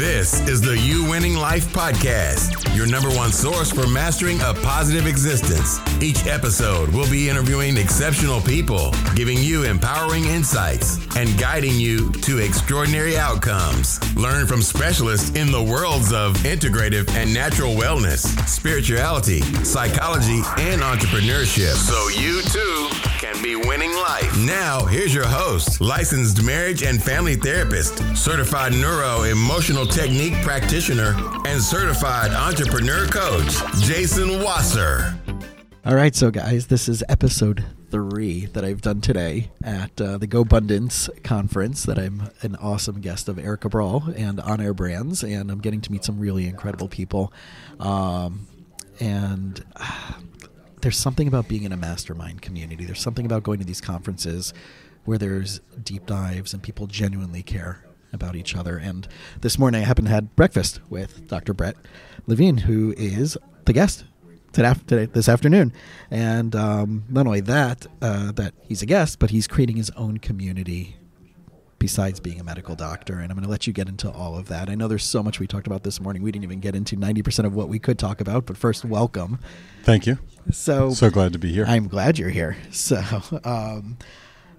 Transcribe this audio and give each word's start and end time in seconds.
This 0.00 0.40
is 0.48 0.62
the 0.62 0.78
You 0.78 1.04
Winning 1.04 1.34
Life 1.34 1.74
Podcast, 1.74 2.74
your 2.74 2.86
number 2.86 3.10
one 3.10 3.32
source 3.32 3.70
for 3.70 3.86
mastering 3.86 4.40
a 4.40 4.54
positive 4.54 5.06
existence. 5.06 5.78
Each 6.02 6.26
episode 6.26 6.88
we'll 6.88 7.10
be 7.10 7.28
interviewing 7.28 7.76
exceptional 7.76 8.40
people, 8.40 8.94
giving 9.14 9.36
you 9.36 9.64
empowering 9.64 10.24
insights, 10.24 10.96
and 11.16 11.38
guiding 11.38 11.74
you 11.74 12.10
to 12.12 12.38
extraordinary 12.38 13.18
outcomes. 13.18 14.00
Learn 14.16 14.46
from 14.46 14.62
specialists 14.62 15.36
in 15.36 15.52
the 15.52 15.62
worlds 15.62 16.14
of 16.14 16.32
integrative 16.44 17.06
and 17.10 17.34
natural 17.34 17.74
wellness, 17.74 18.24
spirituality, 18.48 19.42
psychology, 19.64 20.40
and 20.56 20.80
entrepreneurship. 20.80 21.74
So 21.74 22.08
you 22.18 22.40
too 22.40 22.88
can 23.18 23.42
be 23.42 23.54
winning 23.54 23.92
life. 23.92 24.34
Now, 24.38 24.86
here's 24.86 25.14
your 25.14 25.26
host, 25.26 25.82
licensed 25.82 26.42
marriage 26.42 26.82
and 26.82 27.02
family 27.02 27.36
therapist, 27.36 27.98
certified 28.16 28.72
neuro 28.72 29.24
emotional 29.24 29.89
technique 29.90 30.34
practitioner, 30.42 31.16
and 31.46 31.60
certified 31.60 32.30
entrepreneur 32.30 33.06
coach, 33.06 33.52
Jason 33.80 34.40
Wasser. 34.40 35.18
All 35.84 35.96
right, 35.96 36.14
so 36.14 36.30
guys, 36.30 36.68
this 36.68 36.88
is 36.88 37.02
episode 37.08 37.64
three 37.90 38.46
that 38.46 38.64
I've 38.64 38.82
done 38.82 39.00
today 39.00 39.50
at 39.64 40.00
uh, 40.00 40.16
the 40.18 40.28
GoBundance 40.28 41.24
conference. 41.24 41.82
That 41.84 41.98
I'm 41.98 42.30
an 42.42 42.54
awesome 42.56 43.00
guest 43.00 43.28
of 43.28 43.36
Erica 43.36 43.68
Brawl 43.68 44.04
and 44.16 44.38
On 44.40 44.60
Air 44.60 44.74
Brands, 44.74 45.24
and 45.24 45.50
I'm 45.50 45.60
getting 45.60 45.80
to 45.80 45.90
meet 45.90 46.04
some 46.04 46.20
really 46.20 46.46
incredible 46.46 46.86
people. 46.86 47.32
Um, 47.80 48.46
and 49.00 49.64
uh, 49.74 50.12
there's 50.82 50.98
something 50.98 51.26
about 51.26 51.48
being 51.48 51.64
in 51.64 51.72
a 51.72 51.76
mastermind 51.76 52.42
community. 52.42 52.84
There's 52.84 53.00
something 53.00 53.26
about 53.26 53.42
going 53.42 53.58
to 53.58 53.64
these 53.64 53.80
conferences 53.80 54.54
where 55.04 55.18
there's 55.18 55.60
deep 55.82 56.06
dives 56.06 56.54
and 56.54 56.62
people 56.62 56.86
genuinely 56.86 57.42
care 57.42 57.84
about 58.12 58.36
each 58.36 58.56
other. 58.56 58.76
And 58.78 59.06
this 59.40 59.58
morning 59.58 59.82
I 59.82 59.84
happened 59.84 60.08
to 60.08 60.14
have 60.14 60.36
breakfast 60.36 60.80
with 60.88 61.28
Dr. 61.28 61.54
Brett 61.54 61.76
Levine, 62.26 62.58
who 62.58 62.94
is 62.96 63.36
the 63.64 63.72
guest 63.72 64.04
today, 64.52 64.74
today 64.86 65.06
this 65.06 65.28
afternoon. 65.28 65.72
And 66.10 66.54
um, 66.54 67.04
not 67.08 67.26
only 67.26 67.40
that, 67.40 67.86
uh, 68.02 68.32
that 68.32 68.54
he's 68.62 68.82
a 68.82 68.86
guest, 68.86 69.18
but 69.18 69.30
he's 69.30 69.46
creating 69.46 69.76
his 69.76 69.90
own 69.90 70.18
community 70.18 70.96
besides 71.78 72.20
being 72.20 72.38
a 72.38 72.44
medical 72.44 72.76
doctor. 72.76 73.14
And 73.14 73.32
I'm 73.32 73.36
going 73.36 73.44
to 73.44 73.50
let 73.50 73.66
you 73.66 73.72
get 73.72 73.88
into 73.88 74.10
all 74.10 74.36
of 74.36 74.48
that. 74.48 74.68
I 74.68 74.74
know 74.74 74.86
there's 74.86 75.04
so 75.04 75.22
much 75.22 75.40
we 75.40 75.46
talked 75.46 75.66
about 75.66 75.82
this 75.82 75.98
morning. 76.00 76.22
We 76.22 76.30
didn't 76.30 76.44
even 76.44 76.60
get 76.60 76.76
into 76.76 76.94
90% 76.94 77.46
of 77.46 77.54
what 77.54 77.68
we 77.68 77.78
could 77.78 77.98
talk 77.98 78.20
about, 78.20 78.46
but 78.46 78.56
first, 78.56 78.84
welcome. 78.84 79.40
Thank 79.82 80.06
you. 80.06 80.18
So, 80.52 80.90
so 80.90 81.10
glad 81.10 81.32
to 81.32 81.38
be 81.38 81.52
here. 81.52 81.64
I'm 81.66 81.88
glad 81.88 82.18
you're 82.18 82.30
here. 82.30 82.56
So, 82.70 83.02
um, 83.44 83.96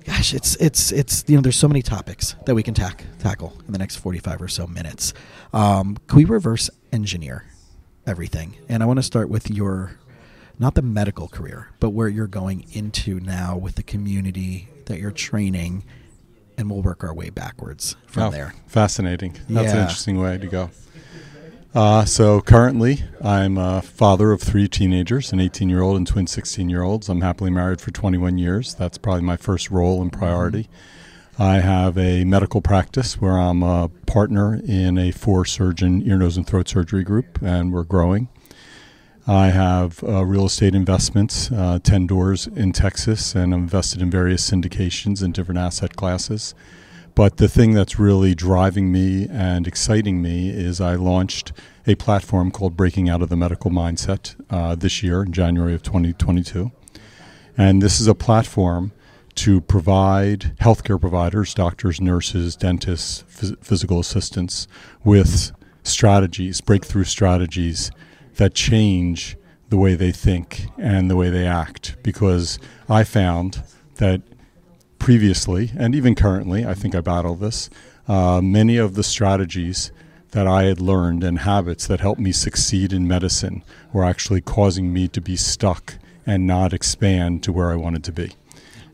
gosh, 0.06 0.34
it's 0.34 0.56
it's 0.58 0.92
it's 0.92 1.24
you 1.28 1.36
know, 1.36 1.42
there's 1.42 1.56
so 1.56 1.68
many 1.68 1.82
topics 1.82 2.36
that 2.46 2.56
we 2.56 2.64
can 2.64 2.74
tack, 2.74 3.04
tackle 3.20 3.54
in 3.66 3.74
the 3.74 3.80
next 3.80 3.98
45 3.98 4.42
or 4.42 4.48
so 4.48 4.68
minutes. 4.68 5.14
Um, 5.54 5.98
can 6.08 6.18
we 6.18 6.26
reverse 6.26 6.70
engineer 6.92 7.46
everything? 8.06 8.58
And 8.70 8.82
I 8.84 8.86
want 8.86 8.98
to 8.98 9.04
start 9.04 9.30
with 9.30 9.50
your 9.50 9.98
not 10.60 10.76
the 10.76 10.82
medical 10.82 11.28
career, 11.28 11.70
but 11.80 11.90
where 11.90 12.08
you're 12.08 12.28
going 12.28 12.66
into 12.72 13.20
now 13.20 13.58
with 13.58 13.76
the 13.76 13.84
community 13.84 14.68
that 14.86 15.00
you're 15.00 15.12
training, 15.12 15.84
and 16.58 16.70
we'll 16.70 16.82
work 16.82 17.04
our 17.04 17.14
way 17.14 17.30
backwards 17.30 17.96
from 18.06 18.24
oh, 18.24 18.30
there. 18.32 18.54
Fascinating. 18.68 19.34
That's 19.50 19.68
Yeah. 19.68 19.78
an 19.78 19.82
interesting 19.84 20.20
way 20.20 20.38
to 20.38 20.48
go. 20.48 20.70
Uh, 21.74 22.04
so 22.04 22.42
currently, 22.42 23.02
I'm 23.24 23.58
a 23.58 23.82
father 23.82 24.34
of 24.34 24.42
three 24.42 24.68
teenagers, 24.68 25.32
an 25.32 25.40
18 25.40 25.70
year 25.70 25.82
old 25.82 25.96
and 25.96 26.06
twin 26.06 26.28
16 26.28 26.70
year 26.70 26.84
olds. 26.84 27.08
I'm 27.08 27.22
happily 27.22 27.50
married 27.50 27.80
for 27.80 27.92
21 27.92 28.38
years. 28.38 28.76
That's 28.76 28.98
probably 28.98 29.22
my 29.22 29.38
first 29.38 29.72
role 29.72 30.02
and 30.02 30.12
priority. 30.12 30.68
I 31.40 31.62
have 31.62 31.98
a 31.98 32.26
medical 32.26 32.62
practice 32.62 33.22
where 33.22 33.40
I'm 33.40 33.64
a 33.64 33.90
partner 34.06 34.60
in 34.68 34.98
a 34.98 35.12
four 35.12 35.46
surgeon 35.46 36.06
ear, 36.06 36.18
nose, 36.18 36.36
and 36.36 36.46
throat 36.46 36.68
surgery 36.68 37.06
group, 37.06 37.42
and 37.42 37.72
we're 37.72 37.84
growing. 37.84 38.28
I 39.26 39.48
have 39.48 40.04
uh, 40.04 40.26
real 40.26 40.48
estate 40.48 40.76
investments, 40.76 41.52
uh, 41.54 41.80
10 41.82 42.06
doors 42.06 42.48
in 42.48 42.74
Texas, 42.74 43.34
and 43.34 43.54
I'm 43.54 43.62
invested 43.62 44.02
in 44.02 44.12
various 44.12 44.50
syndications 44.50 45.24
in 45.24 45.32
different 45.32 45.60
asset 45.60 45.96
classes. 45.96 46.54
But 47.16 47.38
the 47.38 47.48
thing 47.48 47.74
that's 47.74 48.00
really 48.00 48.34
driving 48.34 48.92
me 48.92 49.28
and 49.30 49.68
exciting 49.68 50.22
me 50.22 50.50
is 50.50 50.80
I 50.80 50.96
launched 50.96 51.52
a 51.88 51.96
platform 51.96 52.52
called 52.52 52.78
Breaking 52.78 53.10
Out 53.10 53.22
of 53.22 53.30
the 53.30 53.36
Medical 53.36 53.72
Mindset 53.72 54.36
uh, 54.50 54.76
this 54.76 55.02
year 55.02 55.24
in 55.24 55.32
January 55.32 55.74
of 55.74 55.82
2022. 55.82 56.72
And 57.58 57.82
this 57.82 58.00
is 58.00 58.08
a 58.08 58.16
platform 58.16 58.92
to 59.36 59.62
provide 59.62 60.56
healthcare 60.60 61.00
providers, 61.00 61.54
doctors, 61.54 62.00
nurses, 62.00 62.56
dentists, 62.56 63.24
phys- 63.30 63.64
physical 63.64 64.00
assistants, 64.00 64.68
with 65.04 65.52
strategies, 65.84 66.62
breakthrough 66.62 67.04
strategies 67.04 67.92
that 68.36 68.54
change 68.54 69.38
the 69.70 69.78
way 69.78 69.96
they 69.96 70.12
think 70.12 70.66
and 70.78 71.10
the 71.10 71.16
way 71.16 71.30
they 71.30 71.48
act. 71.48 71.96
Because 72.04 72.60
I 72.90 73.04
found 73.04 73.64
that 73.96 74.22
previously 75.00 75.72
and 75.78 75.96
even 75.96 76.14
currently, 76.14 76.66
I 76.66 76.74
think 76.74 76.94
I 76.94 77.02
battle 77.02 77.36
this, 77.36 77.70
uh, 78.08 78.42
many 78.42 78.78
of 78.78 78.96
the 78.96 79.04
strategies 79.04 79.92
that 80.32 80.48
I 80.48 80.64
had 80.64 80.80
learned 80.80 81.24
and 81.24 81.40
habits 81.40 81.88
that 81.88 82.00
helped 82.00 82.22
me 82.22 82.32
succeed 82.32 82.94
in 82.94 83.08
medicine 83.08 83.64
were 83.94 84.04
actually 84.04 84.42
causing 84.42 84.92
me 84.92 85.08
to 85.10 85.22
be 85.22 85.36
stuck 85.36 85.96
and 86.26 86.48
not 86.48 86.74
expand 86.74 87.44
to 87.44 87.52
where 87.52 87.72
I 87.72 87.76
wanted 87.76 88.04
to 88.06 88.12
be. 88.12 88.34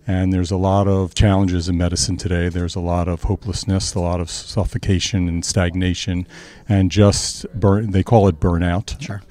And 0.07 0.31
there's 0.31 0.51
a 0.51 0.57
lot 0.57 0.87
of 0.87 1.13
challenges 1.13 1.67
in 1.67 1.77
medicine 1.77 2.15
today. 2.15 2.47
There's 2.47 2.75
a 2.75 2.79
lot 2.79 3.09
of 3.09 3.23
hopelessness, 3.23 3.93
a 3.93 3.99
lot 3.99 4.21
of 4.21 4.29
suffocation 4.29 5.27
and 5.27 5.43
stagnation, 5.43 6.25
and 6.67 6.89
just 6.89 7.45
burn. 7.53 7.91
They 7.91 8.03
call 8.03 8.29
it 8.29 8.39
burnout. 8.39 8.99
Sure. 9.01 9.21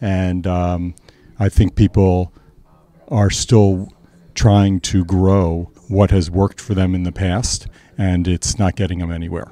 And 0.00 0.46
um, 0.46 0.96
I 1.38 1.48
think 1.48 1.76
people 1.76 2.32
are 3.08 3.30
still 3.30 3.92
trying 4.34 4.80
to 4.80 5.04
grow 5.04 5.70
what 5.88 6.10
has 6.10 6.28
worked 6.28 6.60
for 6.60 6.74
them 6.74 6.94
in 6.96 7.04
the 7.04 7.12
past, 7.12 7.68
and 7.96 8.26
it's 8.26 8.58
not 8.58 8.74
getting 8.74 8.98
them 8.98 9.12
anywhere. 9.12 9.50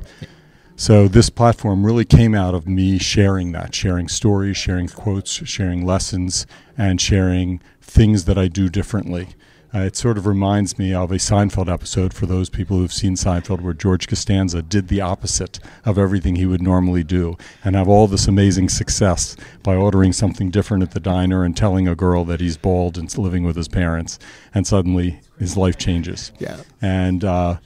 So 0.76 1.06
this 1.06 1.30
platform 1.30 1.86
really 1.86 2.04
came 2.04 2.34
out 2.34 2.54
of 2.54 2.66
me 2.66 2.98
sharing 2.98 3.52
that, 3.52 3.74
sharing 3.74 4.08
stories, 4.08 4.56
sharing 4.56 4.88
quotes, 4.88 5.30
sharing 5.30 5.86
lessons, 5.86 6.46
and 6.76 7.00
sharing 7.00 7.60
things 7.80 8.24
that 8.24 8.36
I 8.36 8.48
do 8.48 8.68
differently. 8.68 9.28
Uh, 9.72 9.80
it 9.80 9.96
sort 9.96 10.18
of 10.18 10.26
reminds 10.26 10.78
me 10.78 10.92
of 10.92 11.10
a 11.10 11.16
Seinfeld 11.16 11.72
episode 11.72 12.12
for 12.12 12.26
those 12.26 12.48
people 12.48 12.76
who've 12.76 12.92
seen 12.92 13.14
Seinfeld, 13.14 13.60
where 13.60 13.72
George 13.72 14.06
Costanza 14.06 14.62
did 14.62 14.88
the 14.88 15.00
opposite 15.00 15.58
of 15.84 15.98
everything 15.98 16.36
he 16.36 16.46
would 16.46 16.62
normally 16.62 17.02
do 17.02 17.36
and 17.64 17.74
have 17.74 17.88
all 17.88 18.06
this 18.06 18.28
amazing 18.28 18.68
success 18.68 19.36
by 19.62 19.74
ordering 19.74 20.12
something 20.12 20.50
different 20.50 20.82
at 20.82 20.92
the 20.92 21.00
diner 21.00 21.44
and 21.44 21.56
telling 21.56 21.88
a 21.88 21.96
girl 21.96 22.24
that 22.24 22.40
he's 22.40 22.56
bald 22.56 22.98
and 22.98 23.16
living 23.16 23.44
with 23.44 23.56
his 23.56 23.68
parents, 23.68 24.18
and 24.52 24.66
suddenly 24.66 25.20
his 25.38 25.56
life 25.56 25.78
changes. 25.78 26.30
Yeah. 26.38 26.58
And 26.80 27.24
uh, 27.24 27.58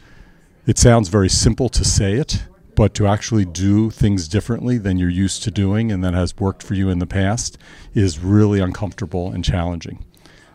it 0.66 0.78
sounds 0.78 1.08
very 1.08 1.28
simple 1.28 1.68
to 1.70 1.84
say 1.84 2.14
it, 2.14 2.44
but 2.78 2.94
to 2.94 3.08
actually 3.08 3.44
do 3.44 3.90
things 3.90 4.28
differently 4.28 4.78
than 4.78 4.98
you're 4.98 5.08
used 5.10 5.42
to 5.42 5.50
doing 5.50 5.90
and 5.90 6.04
that 6.04 6.14
has 6.14 6.36
worked 6.36 6.62
for 6.62 6.74
you 6.74 6.88
in 6.88 7.00
the 7.00 7.08
past 7.08 7.58
is 7.92 8.20
really 8.20 8.60
uncomfortable 8.60 9.32
and 9.32 9.44
challenging. 9.44 10.04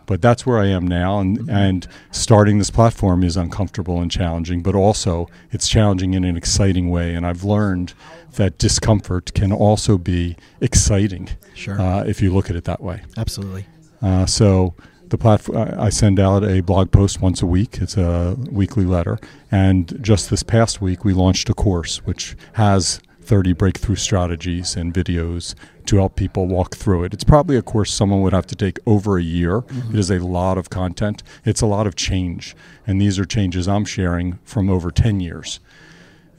But 0.06 0.22
that's 0.22 0.46
where 0.46 0.58
I 0.58 0.68
am 0.68 0.88
now, 0.88 1.20
and, 1.20 1.50
and 1.50 1.86
starting 2.12 2.60
this 2.60 2.70
platform 2.70 3.26
is 3.26 3.36
uncomfortable 3.36 4.00
and 4.00 4.10
challenging, 4.10 4.64
but 4.64 4.74
also 4.74 5.28
it's 5.52 5.68
challenging 5.68 6.14
in 6.14 6.24
an 6.24 6.38
exciting 6.38 6.90
way. 6.90 7.14
And 7.14 7.28
I've 7.28 7.44
learned 7.44 7.94
that 8.36 8.58
discomfort 8.58 9.34
can 9.34 9.52
also 9.52 9.98
be 9.98 10.38
exciting 10.62 11.28
Sure. 11.54 11.80
uh, 11.80 12.06
if 12.06 12.22
you 12.22 12.34
look 12.34 12.50
at 12.50 12.56
it 12.56 12.64
that 12.64 12.80
way. 12.80 13.02
Absolutely. 13.18 13.66
Uh, 14.02 14.26
so 14.26 14.76
the 15.14 15.18
platform, 15.20 15.76
I 15.80 15.90
send 15.90 16.20
out 16.20 16.44
a 16.44 16.62
blog 16.62 16.90
post 16.92 17.22
once 17.22 17.44
a 17.44 17.46
week. 17.46 17.78
It's 17.80 17.96
a 17.98 18.36
weekly 18.50 18.84
letter, 18.84 19.20
and 19.52 19.96
just 20.02 20.32
this 20.32 20.42
past 20.42 20.82
week 20.82 21.06
we 21.06 21.14
launched 21.14 21.50
a 21.50 21.54
course 21.54 21.98
which 22.04 22.36
has 22.54 23.00
30 23.22 23.54
breakthrough 23.54 23.96
strategies 23.96 24.76
and 24.76 24.92
videos 24.92 25.54
to 25.86 25.98
help 25.98 26.16
people 26.16 26.48
walk 26.48 26.76
through 26.76 27.04
it. 27.04 27.14
It's 27.14 27.24
probably 27.24 27.58
a 27.58 27.62
course 27.62 27.94
someone 27.94 28.22
would 28.24 28.34
have 28.34 28.48
to 28.48 28.56
take 28.56 28.80
over 28.88 29.20
a 29.20 29.22
year. 29.22 29.62
Mm-hmm. 29.62 29.96
It 29.96 30.00
is 30.00 30.10
a 30.10 30.18
lot 30.18 30.58
of 30.58 30.72
content. 30.72 31.22
It's 31.46 31.62
a 31.62 31.68
lot 31.68 31.86
of 31.86 31.96
change, 31.96 32.56
and 32.88 33.00
these 33.00 33.20
are 33.20 33.26
changes 33.26 33.68
I'm 33.68 33.86
sharing 33.86 34.40
from 34.44 34.68
over 34.68 34.90
10 34.90 35.20
years. 35.20 35.60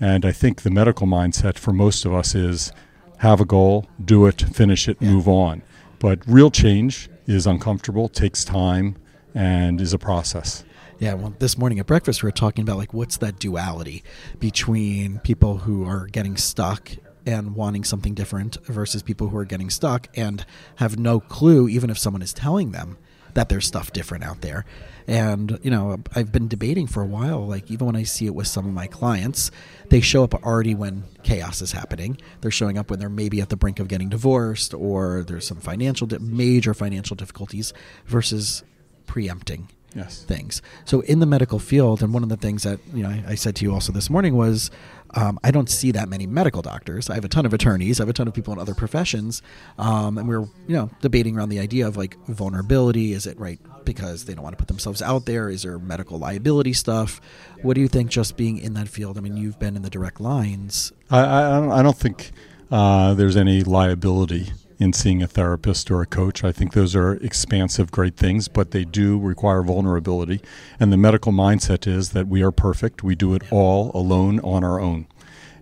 And 0.00 0.26
I 0.26 0.32
think 0.32 0.62
the 0.62 0.70
medical 0.70 1.06
mindset 1.06 1.58
for 1.58 1.72
most 1.72 2.04
of 2.04 2.12
us 2.12 2.34
is 2.34 2.72
have 3.19 3.40
a 3.40 3.44
goal, 3.44 3.87
do 4.04 4.26
it, 4.26 4.43
finish 4.43 4.88
it, 4.88 4.96
Yeah. 5.00 5.10
move 5.12 5.28
on. 5.28 5.62
But 6.00 6.19
real 6.26 6.50
change 6.50 7.08
is 7.26 7.47
uncomfortable, 7.47 8.09
takes 8.09 8.44
time, 8.44 8.97
and 9.35 9.81
is 9.81 9.93
a 9.93 9.99
process. 9.99 10.65
Yeah, 10.99 11.15
well, 11.15 11.35
this 11.38 11.59
morning 11.59 11.79
at 11.81 11.87
breakfast 11.87 12.23
we 12.23 12.29
were 12.29 12.32
talking 12.32 12.62
about 12.62 12.79
like 12.79 12.94
what's 12.94 13.17
that 13.19 13.38
duality 13.38 14.05
between 14.38 15.19
people 15.21 15.59
who 15.59 15.85
are 15.87 16.06
getting 16.06 16.37
stuck 16.37 16.93
and 17.26 17.55
wanting 17.56 17.85
something 17.85 18.15
different 18.15 18.65
versus 18.67 19.03
people 19.03 19.29
who 19.29 19.37
are 19.37 19.44
getting 19.44 19.71
stuck 19.71 20.09
and 20.17 20.44
have 20.76 20.99
no 20.99 21.21
clue, 21.21 21.69
even 21.69 21.91
if 21.91 21.99
someone 21.99 22.23
is 22.23 22.32
telling 22.32 22.71
them, 22.73 22.99
that 23.34 23.48
there's 23.48 23.66
stuff 23.66 23.92
different 23.92 24.25
out 24.25 24.40
there. 24.40 24.64
And, 25.06 25.58
you 25.62 25.70
know, 25.70 25.98
I've 26.14 26.32
been 26.32 26.48
debating 26.48 26.86
for 26.86 27.02
a 27.02 27.06
while, 27.06 27.46
like, 27.46 27.70
even 27.70 27.86
when 27.86 27.96
I 27.96 28.04
see 28.04 28.25
it 28.26 28.34
with 28.34 28.46
some 28.46 28.66
of 28.66 28.72
my 28.72 28.86
clients, 28.86 29.50
they 29.90 30.00
show 30.00 30.25
up 30.25 30.34
already 30.44 30.75
when 30.75 31.04
chaos 31.22 31.60
is 31.60 31.72
happening. 31.72 32.16
They're 32.40 32.50
showing 32.50 32.78
up 32.78 32.90
when 32.90 33.00
they're 33.00 33.10
maybe 33.10 33.40
at 33.42 33.50
the 33.50 33.56
brink 33.56 33.78
of 33.81 33.88
getting 33.88 34.08
divorced 34.08 34.72
or 34.72 35.22
there's 35.22 35.46
some 35.46 35.58
financial, 35.58 36.06
di- 36.06 36.19
major 36.19 36.72
financial 36.72 37.16
difficulties 37.16 37.75
versus 38.06 38.62
preempting 39.06 39.69
Yes. 39.94 40.25
things. 40.25 40.60
So 40.84 41.02
in 41.02 41.20
the 41.20 41.26
medical 41.26 41.60
field, 41.60 42.02
and 42.02 42.12
one 42.12 42.25
of 42.25 42.28
the 42.28 42.37
things 42.37 42.64
that 42.64 42.80
you 42.92 43.04
know 43.04 43.10
I, 43.10 43.25
I 43.28 43.34
said 43.37 43.54
to 43.56 43.64
you 43.64 43.72
also 43.72 43.92
this 43.92 44.10
morning 44.10 44.37
was, 44.37 44.70
um, 45.14 45.38
I 45.43 45.50
don't 45.50 45.70
see 45.70 45.93
that 45.93 46.08
many 46.08 46.26
medical 46.26 46.62
doctors. 46.62 47.08
I 47.08 47.14
have 47.14 47.25
a 47.25 47.28
ton 47.28 47.46
of 47.46 47.52
attorneys. 47.52 48.00
I 48.00 48.02
have 48.02 48.08
a 48.08 48.12
ton 48.12 48.28
of 48.28 48.34
people 48.34 48.52
in 48.52 48.58
other 48.58 48.75
professions, 48.75 49.43
um, 49.78 50.19
and 50.19 50.28
we're 50.28 50.43
you 50.66 50.76
know 50.76 50.90
debating 51.00 51.37
around 51.37 51.49
the 51.49 51.61
idea 51.61 51.87
of 51.87 51.96
like 51.96 52.16
vulnerability. 52.26 53.12
Is 53.12 53.26
it 53.26 53.38
right 53.38 53.58
because 53.84 54.25
they 54.25 54.34
don't 54.34 54.43
want 54.43 54.55
to 54.55 54.62
put 54.62 54.69
themselves 54.69 55.02
out 55.02 55.26
there? 55.26 55.49
Is 55.49 55.62
there 55.62 55.78
medical 55.78 56.19
liability 56.19 56.72
stuff? 56.72 57.20
What 57.62 57.75
do 57.75 57.81
you 57.81 57.88
think? 57.88 58.11
Just 58.11 58.37
being 58.37 58.58
in 58.58 58.75
that 58.75 58.88
field, 58.88 59.19
I 59.19 59.20
mean, 59.20 59.37
you've 59.37 59.58
been 59.58 59.76
in 59.76 59.82
the 59.82 59.90
direct 59.90 60.20
lines. 60.20 60.93
I, 61.11 61.20
I, 61.20 61.78
I 61.81 61.82
don't 61.82 61.96
think 61.96 62.32
uh, 62.70 63.14
there's 63.14 63.37
any 63.37 63.62
liability 63.62 64.52
in 64.84 64.92
seeing 64.92 65.22
a 65.22 65.26
therapist 65.26 65.90
or 65.90 66.02
a 66.02 66.06
coach. 66.06 66.44
I 66.44 66.52
think 66.52 66.75
those 66.75 66.94
are 66.94 67.14
expansive, 67.14 67.90
great 67.90 68.16
things, 68.16 68.48
but 68.48 68.70
they 68.70 68.84
do 68.84 69.19
require 69.19 69.62
vulnerability. 69.62 70.42
And 70.78 70.92
the 70.92 70.98
medical 70.98 71.32
mindset 71.32 71.86
is 71.86 72.10
that 72.10 72.28
we 72.28 72.42
are 72.42 72.52
perfect. 72.52 73.02
We 73.02 73.14
do 73.14 73.34
it 73.34 73.42
all 73.50 73.90
alone 73.94 74.40
on 74.40 74.62
our 74.62 74.78
own. 74.78 75.06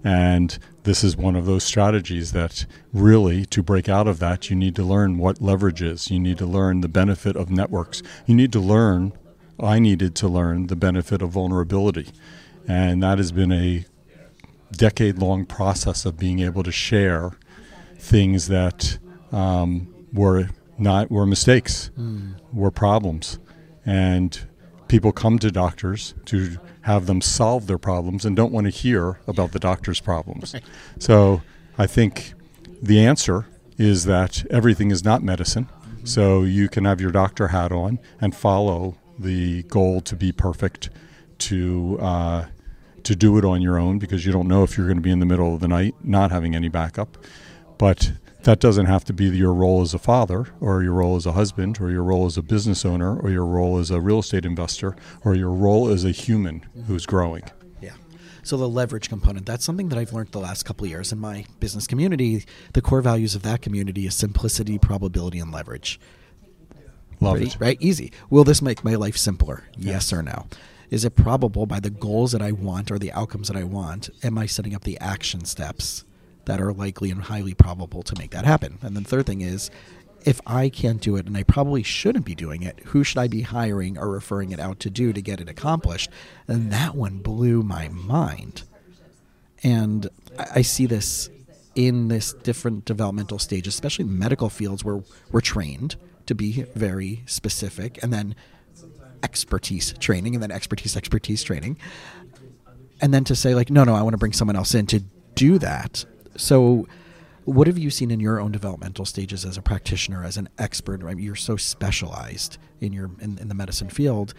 And 0.02 0.58
this 0.82 1.04
is 1.04 1.16
one 1.16 1.36
of 1.36 1.46
those 1.46 1.62
strategies 1.62 2.32
that 2.32 2.66
really, 2.92 3.46
to 3.46 3.62
break 3.62 3.88
out 3.88 4.08
of 4.08 4.18
that, 4.18 4.50
you 4.50 4.56
need 4.56 4.74
to 4.74 4.82
learn 4.82 5.18
what 5.18 5.40
leverage 5.40 5.80
is. 5.80 6.10
You 6.10 6.18
need 6.18 6.38
to 6.38 6.46
learn 6.46 6.80
the 6.80 6.88
benefit 6.88 7.36
of 7.36 7.48
networks. 7.48 8.02
You 8.26 8.34
need 8.34 8.52
to 8.52 8.60
learn, 8.60 9.12
I 9.60 9.78
needed 9.78 10.16
to 10.16 10.28
learn 10.28 10.66
the 10.66 10.74
benefit 10.74 11.22
of 11.22 11.30
vulnerability. 11.30 12.08
And 12.66 13.00
that 13.04 13.18
has 13.18 13.30
been 13.30 13.52
a 13.52 13.84
decade 14.72 15.18
long 15.18 15.46
process 15.46 16.04
of 16.04 16.18
being 16.18 16.40
able 16.40 16.64
to 16.64 16.72
share 16.72 17.32
things 17.96 18.48
that 18.48 18.98
um, 19.32 19.92
were 20.12 20.48
not 20.78 21.10
were 21.10 21.26
mistakes, 21.26 21.90
were 22.52 22.70
problems, 22.70 23.38
and 23.84 24.46
people 24.88 25.12
come 25.12 25.38
to 25.38 25.50
doctors 25.50 26.14
to 26.26 26.58
have 26.82 27.06
them 27.06 27.20
solve 27.20 27.66
their 27.66 27.78
problems 27.78 28.24
and 28.24 28.36
don't 28.36 28.52
want 28.52 28.66
to 28.66 28.70
hear 28.70 29.20
about 29.26 29.52
the 29.52 29.58
doctor's 29.58 30.00
problems. 30.00 30.54
So 30.98 31.42
I 31.78 31.86
think 31.86 32.34
the 32.82 32.98
answer 32.98 33.46
is 33.78 34.04
that 34.04 34.44
everything 34.50 34.90
is 34.90 35.04
not 35.04 35.22
medicine. 35.22 35.68
So 36.04 36.42
you 36.42 36.68
can 36.68 36.84
have 36.84 37.00
your 37.00 37.12
doctor 37.12 37.48
hat 37.48 37.70
on 37.72 37.98
and 38.20 38.34
follow 38.34 38.96
the 39.18 39.62
goal 39.64 40.00
to 40.02 40.16
be 40.16 40.32
perfect, 40.32 40.90
to 41.38 41.98
uh, 42.00 42.46
to 43.04 43.16
do 43.16 43.38
it 43.38 43.44
on 43.44 43.62
your 43.62 43.78
own 43.78 43.98
because 43.98 44.26
you 44.26 44.32
don't 44.32 44.48
know 44.48 44.62
if 44.62 44.76
you're 44.76 44.86
going 44.86 44.96
to 44.96 45.02
be 45.02 45.10
in 45.10 45.20
the 45.20 45.26
middle 45.26 45.54
of 45.54 45.60
the 45.60 45.68
night 45.68 45.94
not 46.02 46.30
having 46.32 46.54
any 46.54 46.68
backup. 46.68 47.16
But 47.78 48.12
that 48.44 48.60
doesn't 48.60 48.86
have 48.86 49.04
to 49.04 49.12
be 49.12 49.26
your 49.26 49.54
role 49.54 49.82
as 49.82 49.94
a 49.94 49.98
father 49.98 50.46
or 50.60 50.82
your 50.82 50.94
role 50.94 51.16
as 51.16 51.26
a 51.26 51.32
husband 51.32 51.80
or 51.80 51.90
your 51.90 52.02
role 52.02 52.26
as 52.26 52.36
a 52.36 52.42
business 52.42 52.84
owner 52.84 53.18
or 53.18 53.30
your 53.30 53.44
role 53.44 53.78
as 53.78 53.90
a 53.90 54.00
real 54.00 54.18
estate 54.18 54.44
investor 54.44 54.96
or 55.24 55.34
your 55.34 55.50
role 55.50 55.88
as 55.88 56.04
a 56.04 56.10
human 56.10 56.64
who's 56.86 57.06
growing. 57.06 57.42
Yeah. 57.80 57.94
So 58.42 58.56
the 58.56 58.68
leverage 58.68 59.08
component, 59.08 59.46
that's 59.46 59.64
something 59.64 59.88
that 59.90 59.98
I've 59.98 60.12
learned 60.12 60.32
the 60.32 60.40
last 60.40 60.64
couple 60.64 60.84
of 60.84 60.90
years 60.90 61.12
in 61.12 61.18
my 61.18 61.44
business 61.60 61.86
community. 61.86 62.44
The 62.72 62.82
core 62.82 63.02
values 63.02 63.34
of 63.34 63.42
that 63.42 63.62
community 63.62 64.06
is 64.06 64.14
simplicity, 64.14 64.78
probability, 64.78 65.38
and 65.38 65.52
leverage. 65.52 66.00
Love 67.20 67.36
Pretty- 67.36 67.52
it. 67.52 67.56
Right? 67.60 67.78
Easy. 67.80 68.12
Will 68.30 68.44
this 68.44 68.60
make 68.60 68.82
my 68.82 68.96
life 68.96 69.16
simpler? 69.16 69.64
Yes 69.76 70.12
or 70.12 70.22
no? 70.22 70.46
Is 70.90 71.04
it 71.04 71.16
probable 71.16 71.64
by 71.64 71.80
the 71.80 71.88
goals 71.90 72.32
that 72.32 72.42
I 72.42 72.52
want 72.52 72.90
or 72.90 72.98
the 72.98 73.12
outcomes 73.12 73.48
that 73.48 73.56
I 73.56 73.64
want? 73.64 74.10
Am 74.22 74.36
I 74.36 74.46
setting 74.46 74.74
up 74.74 74.82
the 74.84 74.98
action 75.00 75.44
steps 75.44 76.04
that 76.46 76.60
are 76.60 76.72
likely 76.72 77.10
and 77.10 77.22
highly 77.22 77.54
probable 77.54 78.02
to 78.02 78.18
make 78.18 78.30
that 78.30 78.44
happen? 78.44 78.78
And 78.82 78.96
then 78.96 79.04
third 79.04 79.26
thing 79.26 79.40
is, 79.40 79.70
if 80.24 80.40
I 80.46 80.68
can't 80.68 81.00
do 81.00 81.16
it 81.16 81.26
and 81.26 81.36
I 81.36 81.42
probably 81.42 81.82
shouldn't 81.82 82.24
be 82.24 82.34
doing 82.34 82.62
it, 82.62 82.80
who 82.86 83.02
should 83.04 83.18
I 83.18 83.28
be 83.28 83.42
hiring 83.42 83.98
or 83.98 84.08
referring 84.08 84.52
it 84.52 84.60
out 84.60 84.78
to 84.80 84.90
do 84.90 85.12
to 85.12 85.20
get 85.20 85.40
it 85.40 85.48
accomplished? 85.48 86.10
And 86.46 86.72
that 86.72 86.94
one 86.94 87.18
blew 87.18 87.62
my 87.62 87.88
mind. 87.88 88.62
And 89.62 90.08
I 90.38 90.62
see 90.62 90.86
this 90.86 91.28
in 91.74 92.08
this 92.08 92.32
different 92.32 92.84
developmental 92.84 93.38
stage, 93.38 93.66
especially 93.66 94.04
medical 94.04 94.48
fields 94.48 94.84
where 94.84 95.02
we're 95.30 95.40
trained 95.40 95.96
to 96.26 96.34
be 96.34 96.66
very 96.74 97.22
specific 97.26 98.02
and 98.02 98.12
then 98.12 98.34
expertise 99.22 99.94
training 99.98 100.34
and 100.34 100.42
then 100.42 100.50
expertise, 100.50 100.96
expertise 100.96 101.42
training. 101.42 101.76
And 103.00 103.12
then 103.12 103.24
to 103.24 103.34
say, 103.34 103.54
like, 103.54 103.70
no, 103.70 103.84
no, 103.84 103.94
I 103.94 104.02
want 104.02 104.14
to 104.14 104.18
bring 104.18 104.32
someone 104.32 104.56
else 104.56 104.74
in 104.74 104.86
to 104.86 105.00
do 105.34 105.58
that. 105.58 106.04
So, 106.36 106.86
what 107.44 107.66
have 107.66 107.78
you 107.78 107.90
seen 107.90 108.10
in 108.10 108.20
your 108.20 108.40
own 108.40 108.52
developmental 108.52 109.04
stages 109.04 109.44
as 109.44 109.56
a 109.56 109.62
practitioner, 109.62 110.24
as 110.24 110.36
an 110.36 110.48
expert? 110.58 111.02
I 111.02 111.14
mean, 111.14 111.24
you're 111.24 111.34
so 111.34 111.56
specialized 111.56 112.58
in 112.80 112.92
your 112.92 113.10
in, 113.20 113.38
in 113.38 113.48
the 113.48 113.54
medicine 113.54 113.88
field. 113.88 114.34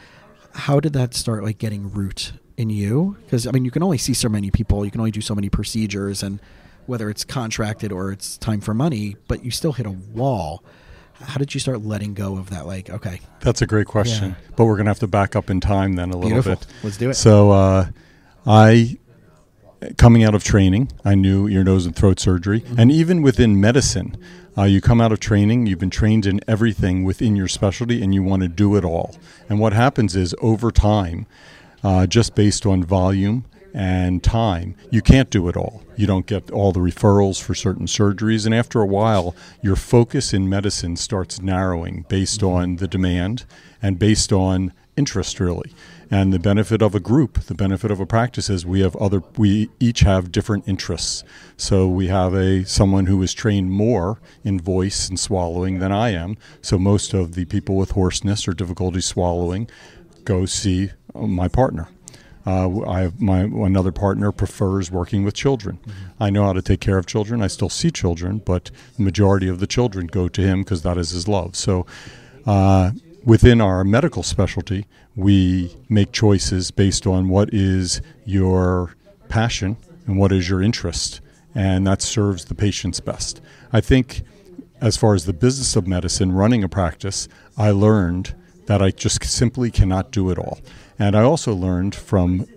How 0.53 0.79
did 0.79 0.93
that 0.93 1.13
start, 1.13 1.43
like, 1.43 1.57
getting 1.57 1.91
root 1.91 2.33
in 2.57 2.69
you? 2.69 3.17
Because 3.25 3.47
I 3.47 3.51
mean, 3.51 3.65
you 3.65 3.71
can 3.71 3.83
only 3.83 3.97
see 3.97 4.13
so 4.13 4.29
many 4.29 4.51
people, 4.51 4.85
you 4.85 4.91
can 4.91 5.01
only 5.01 5.11
do 5.11 5.21
so 5.21 5.33
many 5.35 5.49
procedures, 5.49 6.23
and 6.23 6.39
whether 6.85 7.09
it's 7.09 7.23
contracted 7.23 7.91
or 7.91 8.11
it's 8.11 8.37
time 8.37 8.61
for 8.61 8.73
money, 8.73 9.15
but 9.27 9.43
you 9.43 9.51
still 9.51 9.73
hit 9.73 9.85
a 9.85 9.91
wall. 9.91 10.63
How 11.13 11.37
did 11.37 11.53
you 11.53 11.59
start 11.59 11.81
letting 11.81 12.13
go 12.13 12.37
of 12.37 12.49
that? 12.49 12.65
Like, 12.65 12.89
okay, 12.89 13.21
That's 13.39 13.61
a 13.61 13.67
great 13.67 13.87
question. 13.87 14.31
Yeah. 14.31 14.51
But 14.55 14.65
we're 14.65 14.75
going 14.75 14.85
to 14.85 14.89
have 14.89 14.99
to 14.99 15.07
back 15.07 15.35
up 15.35 15.49
in 15.49 15.59
time 15.61 15.93
then 15.93 16.09
a 16.09 16.15
little 16.15 16.29
Beautiful. 16.29 16.55
bit. 16.55 16.67
Let's 16.83 16.97
do 16.97 17.09
it. 17.11 17.13
So, 17.13 17.51
uh, 17.51 17.87
I, 18.45 18.97
coming 19.97 20.23
out 20.23 20.35
of 20.35 20.43
training, 20.43 20.91
I 21.03 21.15
knew 21.15 21.47
ear, 21.47 21.63
nose, 21.63 21.85
and 21.85 21.95
throat 21.95 22.19
surgery. 22.19 22.61
Mm-hmm. 22.61 22.79
And 22.79 22.91
even 22.91 23.21
within 23.21 23.59
medicine, 23.59 24.17
uh, 24.57 24.63
you 24.63 24.81
come 24.81 25.01
out 25.01 25.11
of 25.11 25.19
training, 25.19 25.65
you've 25.65 25.79
been 25.79 25.89
trained 25.89 26.25
in 26.25 26.39
everything 26.47 27.03
within 27.03 27.35
your 27.35 27.47
specialty, 27.47 28.01
and 28.03 28.13
you 28.13 28.21
want 28.21 28.43
to 28.43 28.47
do 28.47 28.75
it 28.75 28.85
all. 28.85 29.15
And 29.49 29.59
what 29.59 29.73
happens 29.73 30.15
is 30.15 30.35
over 30.41 30.71
time, 30.71 31.25
uh, 31.83 32.05
just 32.05 32.35
based 32.35 32.65
on 32.65 32.83
volume 32.83 33.45
and 33.73 34.23
time, 34.23 34.75
you 34.91 35.01
can't 35.01 35.31
do 35.31 35.47
it 35.49 35.57
all. 35.57 35.81
You 35.95 36.05
don't 36.05 36.27
get 36.27 36.51
all 36.51 36.71
the 36.71 36.79
referrals 36.79 37.41
for 37.41 37.55
certain 37.55 37.87
surgeries, 37.87 38.45
and 38.45 38.53
after 38.53 38.79
a 38.79 38.85
while, 38.85 39.35
your 39.61 39.75
focus 39.75 40.33
in 40.33 40.47
medicine 40.47 40.95
starts 40.97 41.41
narrowing 41.41 42.05
based 42.07 42.43
on 42.43 42.75
the 42.75 42.87
demand 42.87 43.45
and 43.81 43.97
based 43.97 44.31
on 44.31 44.71
interest, 44.95 45.39
really. 45.39 45.73
And 46.11 46.33
the 46.33 46.39
benefit 46.39 46.81
of 46.81 46.93
a 46.93 46.99
group, 46.99 47.39
the 47.41 47.55
benefit 47.55 47.91
of 47.91 47.99
a 47.99 48.05
practice 48.05 48.49
is 48.49 48.65
we 48.65 48.81
have 48.81 48.95
other, 48.97 49.21
we 49.37 49.69
each 49.79 50.01
have 50.01 50.31
different 50.31 50.67
interests. 50.67 51.23
So 51.57 51.87
we 51.87 52.07
have 52.07 52.33
a 52.33 52.65
someone 52.65 53.05
who 53.05 53.21
is 53.21 53.33
trained 53.33 53.71
more 53.71 54.19
in 54.43 54.59
voice 54.59 55.09
and 55.09 55.19
swallowing 55.19 55.79
than 55.79 55.91
I 55.91 56.09
am. 56.09 56.37
So 56.61 56.77
most 56.77 57.13
of 57.13 57.35
the 57.35 57.45
people 57.45 57.75
with 57.75 57.91
hoarseness 57.91 58.47
or 58.47 58.53
difficulty 58.53 59.01
swallowing 59.01 59.69
go 60.23 60.45
see 60.45 60.91
uh, 61.15 61.27
my 61.27 61.47
partner. 61.47 61.89
Uh, 62.45 62.81
I 62.85 63.01
have 63.01 63.21
my 63.21 63.41
another 63.41 63.93
partner 63.93 64.31
prefers 64.33 64.91
working 64.91 65.23
with 65.23 65.33
children. 65.33 65.79
I 66.19 66.29
know 66.29 66.43
how 66.43 66.53
to 66.53 66.61
take 66.61 66.81
care 66.81 66.97
of 66.97 67.05
children. 67.05 67.41
I 67.41 67.47
still 67.47 67.69
see 67.69 67.89
children, 67.89 68.39
but 68.39 68.69
the 68.97 69.03
majority 69.03 69.47
of 69.47 69.59
the 69.59 69.67
children 69.67 70.07
go 70.07 70.27
to 70.27 70.41
him 70.41 70.63
because 70.63 70.81
that 70.81 70.97
is 70.97 71.11
his 71.11 71.27
love. 71.27 71.55
So, 71.55 71.85
uh, 72.45 72.91
within 73.23 73.61
our 73.61 73.83
medical 73.83 74.23
specialty, 74.23 74.85
we 75.15 75.75
make 75.89 76.11
choices 76.11 76.71
based 76.71 77.07
on 77.07 77.29
what 77.29 77.53
is 77.53 78.01
your 78.25 78.95
passion 79.29 79.77
and 80.05 80.17
what 80.17 80.31
is 80.31 80.49
your 80.49 80.61
interest, 80.61 81.21
and 81.55 81.87
that 81.87 82.01
serves 82.01 82.45
the 82.45 82.55
patients 82.55 82.99
best. 82.99 83.41
I 83.71 83.81
think, 83.81 84.21
as 84.81 84.97
far 84.97 85.13
as 85.13 85.25
the 85.25 85.33
business 85.33 85.75
of 85.75 85.87
medicine, 85.87 86.31
running 86.33 86.63
a 86.63 86.69
practice, 86.69 87.27
I 87.57 87.71
learned 87.71 88.35
that 88.65 88.81
I 88.81 88.91
just 88.91 89.23
simply 89.23 89.71
cannot 89.71 90.11
do 90.11 90.29
it 90.29 90.37
all. 90.37 90.59
And 90.99 91.15
I 91.15 91.21
also 91.21 91.53
learned 91.53 91.95
from 91.95 92.47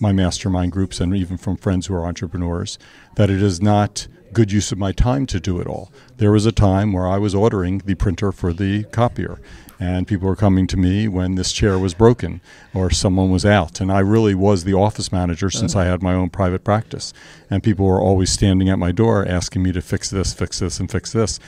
my 0.00 0.12
mastermind 0.12 0.72
groups 0.72 1.00
and 1.00 1.14
even 1.14 1.36
from 1.36 1.56
friends 1.56 1.86
who 1.86 1.94
are 1.94 2.06
entrepreneurs 2.06 2.78
that 3.16 3.30
it 3.30 3.40
is 3.40 3.62
not 3.62 4.08
good 4.32 4.50
use 4.50 4.72
of 4.72 4.78
my 4.78 4.92
time 4.92 5.26
to 5.26 5.38
do 5.38 5.60
it 5.60 5.66
all. 5.66 5.92
There 6.16 6.32
was 6.32 6.46
a 6.46 6.52
time 6.52 6.92
where 6.92 7.06
I 7.06 7.18
was 7.18 7.34
ordering 7.34 7.78
the 7.78 7.94
printer 7.94 8.32
for 8.32 8.52
the 8.52 8.84
copier 8.84 9.40
and 9.82 10.06
people 10.06 10.28
were 10.28 10.36
coming 10.36 10.68
to 10.68 10.76
me 10.76 11.08
when 11.08 11.34
this 11.34 11.52
chair 11.52 11.76
was 11.76 11.92
broken 11.92 12.40
or 12.72 12.88
someone 12.88 13.32
was 13.32 13.44
out 13.44 13.80
and 13.80 13.90
I 13.90 13.98
really 13.98 14.32
was 14.32 14.62
the 14.62 14.74
office 14.74 15.10
manager 15.10 15.50
since 15.50 15.74
I 15.74 15.86
had 15.86 16.04
my 16.04 16.14
own 16.14 16.30
private 16.30 16.62
practice 16.62 17.12
and 17.50 17.64
people 17.64 17.86
were 17.86 18.00
always 18.00 18.30
standing 18.30 18.68
at 18.68 18.78
my 18.78 18.92
door 18.92 19.26
asking 19.26 19.64
me 19.64 19.72
to 19.72 19.82
fix 19.82 20.08
this, 20.08 20.32
fix 20.32 20.60
this 20.60 20.78
and 20.78 20.88
fix 20.88 21.10
this 21.12 21.40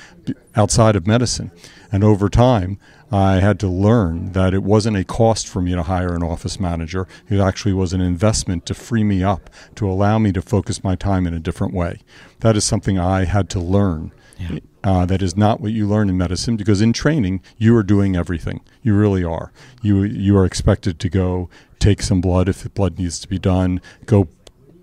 outside 0.57 0.97
of 0.97 1.07
medicine. 1.07 1.53
And 1.93 2.03
over 2.03 2.29
time, 2.29 2.81
I 3.13 3.35
had 3.35 3.61
to 3.61 3.69
learn 3.69 4.33
that 4.33 4.53
it 4.53 4.65
wasn't 4.65 4.97
a 4.97 5.05
cost 5.05 5.47
for 5.47 5.63
me 5.63 5.73
to 5.73 5.85
hire 5.85 6.17
an 6.17 6.25
office 6.25 6.59
manager. 6.59 7.07
It 7.31 7.39
actually 7.39 7.75
was 7.75 7.93
an 7.93 8.01
investment 8.01 8.67
to 8.67 8.75
free 8.75 9.05
me 9.05 9.23
up, 9.23 9.49
to 9.77 9.89
allow 9.89 10.19
me 10.19 10.33
to 10.33 10.43
focus 10.43 10.83
my 10.83 10.97
time 10.97 11.29
in 11.29 11.35
a 11.35 11.39
different 11.39 11.73
way. 11.73 12.01
That 12.41 12.57
is 12.57 12.65
something 12.65 12.99
I 12.99 13.27
had 13.27 13.49
to 13.51 13.61
learn 13.61 14.11
Yeah. 14.39 14.59
Uh, 14.83 15.07
that 15.07 15.23
is 15.23 15.37
not 15.37 15.61
what 15.61 15.73
you 15.73 15.87
learn 15.87 16.09
in 16.09 16.19
medicine 16.19 16.57
because 16.57 16.81
in 16.81 16.93
training 16.93 17.41
you 17.57 17.75
are 17.77 17.83
doing 17.83 18.17
everything. 18.17 18.61
You 18.83 18.95
really 18.95 19.25
are. 19.25 19.53
You 19.83 20.03
you 20.03 20.37
are 20.37 20.45
expected 20.45 20.99
to 21.01 21.09
go 21.09 21.49
take 21.79 22.03
some 22.03 22.21
blood 22.21 22.49
if 22.49 22.73
blood 22.75 22.99
needs 22.99 23.19
to 23.21 23.29
be 23.29 23.39
done. 23.39 23.81
Go 24.07 24.29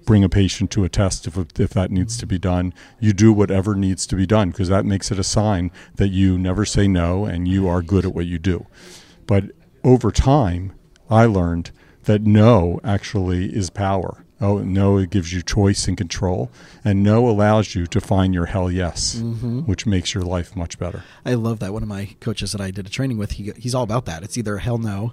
bring 0.06 0.24
a 0.24 0.30
patient 0.30 0.72
to 0.72 0.84
a 0.84 0.90
test 0.90 1.28
if, 1.28 1.38
if 1.60 1.70
that 1.72 1.92
needs 1.92 2.18
to 2.18 2.26
be 2.26 2.40
done. 2.40 2.74
You 3.00 3.14
do 3.14 3.32
whatever 3.32 3.76
needs 3.76 4.06
to 4.08 4.16
be 4.16 4.26
done 4.26 4.50
because 4.50 4.70
that 4.70 4.86
makes 4.86 5.12
it 5.12 5.20
a 5.20 5.24
sign 5.24 5.72
that 5.96 6.10
you 6.10 6.38
never 6.38 6.66
say 6.66 6.88
no 6.88 7.26
and 7.26 7.48
you 7.48 7.68
are 7.68 7.82
good 7.82 8.06
at 8.06 8.16
what 8.16 8.26
you 8.26 8.40
do. 8.40 8.66
But 9.28 9.52
over 9.84 10.12
time, 10.12 10.74
I 11.10 11.26
learned 11.26 11.72
that 12.04 12.24
no 12.24 12.80
actually 12.84 13.56
is 13.56 13.70
power. 13.70 14.26
Oh, 14.42 14.58
no, 14.58 14.98
it 14.98 15.12
gives 15.12 15.32
you 15.32 15.42
choice 15.44 15.88
and 15.88 15.96
control. 15.96 16.50
And 16.84 17.04
no 17.04 17.30
allows 17.30 17.76
you 17.76 17.86
to 17.88 18.02
find 18.02 18.34
your 18.34 18.48
hell 18.48 18.72
yes, 18.72 19.16
Mm-hmm. 19.16 19.60
which 19.62 19.86
makes 19.86 20.14
your 20.16 20.24
life 20.24 20.56
much 20.56 20.80
better. 20.80 21.04
I 21.26 21.36
love 21.36 21.60
that. 21.60 21.72
One 21.74 21.84
of 21.84 21.90
my 21.90 22.16
coaches 22.20 22.52
that 22.54 22.60
I 22.62 22.72
did 22.72 22.88
a 22.88 22.90
training 22.90 23.18
with, 23.20 23.34
he, 23.34 23.52
he's 23.58 23.76
all 23.76 23.84
about 23.84 24.06
that. 24.06 24.24
It's 24.24 24.38
either 24.38 24.58
hell 24.58 24.80
no 24.80 25.12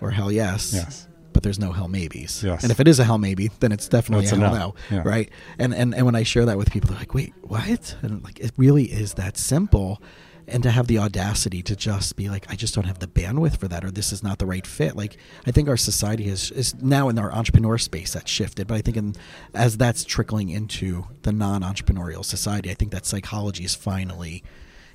or 0.00 0.12
hell 0.12 0.30
yes. 0.30 0.72
Yes. 0.72 1.08
But 1.32 1.42
there's 1.42 1.58
no 1.58 1.72
hell 1.72 1.88
maybes. 1.88 2.44
Yes. 2.44 2.62
And 2.62 2.70
if 2.70 2.78
it 2.78 2.86
is 2.86 3.00
a 3.00 3.04
hell 3.04 3.18
maybe, 3.18 3.50
then 3.58 3.72
it's 3.72 3.88
definitely 3.88 4.26
That's 4.26 4.38
a 4.38 4.40
hell 4.40 4.52
no. 4.54 4.58
no. 4.58 4.74
Yeah. 4.98 5.02
Right. 5.04 5.30
And, 5.58 5.74
and 5.74 5.92
and 5.92 6.06
when 6.06 6.14
I 6.14 6.22
share 6.22 6.44
that 6.44 6.56
with 6.56 6.70
people, 6.70 6.90
they're 6.90 6.98
like, 7.00 7.12
wait, 7.12 7.34
what? 7.42 7.96
And 8.02 8.12
I'm 8.12 8.22
like, 8.22 8.38
it 8.38 8.52
really 8.56 8.84
is 8.84 9.14
that 9.14 9.36
simple. 9.36 10.00
And 10.46 10.62
to 10.62 10.70
have 10.70 10.86
the 10.86 10.98
audacity 10.98 11.62
to 11.62 11.74
just 11.74 12.16
be 12.16 12.28
like, 12.28 12.50
I 12.50 12.54
just 12.54 12.74
don't 12.74 12.84
have 12.84 12.98
the 12.98 13.06
bandwidth 13.06 13.56
for 13.56 13.68
that, 13.68 13.84
or 13.84 13.90
this 13.90 14.12
is 14.12 14.22
not 14.22 14.38
the 14.38 14.46
right 14.46 14.66
fit. 14.66 14.94
Like, 14.94 15.16
I 15.46 15.50
think 15.50 15.68
our 15.68 15.76
society 15.76 16.28
is, 16.28 16.50
is 16.50 16.74
now 16.82 17.08
in 17.08 17.18
our 17.18 17.32
entrepreneur 17.32 17.78
space 17.78 18.12
that's 18.12 18.30
shifted. 18.30 18.66
But 18.66 18.74
I 18.74 18.80
think 18.82 18.96
in, 18.96 19.14
as 19.54 19.78
that's 19.78 20.04
trickling 20.04 20.50
into 20.50 21.06
the 21.22 21.32
non 21.32 21.62
entrepreneurial 21.62 22.24
society, 22.24 22.70
I 22.70 22.74
think 22.74 22.92
that 22.92 23.06
psychology 23.06 23.64
is 23.64 23.74
finally 23.74 24.42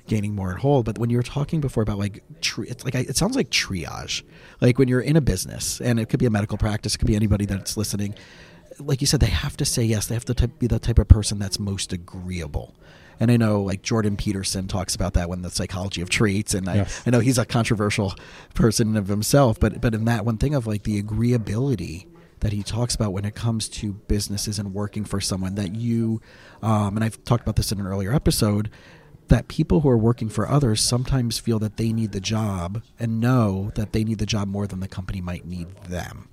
gaining 0.06 0.34
more 0.34 0.52
at 0.52 0.58
hold. 0.58 0.84
But 0.84 0.98
when 0.98 1.10
you 1.10 1.16
were 1.16 1.22
talking 1.22 1.60
before 1.60 1.82
about 1.82 1.98
like, 1.98 2.22
tri- 2.40 2.66
it's 2.68 2.84
like 2.84 2.94
I, 2.94 3.00
it 3.00 3.16
sounds 3.16 3.36
like 3.36 3.50
triage. 3.50 4.22
Like 4.60 4.78
when 4.78 4.88
you're 4.88 5.00
in 5.00 5.16
a 5.16 5.20
business, 5.20 5.80
and 5.80 5.98
it 5.98 6.08
could 6.08 6.20
be 6.20 6.26
a 6.26 6.30
medical 6.30 6.58
practice, 6.58 6.94
it 6.94 6.98
could 6.98 7.08
be 7.08 7.16
anybody 7.16 7.46
that's 7.46 7.76
listening. 7.76 8.14
Like 8.78 9.00
you 9.00 9.06
said, 9.06 9.20
they 9.20 9.26
have 9.26 9.56
to 9.58 9.64
say 9.64 9.82
yes. 9.82 10.06
They 10.06 10.14
have 10.14 10.24
to 10.26 10.34
type, 10.34 10.58
be 10.58 10.66
the 10.66 10.78
type 10.78 10.98
of 10.98 11.08
person 11.08 11.38
that's 11.38 11.58
most 11.58 11.92
agreeable. 11.92 12.74
And 13.20 13.30
I 13.30 13.36
know, 13.36 13.60
like 13.60 13.82
Jordan 13.82 14.16
Peterson 14.16 14.66
talks 14.66 14.94
about 14.94 15.12
that 15.14 15.28
when 15.28 15.42
the 15.42 15.50
psychology 15.50 16.00
of 16.00 16.08
traits, 16.08 16.54
and 16.54 16.68
I, 16.68 16.76
Yes. 16.76 17.02
I 17.06 17.10
know 17.10 17.20
he's 17.20 17.36
a 17.38 17.44
controversial 17.44 18.14
person 18.54 18.96
of 18.96 19.08
himself, 19.08 19.60
but 19.60 19.80
but 19.80 19.94
in 19.94 20.06
that 20.06 20.24
one 20.24 20.38
thing 20.38 20.54
of 20.54 20.66
like 20.66 20.84
the 20.84 21.00
agreeability 21.02 22.06
that 22.40 22.52
he 22.52 22.62
talks 22.62 22.94
about 22.94 23.12
when 23.12 23.26
it 23.26 23.34
comes 23.34 23.68
to 23.68 23.92
businesses 23.92 24.58
and 24.58 24.72
working 24.72 25.04
for 25.04 25.20
someone 25.20 25.54
that 25.56 25.74
you, 25.74 26.22
um, 26.62 26.96
and 26.96 27.04
I've 27.04 27.22
talked 27.24 27.42
about 27.42 27.56
this 27.56 27.70
in 27.70 27.78
an 27.78 27.86
earlier 27.86 28.14
episode, 28.14 28.70
that 29.28 29.46
people 29.46 29.80
who 29.80 29.90
are 29.90 29.98
working 29.98 30.30
for 30.30 30.48
others 30.48 30.80
sometimes 30.80 31.38
feel 31.38 31.58
that 31.58 31.76
they 31.76 31.92
need 31.92 32.12
the 32.12 32.20
job 32.20 32.82
and 32.98 33.20
know 33.20 33.70
that 33.74 33.92
they 33.92 34.04
need 34.04 34.18
the 34.18 34.26
job 34.26 34.48
more 34.48 34.66
than 34.66 34.80
the 34.80 34.88
company 34.88 35.20
might 35.20 35.44
need 35.44 35.68
them. 35.84 36.29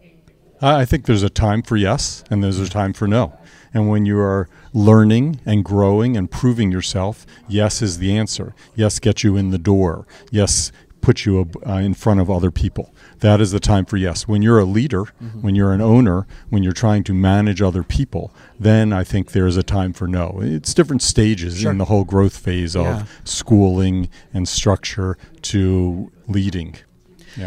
I 0.62 0.86
think 0.86 1.06
there's 1.06 1.24
a 1.24 1.30
time 1.30 1.62
for 1.62 1.78
yes 1.78 2.24
and 2.30 2.44
there's 2.44 2.60
a 2.60 2.70
time 2.70 2.94
for 2.94 3.08
no. 3.08 3.38
And 3.74 3.90
when 3.90 4.06
you 4.06 4.20
are 4.20 4.50
learning 4.74 5.40
and 5.46 5.64
growing 5.64 6.18
and 6.18 6.32
proving 6.32 6.72
yourself, 6.72 7.26
yes 7.48 7.82
is 7.82 8.00
the 8.00 8.16
answer. 8.18 8.56
Yes 8.76 9.00
gets 9.00 9.24
you 9.24 9.36
in 9.38 9.52
the 9.52 9.58
door. 9.60 10.08
Yes 10.32 10.72
puts 11.00 11.26
you 11.26 11.50
uh, 11.66 11.74
in 11.74 11.94
front 11.94 12.20
of 12.20 12.30
other 12.30 12.50
people. 12.52 12.94
That 13.20 13.40
is 13.40 13.52
the 13.52 13.60
time 13.60 13.86
for 13.86 13.98
yes. 13.98 14.28
When 14.28 14.42
you're 14.42 14.60
a 14.60 14.66
leader, 14.66 15.04
when 15.42 15.56
you're 15.56 15.72
an 15.72 15.80
owner, 15.80 16.26
when 16.50 16.64
you're 16.64 16.74
trying 16.74 17.04
to 17.06 17.14
manage 17.14 17.62
other 17.62 17.84
people, 17.84 18.34
then 18.60 18.92
I 18.92 19.04
think 19.04 19.32
there 19.32 19.48
is 19.48 19.56
a 19.58 19.64
time 19.64 19.94
for 19.94 20.08
no. 20.08 20.40
It's 20.42 20.74
different 20.74 21.02
stages 21.04 21.60
Sure. 21.60 21.72
in 21.72 21.78
the 21.78 21.86
whole 21.86 22.04
growth 22.04 22.36
phase 22.38 22.76
of 22.76 22.84
Yeah. 22.86 23.04
schooling 23.24 24.10
and 24.34 24.48
structure 24.48 25.18
to 25.44 26.12
leading. 26.28 26.76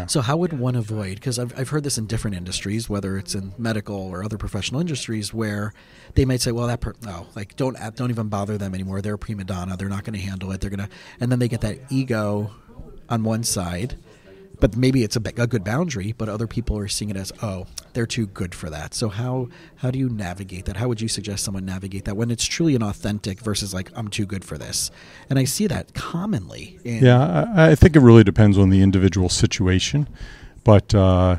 So, 0.07 0.21
how 0.21 0.37
would 0.37 0.53
one 0.53 0.75
avoid? 0.75 1.15
Because 1.15 1.37
I've, 1.37 1.57
I've 1.59 1.69
heard 1.69 1.83
this 1.83 1.97
in 1.97 2.07
different 2.07 2.37
industries, 2.37 2.89
whether 2.89 3.17
it's 3.17 3.35
in 3.35 3.53
medical 3.57 3.95
or 3.95 4.23
other 4.23 4.37
professional 4.37 4.79
industries, 4.79 5.33
where 5.33 5.73
they 6.15 6.25
might 6.25 6.41
say, 6.41 6.51
"Well, 6.51 6.67
that 6.67 6.81
per- 6.81 6.95
no, 7.01 7.27
like 7.35 7.55
don't 7.55 7.77
don't 7.95 8.09
even 8.09 8.29
bother 8.29 8.57
them 8.57 8.73
anymore. 8.73 9.01
They're 9.01 9.15
a 9.15 9.19
prima 9.19 9.43
donna. 9.43 9.75
They're 9.77 9.89
not 9.89 10.03
going 10.03 10.17
to 10.17 10.25
handle 10.25 10.51
it. 10.51 10.61
They're 10.61 10.69
to," 10.69 10.89
and 11.19 11.31
then 11.31 11.39
they 11.39 11.47
get 11.47 11.61
that 11.61 11.79
ego 11.89 12.51
on 13.09 13.23
one 13.23 13.43
side, 13.43 13.97
but 14.61 14.77
maybe 14.77 15.03
it's 15.03 15.17
a, 15.17 15.21
a 15.37 15.47
good 15.47 15.65
boundary, 15.65 16.13
but 16.17 16.29
other 16.29 16.47
people 16.47 16.77
are 16.77 16.87
seeing 16.87 17.09
it 17.09 17.17
as, 17.17 17.33
"Oh, 17.41 17.65
they're 17.91 18.05
too 18.05 18.27
good 18.27 18.55
for 18.55 18.69
that." 18.69 18.93
So, 18.93 19.09
how 19.09 19.49
how 19.77 19.91
do 19.91 19.99
you 19.99 20.07
navigate 20.07 20.65
that? 20.65 20.77
How 20.77 20.87
would 20.87 21.01
you 21.01 21.09
suggest 21.09 21.43
someone 21.43 21.65
navigate 21.65 22.05
that 22.05 22.15
when 22.15 22.31
it's 22.31 22.45
truly 22.45 22.75
an 22.75 22.83
authentic 22.83 23.41
versus 23.41 23.73
like, 23.73 23.91
"I'm 23.95 24.07
too 24.07 24.25
good 24.25 24.45
for 24.45 24.57
this," 24.57 24.91
and 25.29 25.37
I 25.37 25.43
see 25.43 25.67
that 25.67 25.93
commonly. 25.93 26.79
Yeah, 26.83 27.51
I, 27.53 27.71
I 27.71 27.75
think 27.75 27.95
it 27.97 27.99
really 27.99 28.23
depends 28.23 28.57
on 28.57 28.69
the 28.69 28.81
individual 28.81 29.27
situation, 29.27 30.07
but 30.63 30.95
uh, 30.95 31.37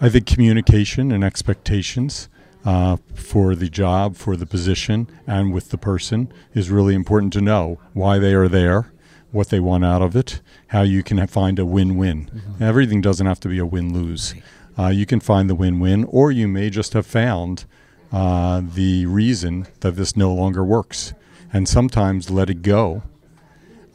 I 0.00 0.08
think 0.08 0.26
communication 0.26 1.10
and 1.10 1.24
expectations 1.24 2.28
uh, 2.64 2.98
for 3.14 3.54
the 3.54 3.68
job, 3.68 4.16
for 4.16 4.36
the 4.36 4.46
position, 4.46 5.08
and 5.26 5.52
with 5.52 5.70
the 5.70 5.78
person 5.78 6.32
is 6.54 6.70
really 6.70 6.94
important 6.94 7.32
to 7.32 7.40
know 7.40 7.80
why 7.92 8.18
they 8.18 8.34
are 8.34 8.48
there, 8.48 8.91
what 9.32 9.48
they 9.48 9.58
want 9.60 9.84
out 9.84 10.02
of 10.02 10.14
it, 10.14 10.40
how 10.68 10.82
you 10.82 11.02
can 11.02 11.26
find 11.26 11.58
a 11.58 11.64
win-win. 11.66 12.30
Everything 12.60 13.00
doesn't 13.00 13.26
have 13.26 13.40
to 13.40 13.48
be 13.48 13.58
a 13.58 13.66
win-lose. 13.66 14.34
Uh, 14.78 14.88
you 14.88 15.04
can 15.06 15.20
find 15.20 15.50
the 15.50 15.54
win-win, 15.54 16.04
or 16.04 16.30
you 16.30 16.46
may 16.46 16.70
just 16.70 16.92
have 16.92 17.06
found 17.06 17.64
uh, 18.12 18.60
the 18.62 19.06
reason 19.06 19.66
that 19.80 19.96
this 19.96 20.16
no 20.16 20.32
longer 20.32 20.62
works. 20.62 21.14
And 21.52 21.68
sometimes 21.68 22.30
let 22.30 22.48
it 22.48 22.62
go 22.62 23.02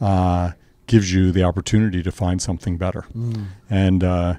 uh, 0.00 0.52
gives 0.86 1.12
you 1.12 1.32
the 1.32 1.42
opportunity 1.44 2.02
to 2.02 2.12
find 2.12 2.40
something 2.42 2.76
better. 2.76 3.04
And, 3.70 4.04
uh, 4.04 4.34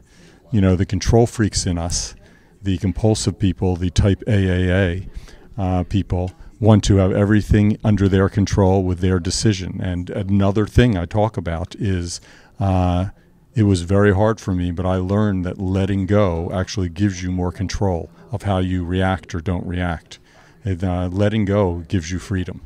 you 0.51 0.61
know, 0.61 0.75
the 0.75 0.85
control 0.85 1.27
freaks 1.27 1.65
in 1.65 1.77
us, 1.77 2.15
the 2.61 2.77
compulsive 2.77 3.37
people, 3.39 3.75
the 3.75 3.89
type 3.89 4.21
AAA 4.25 5.09
uh, 5.57 5.83
people, 5.83 6.31
want 6.59 6.83
to 6.83 6.97
have 6.97 7.11
everything 7.11 7.77
under 7.83 8.09
their 8.09 8.29
control 8.29 8.83
with 8.83 8.99
their 8.99 9.19
decision. 9.19 9.79
And 9.81 10.09
another 10.09 10.65
thing 10.67 10.97
I 10.97 11.05
talk 11.05 11.37
about 11.37 11.75
is 11.75 12.19
uh, 12.59 13.09
it 13.55 13.63
was 13.63 13.81
very 13.81 14.13
hard 14.13 14.39
for 14.39 14.53
me, 14.53 14.71
but 14.71 14.85
I 14.85 14.97
learned 14.97 15.45
that 15.45 15.57
letting 15.57 16.05
go 16.05 16.51
actually 16.53 16.89
gives 16.89 17.23
you 17.23 17.31
more 17.31 17.51
control 17.51 18.09
of 18.31 18.43
how 18.43 18.59
you 18.59 18.83
react 18.83 19.33
or 19.33 19.41
don't 19.41 19.65
react. 19.65 20.19
And, 20.63 20.83
uh, 20.83 21.07
letting 21.07 21.45
go 21.45 21.85
gives 21.87 22.11
you 22.11 22.19
freedom. 22.19 22.61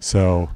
So 0.00 0.50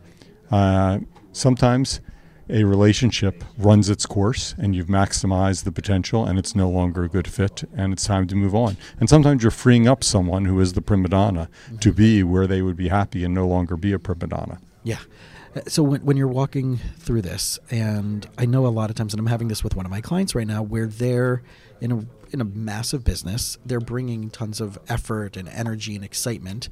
uh, 0.51 0.99
sometimes 1.33 2.01
a 2.49 2.65
relationship 2.65 3.43
runs 3.57 3.89
its 3.89 4.07
course 4.07 4.55
and 4.59 4.75
you've 4.75 4.87
maximized 4.87 5.65
the 5.65 5.73
potential 5.73 6.25
and 6.27 6.39
it's 6.39 6.55
no 6.55 6.69
longer 6.69 7.05
a 7.05 7.09
good 7.09 7.27
fit 7.27 7.65
and 7.77 7.93
it's 7.93 8.05
time 8.05 8.27
to 8.29 8.37
move 8.37 8.55
on. 8.55 8.77
And 9.01 9.09
sometimes 9.09 9.43
you're 9.43 9.51
freeing 9.51 9.89
up 9.89 10.05
someone 10.05 10.45
who 10.45 10.61
is 10.61 10.75
the 10.75 10.83
prima 10.83 11.09
donna 11.09 11.49
to 11.81 11.93
be 11.93 12.23
where 12.23 12.47
they 12.47 12.61
would 12.63 12.77
be 12.77 12.89
happy 12.89 13.25
and 13.25 13.35
no 13.35 13.47
longer 13.47 13.77
be 13.77 13.93
a 13.93 13.99
prima 13.99 14.27
donna. 14.27 14.59
Yeah. 14.83 14.99
Uh, 15.57 15.61
So 15.69 15.83
when, 15.83 16.05
when 16.05 16.17
you're 16.17 16.29
walking 16.29 16.79
through 16.99 17.23
this, 17.23 17.59
and 17.71 18.27
I 18.37 18.45
know 18.45 18.67
a 18.67 18.69
lot 18.69 18.91
of 18.91 18.97
times, 18.97 19.15
and 19.15 19.21
I'm 19.21 19.27
having 19.27 19.49
this 19.49 19.65
with 19.65 19.75
one 19.77 19.87
of 19.87 19.91
my 19.91 20.01
clients 20.01 20.35
right 20.35 20.47
now, 20.47 20.63
where 20.63 20.87
they're 20.87 21.43
in 21.81 21.93
a 21.93 22.07
in 22.33 22.41
a 22.41 22.45
massive 22.45 23.05
business, 23.05 23.57
they're 23.65 23.79
bringing 23.81 24.29
tons 24.29 24.61
of 24.61 24.77
effort 24.89 25.37
and 25.37 25.49
energy 25.49 25.95
and 25.95 26.05
excitement, 26.05 26.69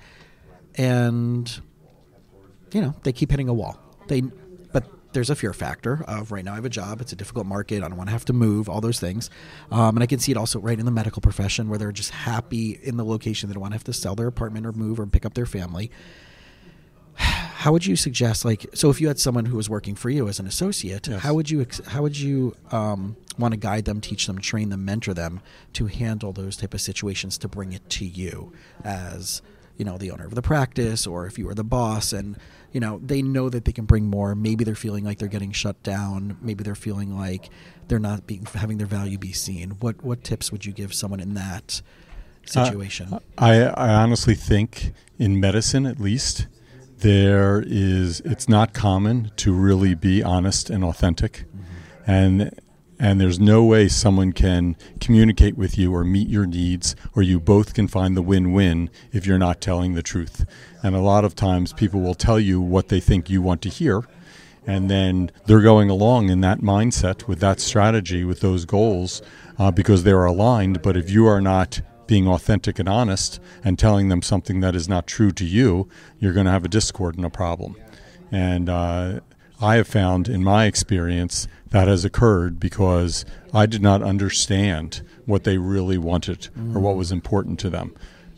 and 0.75 1.61
you 2.73 2.81
know 2.81 2.95
they 3.05 3.13
keep 3.13 3.31
hitting 3.31 3.49
a 3.49 3.55
wall. 3.55 3.79
They, 4.09 4.23
there's 5.13 5.31
a 5.31 5.37
fear 5.37 5.53
factor 5.53 6.05
of 6.07 6.33
right 6.33 6.45
now 6.45 6.53
I 6.53 6.57
have 6.57 6.65
a 6.65 6.71
job, 6.71 7.01
it's 7.01 7.13
a 7.13 7.17
difficult 7.17 7.47
market, 7.47 7.83
I 7.83 7.89
don't 7.89 7.97
want 7.97 8.09
to 8.09 8.13
have 8.13 8.25
to 8.27 8.33
move, 8.33 8.69
all 8.69 8.81
those 8.81 9.01
things, 9.01 9.31
um, 9.71 9.97
and 9.97 10.03
I 10.03 10.07
can 10.07 10.19
see 10.19 10.33
it 10.33 10.39
also 10.39 10.59
right 10.61 10.79
in 10.79 10.85
the 10.87 10.93
medical 10.93 11.21
profession 11.21 11.69
where 11.69 11.79
they're 11.79 11.93
just 11.93 12.11
happy 12.11 12.79
in 12.83 12.97
the 12.97 13.05
location, 13.05 13.49
they 13.49 13.55
don't 13.55 13.61
want 13.61 13.73
to 13.73 13.77
have 13.77 13.85
to 13.85 13.93
sell 13.93 14.15
their 14.15 14.27
apartment 14.27 14.67
or 14.67 14.73
move 14.73 14.99
or 14.99 15.07
pick 15.07 15.25
up 15.27 15.35
their 15.35 15.47
family 15.47 15.91
how 17.15 17.71
would 17.73 17.87
you 17.87 17.95
suggest 17.95 18.45
like 18.45 18.67
so 18.75 18.91
if 18.91 19.01
you 19.01 19.07
had 19.07 19.21
someone 19.21 19.45
who 19.45 19.57
was 19.57 19.69
working 19.71 19.95
for 19.95 20.11
you 20.11 20.29
as 20.29 20.41
an 20.41 20.47
associate 20.47 21.07
Yes. 21.07 21.21
how 21.23 21.35
would 21.35 21.51
you 21.51 21.65
how 21.89 22.03
would 22.03 22.19
you 22.19 22.57
um, 22.71 23.17
want 23.39 23.53
to 23.53 23.59
guide 23.59 23.85
them 23.85 24.01
teach 24.01 24.27
them 24.27 24.39
train 24.39 24.71
them 24.71 24.85
mentor 24.85 25.15
them 25.15 25.41
to 25.75 25.87
handle 25.87 26.33
those 26.33 26.57
type 26.57 26.75
of 26.75 26.81
situations 26.81 27.39
to 27.39 27.49
bring 27.49 27.73
it 27.73 27.89
to 27.91 28.05
you 28.05 28.53
as 28.83 29.43
you 29.77 29.85
know 29.85 29.99
the 29.99 30.11
owner 30.11 30.25
of 30.25 30.35
the 30.35 30.43
practice 30.43 31.07
or 31.07 31.27
if 31.27 31.39
you 31.39 31.47
were 31.47 31.55
the 31.55 31.65
boss 31.65 32.13
and 32.13 32.37
you 32.73 32.81
know 32.81 33.01
they 33.03 33.23
know 33.23 33.49
that 33.49 33.65
they 33.65 33.73
can 33.73 33.85
bring 33.85 34.07
more. 34.07 34.35
Maybe 34.35 34.65
they're 34.65 34.75
feeling 34.75 35.05
like 35.05 35.19
they're 35.19 35.29
getting 35.29 35.53
shut 35.53 35.83
down. 35.83 36.37
Maybe 36.41 36.65
they're 36.65 36.75
feeling 36.75 37.17
like 37.17 37.51
they're 37.89 37.99
not 37.99 38.27
being 38.27 38.47
having 38.47 38.79
their 38.79 38.87
value 38.87 39.19
be 39.19 39.33
seen. 39.33 39.71
What 39.81 40.03
what 40.03 40.25
tips 40.25 40.51
would 40.51 40.65
you 40.65 40.73
give 40.73 40.95
someone 40.95 41.21
in 41.21 41.35
that 41.35 41.83
uh, 42.47 42.49
situation? 42.49 43.19
I, 43.37 43.65
I 43.65 43.91
honestly 43.91 44.35
think 44.35 44.93
in 45.19 45.39
medicine, 45.39 45.87
at 45.87 46.01
least, 46.01 46.47
there 46.99 47.63
is 47.67 48.21
it's 48.21 48.49
not 48.49 48.73
common 48.73 49.31
to 49.37 49.53
really 49.53 49.95
be 49.95 50.23
honest 50.23 50.71
and 50.71 50.83
authentic, 50.83 51.45
mm-hmm. 51.55 52.11
and 52.11 52.61
And 53.03 53.21
there's 53.21 53.41
no 53.41 53.65
way 53.65 53.89
someone 53.89 54.33
can 54.33 54.77
communicate 55.01 55.59
with 55.59 55.77
you 55.77 55.93
or 55.93 56.05
meet 56.05 56.29
your 56.29 56.47
needs, 56.47 56.95
or 57.17 57.23
you 57.25 57.41
both 57.41 57.75
can 57.75 57.89
find 57.89 58.17
the 58.17 58.23
win 58.23 58.53
win 58.53 58.91
if 59.11 59.27
you're 59.27 59.39
not 59.39 59.61
telling 59.61 59.95
the 59.95 60.05
truth. 60.05 60.47
And 60.85 60.95
a 60.95 61.01
lot 61.01 61.25
of 61.25 61.35
times 61.35 61.73
people 61.73 62.01
will 62.01 62.15
tell 62.15 62.39
you 62.39 62.61
what 62.61 62.91
they 62.91 63.01
think 63.01 63.29
you 63.29 63.43
want 63.43 63.61
to 63.63 63.69
hear. 63.69 64.05
And 64.69 64.89
then 64.89 65.33
they're 65.47 65.61
going 65.61 65.91
along 65.91 66.31
in 66.31 66.43
that 66.43 66.61
mindset 66.61 67.27
with 67.27 67.41
that 67.41 67.59
strategy, 67.59 68.23
with 68.23 68.39
those 68.39 68.65
goals, 68.65 69.21
uh, 69.59 69.73
because 69.73 70.05
they're 70.05 70.25
aligned. 70.25 70.81
But 70.81 70.97
if 70.97 71.11
you 71.11 71.27
are 71.27 71.41
not 71.41 71.81
being 72.07 72.29
authentic 72.29 72.79
and 72.79 72.89
honest 72.89 73.41
and 73.65 73.81
telling 73.81 74.11
them 74.11 74.23
something 74.23 74.61
that 74.61 74.77
is 74.77 74.89
not 74.89 75.09
true 75.09 75.33
to 75.33 75.45
you, 75.45 75.89
you're 76.21 76.33
going 76.33 76.47
to 76.47 76.53
have 76.53 76.65
a 76.65 76.69
discord 76.69 77.17
and 77.17 77.27
a 77.27 77.31
problem. 77.31 77.75
And 78.31 78.69
uh, 78.69 79.21
I 79.63 79.77
have 79.77 79.87
found 79.87 80.29
in 80.29 80.43
my 80.43 80.67
experience 80.67 81.47
that 81.71 81.89
has 81.89 82.05
occurred 82.05 82.59
because 82.59 83.25
I 83.55 83.67
did 83.67 83.83
not 83.83 84.03
understand 84.03 85.03
what 85.25 85.45
they 85.45 85.57
really 85.59 85.99
wanted 85.99 86.49
mm. 86.59 86.75
or 86.75 86.81
what 86.81 86.97
was 86.97 87.13
important 87.13 87.59
to 87.61 87.71
them. 87.71 87.95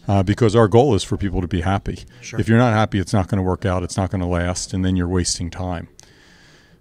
Uh, 0.07 0.23
because 0.23 0.55
our 0.55 0.69
goal 0.69 0.95
is 0.95 1.03
for 1.03 1.17
people 1.17 1.41
to 1.41 1.49
be 1.49 1.63
happy. 1.63 2.05
Sure. 2.21 2.39
If 2.39 2.47
you're 2.47 2.59
not 2.59 2.75
happy, 2.75 2.99
it's 2.99 3.15
not 3.15 3.29
going 3.29 3.39
to 3.39 3.43
work 3.43 3.65
out, 3.65 3.83
it's 3.83 3.97
not 3.97 4.11
going 4.11 4.21
to 4.21 4.27
last, 4.27 4.75
and 4.75 4.85
then 4.85 4.97
you're 4.97 5.09
wasting 5.09 5.49
time. 5.49 5.89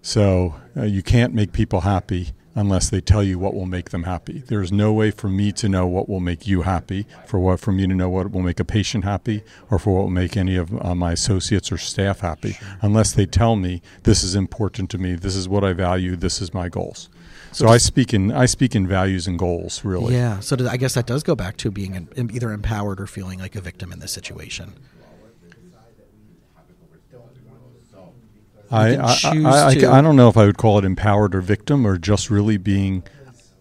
So 0.02 0.56
uh, 0.76 0.84
you 0.84 1.02
can't 1.02 1.34
make 1.34 1.54
people 1.54 1.82
happy 1.82 2.34
unless 2.55 2.89
they 2.89 3.01
tell 3.01 3.24
you 3.24 3.39
what 3.39 3.53
will 3.53 3.65
make 3.65 3.89
them 3.89 4.03
happy. 4.03 4.39
There 4.39 4.62
is 4.62 4.72
no 4.72 4.93
way 4.93 5.12
for 5.12 5.29
me 5.29 5.51
to 5.53 5.69
know 5.69 5.88
what 5.88 6.07
will 6.07 6.19
make 6.19 6.48
you 6.48 6.62
happy, 6.62 7.05
for 7.25 7.39
what 7.39 7.60
for 7.60 7.72
me 7.72 7.88
to 7.88 7.93
know 7.93 8.10
what 8.10 8.31
will 8.31 8.41
make 8.41 8.60
a 8.60 8.65
patient 8.65 9.03
happy, 9.03 9.43
or 9.72 9.79
for 9.79 9.95
what 9.95 10.03
will 10.03 10.10
make 10.10 10.38
any 10.38 10.55
of 10.55 10.74
uh, 10.83 10.95
my 10.95 11.13
associates 11.13 11.72
or 11.72 11.77
staff 11.77 12.19
happy, 12.19 12.57
unless 12.81 13.13
they 13.13 13.25
tell 13.25 13.55
me 13.55 13.81
this 14.03 14.24
is 14.24 14.36
important 14.36 14.89
to 14.91 14.98
me, 14.98 15.15
this 15.15 15.36
is 15.36 15.50
what 15.50 15.63
I 15.63 15.74
value, 15.74 16.15
this 16.15 16.41
is 16.41 16.53
my 16.53 16.69
goals. 16.69 17.10
So, 17.51 17.65
so 17.65 17.72
I 17.72 17.77
speak 17.77 18.13
in 18.13 18.31
I 18.31 18.48
speak 18.48 18.75
in 18.75 18.88
values 18.88 19.27
and 19.27 19.38
goals, 19.38 19.86
really. 19.86 20.15
Yeah. 20.15 20.39
So 20.39 20.57
I 20.67 20.77
guess 20.77 20.95
that 20.95 21.05
does 21.05 21.22
go 21.22 21.36
back 21.36 21.55
to 21.57 21.69
being 21.69 22.07
either 22.15 22.51
empowered 22.51 23.00
or 23.00 23.05
feeling 23.05 23.39
like 23.39 23.55
a 23.55 23.62
victim 23.62 23.91
in 23.91 24.00
this 24.00 24.12
situation. 24.12 24.74
I, 28.74 28.96
I, 28.96 29.18
I, 29.24 29.98
I, 29.98 30.01
don't 30.01 30.15
know 30.15 30.30
if 30.30 30.38
I 30.38 30.46
would 30.46 30.58
call 30.58 30.80
it 30.80 30.86
empowered 30.86 31.36
or 31.36 31.42
victim 31.42 31.86
or 31.86 31.98
just 31.98 32.30
really 32.30 32.58
being 32.58 33.03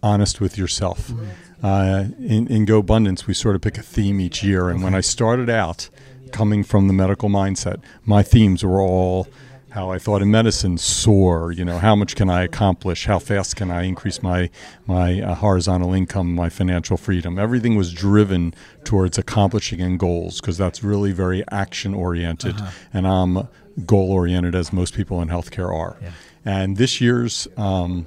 honest 0.01 0.41
with 0.41 0.57
yourself. 0.57 1.09
Mm-hmm. 1.09 1.65
Uh, 1.65 1.99
in, 2.19 2.47
in 2.47 2.65
GoBundance, 2.65 3.25
we 3.25 3.33
sort 3.33 3.55
of 3.55 3.61
pick 3.61 3.77
a 3.77 3.81
theme 3.81 4.19
each 4.19 4.43
year. 4.43 4.69
And 4.69 4.77
okay. 4.77 4.83
when 4.83 4.95
I 4.95 5.01
started 5.01 5.49
out 5.49 5.89
coming 6.31 6.63
from 6.63 6.87
the 6.87 6.93
medical 6.93 7.29
mindset, 7.29 7.81
my 8.05 8.21
themes 8.23 8.65
were 8.65 8.81
all 8.81 9.27
how 9.73 9.89
I 9.89 9.97
thought 9.97 10.21
in 10.21 10.29
medicine 10.29 10.77
soar. 10.77 11.51
You 11.51 11.65
know, 11.65 11.79
how 11.79 11.95
much 11.95 12.15
can 12.15 12.29
I 12.29 12.43
accomplish? 12.43 13.05
How 13.05 13.17
fast 13.17 13.55
can 13.55 13.71
I 13.71 13.83
increase 13.83 14.21
my 14.21 14.49
my 14.85 15.19
uh, 15.19 15.35
horizontal 15.35 15.93
income, 15.93 16.35
my 16.35 16.49
financial 16.49 16.95
freedom? 16.95 17.39
Everything 17.39 17.75
was 17.75 17.91
driven 17.91 18.53
towards 18.83 19.17
accomplishing 19.17 19.81
and 19.81 19.97
goals 19.97 20.39
because 20.39 20.59
that's 20.59 20.83
really 20.83 21.11
very 21.11 21.43
action 21.49 21.95
oriented, 21.95 22.55
uh-huh. 22.55 22.71
and 22.93 23.07
I'm 23.07 23.47
goal 23.85 24.11
oriented 24.11 24.55
as 24.55 24.71
most 24.71 24.93
people 24.93 25.21
in 25.21 25.29
healthcare 25.29 25.73
are. 25.73 25.97
Yeah. 26.01 26.11
And 26.45 26.77
this 26.77 27.01
year's 27.01 27.47
um, 27.57 28.05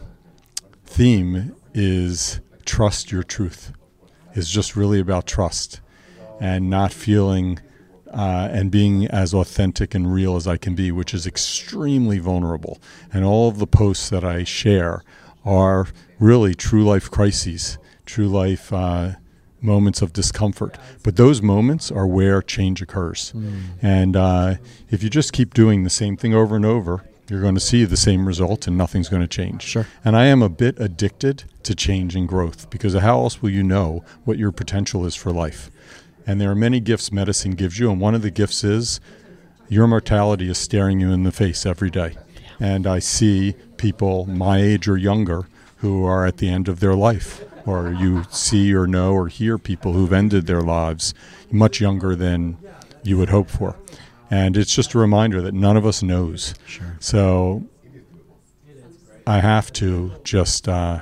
theme 0.85 1.55
is 1.75 2.41
trust 2.65 3.11
your 3.11 3.23
truth. 3.23 3.73
Is 4.35 4.51
just 4.51 4.77
really 4.77 5.01
about 5.01 5.27
trust 5.27 5.81
and 6.41 6.69
not 6.69 6.93
feeling 6.93 7.59
uh, 8.13 8.49
and 8.53 8.71
being 8.71 9.07
as 9.07 9.33
authentic 9.33 9.95
and 9.95 10.13
real 10.13 10.37
as 10.37 10.47
I 10.47 10.59
can 10.59 10.75
be, 10.75 10.93
which 10.93 11.15
is 11.15 11.27
extremely 11.27 12.19
vulnerable. 12.19 12.79
And 13.13 13.25
all 13.25 13.49
of 13.49 13.59
the 13.59 13.67
posts 13.67 14.11
that 14.11 14.25
I 14.25 14.45
share 14.45 15.03
are 15.45 15.87
really 16.19 16.55
true 16.55 16.85
life 16.85 17.11
crises, 17.11 17.79
true 18.05 18.29
life 18.29 18.73
uh, 18.73 19.13
moments 19.67 20.01
of 20.01 20.13
discomfort. 20.13 20.79
But 21.03 21.17
those 21.17 21.43
moments 21.43 21.91
are 21.91 22.07
where 22.07 22.41
change 22.41 22.81
occurs. 22.81 23.33
Mm. 23.37 23.63
And 23.83 24.17
uh, 24.17 24.55
if 24.91 25.03
you 25.03 25.11
just 25.11 25.33
keep 25.33 25.53
doing 25.53 25.85
the 25.85 25.91
same 25.91 26.17
thing 26.17 26.33
over 26.33 26.57
and 26.57 26.65
over, 26.65 27.05
you're 27.29 27.41
going 27.41 27.55
to 27.55 27.61
see 27.61 27.85
the 27.85 27.97
same 27.97 28.27
result 28.27 28.67
and 28.67 28.79
nothing's 28.79 29.09
going 29.09 29.23
to 29.23 29.29
change. 29.29 29.63
Sure. 29.63 29.87
And 30.05 30.17
I 30.17 30.27
am 30.27 30.43
a 30.43 30.49
bit 30.49 30.79
addicted 30.79 31.45
to 31.65 31.75
change 31.75 32.15
and 32.15 32.29
growth 32.29 32.71
because 32.71 32.95
how 32.95 33.19
else 33.19 33.43
will 33.43 33.51
you 33.51 33.65
know 33.65 34.05
what 34.25 34.39
your 34.39 34.53
potential 34.53 35.05
is 35.05 35.17
for 35.17 35.33
life? 35.33 35.71
And 36.27 36.41
there 36.41 36.51
are 36.51 36.57
many 36.57 36.81
gifts 36.81 37.13
medicine 37.13 37.53
gives 37.53 37.79
you, 37.79 37.91
and 37.91 38.01
one 38.01 38.15
of 38.15 38.23
the 38.23 38.33
gifts 38.33 38.65
is 38.65 39.01
your 39.69 39.87
mortality 39.87 40.49
is 40.49 40.59
staring 40.59 41.01
you 41.01 41.13
in 41.13 41.23
the 41.23 41.33
face 41.33 41.65
every 41.67 41.91
day. 41.91 42.17
And 42.59 42.87
I 42.87 43.01
see 43.01 43.55
people 43.77 44.27
my 44.27 44.59
age 44.59 44.89
or 44.89 44.97
younger 44.97 45.47
who 45.77 46.05
are 46.05 46.27
at 46.27 46.39
the 46.39 46.49
end 46.49 46.69
of 46.69 46.81
their 46.81 46.95
life, 46.95 47.45
or 47.67 47.93
you 47.93 48.25
see 48.31 48.75
or 48.75 48.87
know 48.87 49.13
or 49.13 49.29
hear 49.29 49.59
people 49.59 49.93
who've 49.93 50.13
ended 50.13 50.47
their 50.47 50.63
lives 50.63 51.15
much 51.51 51.81
younger 51.81 52.15
than 52.15 52.57
you 53.03 53.19
would 53.19 53.29
hope 53.29 53.51
for. 53.51 53.77
And 54.31 54.57
it's 54.57 54.75
just 54.75 54.95
a 54.95 54.99
reminder 54.99 55.41
that 55.43 55.55
none 55.55 55.77
of 55.77 55.87
us 55.87 56.03
knows. 56.03 56.55
Sure. 56.67 56.97
So 57.01 57.67
I 59.27 59.41
have 59.41 59.73
to 59.75 60.13
just 60.25 60.69
uh, 60.69 61.01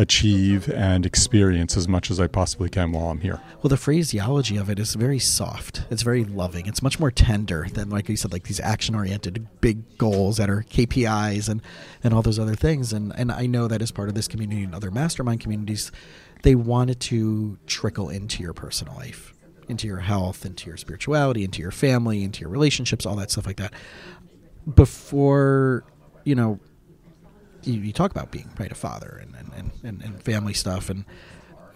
achieve 0.00 0.66
and 0.70 1.04
experience 1.04 1.76
as 1.76 1.86
much 1.86 2.10
as 2.10 2.18
I 2.18 2.26
possibly 2.26 2.70
can 2.70 2.90
while 2.90 3.10
I'm 3.10 3.20
here. 3.20 3.38
Well, 3.62 3.68
the 3.68 3.76
phraseology 3.76 4.56
of 4.56 4.70
it 4.70 4.78
is 4.78 4.94
very 4.94 5.18
soft. 5.18 5.82
It's 5.90 6.02
very 6.02 6.24
loving. 6.24 6.66
It's 6.66 6.82
much 6.82 6.98
more 6.98 7.10
tender 7.10 7.66
than, 7.70 7.90
like 7.90 8.08
you 8.08 8.16
said, 8.16 8.32
like 8.32 8.44
these 8.44 8.60
action 8.60 8.94
oriented 8.94 9.46
big 9.60 9.98
goals 9.98 10.38
that 10.38 10.48
are 10.48 10.62
KPIs 10.62 11.50
and, 11.50 11.60
and 12.02 12.14
all 12.14 12.22
those 12.22 12.38
other 12.38 12.54
things. 12.54 12.94
And, 12.94 13.12
and 13.14 13.30
I 13.30 13.44
know 13.44 13.68
that 13.68 13.82
as 13.82 13.90
part 13.90 14.08
of 14.08 14.14
this 14.14 14.26
community 14.26 14.62
and 14.62 14.74
other 14.74 14.90
mastermind 14.90 15.40
communities, 15.40 15.92
they 16.44 16.54
wanted 16.54 16.98
to 17.00 17.58
trickle 17.66 18.08
into 18.08 18.42
your 18.42 18.54
personal 18.54 18.94
life, 18.94 19.34
into 19.68 19.86
your 19.86 19.98
health, 19.98 20.46
into 20.46 20.66
your 20.68 20.78
spirituality, 20.78 21.44
into 21.44 21.60
your 21.60 21.72
family, 21.72 22.24
into 22.24 22.40
your 22.40 22.48
relationships, 22.48 23.04
all 23.04 23.16
that 23.16 23.30
stuff 23.30 23.44
like 23.44 23.58
that. 23.58 23.74
Before, 24.74 25.84
you 26.24 26.34
know, 26.34 26.58
you, 27.64 27.80
you 27.80 27.92
talk 27.92 28.10
about 28.10 28.30
being 28.30 28.50
right 28.58 28.72
a 28.72 28.74
father 28.74 29.20
and, 29.22 29.34
and, 29.56 29.70
and, 29.82 30.02
and 30.02 30.22
family 30.22 30.54
stuff 30.54 30.90
and 30.90 31.04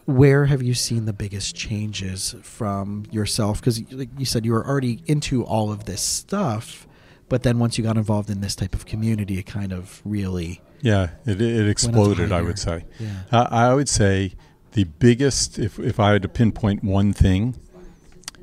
where 0.06 0.46
have 0.46 0.62
you 0.62 0.74
seen 0.74 1.06
the 1.06 1.14
biggest 1.14 1.56
changes 1.56 2.34
from 2.42 3.06
yourself? 3.10 3.58
Because 3.60 3.90
like 3.90 4.10
you 4.18 4.26
said 4.26 4.44
you 4.44 4.52
were 4.52 4.66
already 4.66 5.02
into 5.06 5.42
all 5.44 5.72
of 5.72 5.86
this 5.86 6.02
stuff 6.02 6.86
but 7.28 7.42
then 7.42 7.58
once 7.58 7.78
you 7.78 7.84
got 7.84 7.96
involved 7.96 8.30
in 8.30 8.40
this 8.40 8.54
type 8.54 8.74
of 8.74 8.86
community 8.86 9.38
it 9.38 9.44
kind 9.44 9.72
of 9.72 10.00
really 10.04 10.60
yeah 10.80 11.10
it, 11.26 11.40
it 11.40 11.68
exploded 11.68 12.32
i 12.32 12.42
would 12.42 12.58
say. 12.58 12.84
Yeah. 12.98 13.22
I, 13.32 13.68
I 13.68 13.74
would 13.74 13.88
say 13.88 14.34
the 14.72 14.84
biggest 14.84 15.58
if, 15.58 15.78
if 15.78 15.98
i 15.98 16.12
had 16.12 16.22
to 16.22 16.28
pinpoint 16.28 16.84
one 16.84 17.12
thing 17.12 17.56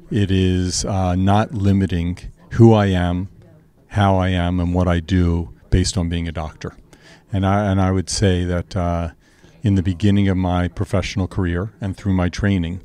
it 0.09 0.29
is 0.29 0.83
uh, 0.85 1.15
not 1.15 1.53
limiting 1.53 2.17
who 2.53 2.73
i 2.73 2.87
am 2.87 3.29
how 3.87 4.17
i 4.17 4.29
am 4.29 4.59
and 4.59 4.73
what 4.73 4.87
i 4.87 4.99
do 4.99 5.53
based 5.69 5.97
on 5.97 6.09
being 6.09 6.27
a 6.27 6.31
doctor 6.31 6.75
and 7.31 7.45
I 7.45 7.71
and 7.71 7.81
I 7.81 7.91
would 7.91 8.09
say 8.09 8.43
that 8.45 8.75
uh, 8.75 9.09
in 9.63 9.75
the 9.75 9.83
beginning 9.83 10.27
of 10.27 10.37
my 10.37 10.67
professional 10.67 11.27
career 11.27 11.71
and 11.79 11.95
through 11.95 12.13
my 12.13 12.29
training, 12.29 12.81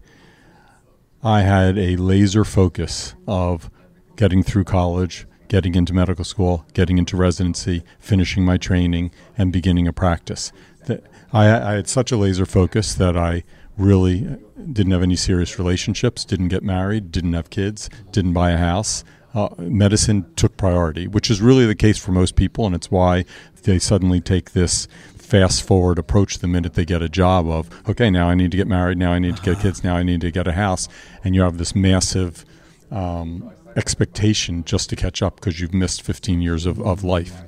I 1.22 1.42
had 1.42 1.78
a 1.78 1.96
laser 1.96 2.44
focus 2.44 3.14
of 3.26 3.70
getting 4.16 4.42
through 4.42 4.64
college, 4.64 5.26
getting 5.48 5.74
into 5.74 5.92
medical 5.92 6.24
school, 6.24 6.64
getting 6.72 6.98
into 6.98 7.16
residency, 7.16 7.82
finishing 7.98 8.44
my 8.44 8.56
training, 8.56 9.10
and 9.36 9.52
beginning 9.52 9.86
a 9.88 9.92
practice. 9.92 10.52
That 10.86 11.04
I, 11.32 11.46
I 11.46 11.72
had 11.74 11.88
such 11.88 12.12
a 12.12 12.16
laser 12.16 12.46
focus 12.46 12.94
that 12.94 13.16
I 13.16 13.42
really 13.76 14.38
didn't 14.72 14.92
have 14.92 15.02
any 15.02 15.16
serious 15.16 15.58
relationships, 15.58 16.24
didn't 16.24 16.48
get 16.48 16.62
married, 16.62 17.10
didn't 17.12 17.34
have 17.34 17.50
kids, 17.50 17.90
didn't 18.10 18.32
buy 18.32 18.52
a 18.52 18.58
house. 18.58 19.04
Uh, 19.36 19.50
medicine 19.58 20.24
took 20.34 20.56
priority, 20.56 21.06
which 21.06 21.30
is 21.30 21.42
really 21.42 21.66
the 21.66 21.74
case 21.74 21.98
for 21.98 22.10
most 22.10 22.36
people, 22.36 22.64
and 22.64 22.74
it's 22.74 22.90
why 22.90 23.22
they 23.64 23.78
suddenly 23.78 24.18
take 24.18 24.52
this 24.52 24.88
fast 25.14 25.62
forward 25.62 25.98
approach 25.98 26.38
the 26.38 26.46
minute 26.46 26.72
they 26.72 26.86
get 26.86 27.02
a 27.02 27.08
job 27.08 27.46
of 27.48 27.68
okay 27.86 28.08
now 28.08 28.28
i 28.30 28.34
need 28.34 28.50
to 28.50 28.56
get 28.56 28.68
married 28.68 28.96
now 28.96 29.12
i 29.12 29.18
need 29.18 29.36
to 29.36 29.42
get 29.42 29.58
kids 29.58 29.82
now 29.82 29.96
i 29.96 30.02
need 30.02 30.22
to 30.22 30.30
get 30.30 30.46
a 30.46 30.52
house. 30.52 30.88
And 31.22 31.34
you 31.34 31.42
have 31.42 31.58
this 31.58 31.74
massive 31.74 32.46
um, 32.90 33.52
expectation 33.76 34.64
just 34.64 34.88
to 34.88 34.96
catch 34.96 35.20
up 35.20 35.36
because 35.36 35.60
you've 35.60 35.74
missed 35.74 36.00
15 36.00 36.40
years 36.40 36.64
of, 36.64 36.80
of 36.80 37.04
life. 37.04 37.42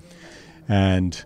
And 0.69 1.25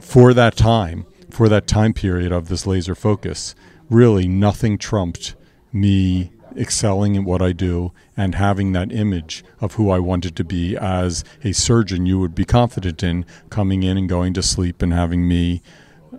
for 0.00 0.32
that 0.32 0.56
time 0.56 1.06
for 1.30 1.48
that 1.48 1.66
time 1.66 1.92
period 1.92 2.30
of 2.30 2.48
this 2.48 2.68
laser 2.68 2.94
focus 2.94 3.56
really 3.88 4.28
nothing 4.28 4.78
trumped 4.78 5.34
me 5.72 6.30
excelling 6.56 7.14
in 7.14 7.24
what 7.24 7.42
I 7.42 7.52
do 7.52 7.92
and 8.16 8.34
having 8.34 8.72
that 8.72 8.92
image 8.92 9.44
of 9.60 9.74
who 9.74 9.90
I 9.90 9.98
wanted 9.98 10.36
to 10.36 10.44
be 10.44 10.76
as 10.76 11.24
a 11.44 11.52
surgeon 11.52 12.06
you 12.06 12.18
would 12.18 12.34
be 12.34 12.44
confident 12.44 13.02
in 13.02 13.24
coming 13.48 13.82
in 13.82 13.96
and 13.96 14.08
going 14.08 14.34
to 14.34 14.42
sleep 14.42 14.82
and 14.82 14.92
having 14.92 15.26
me 15.26 15.62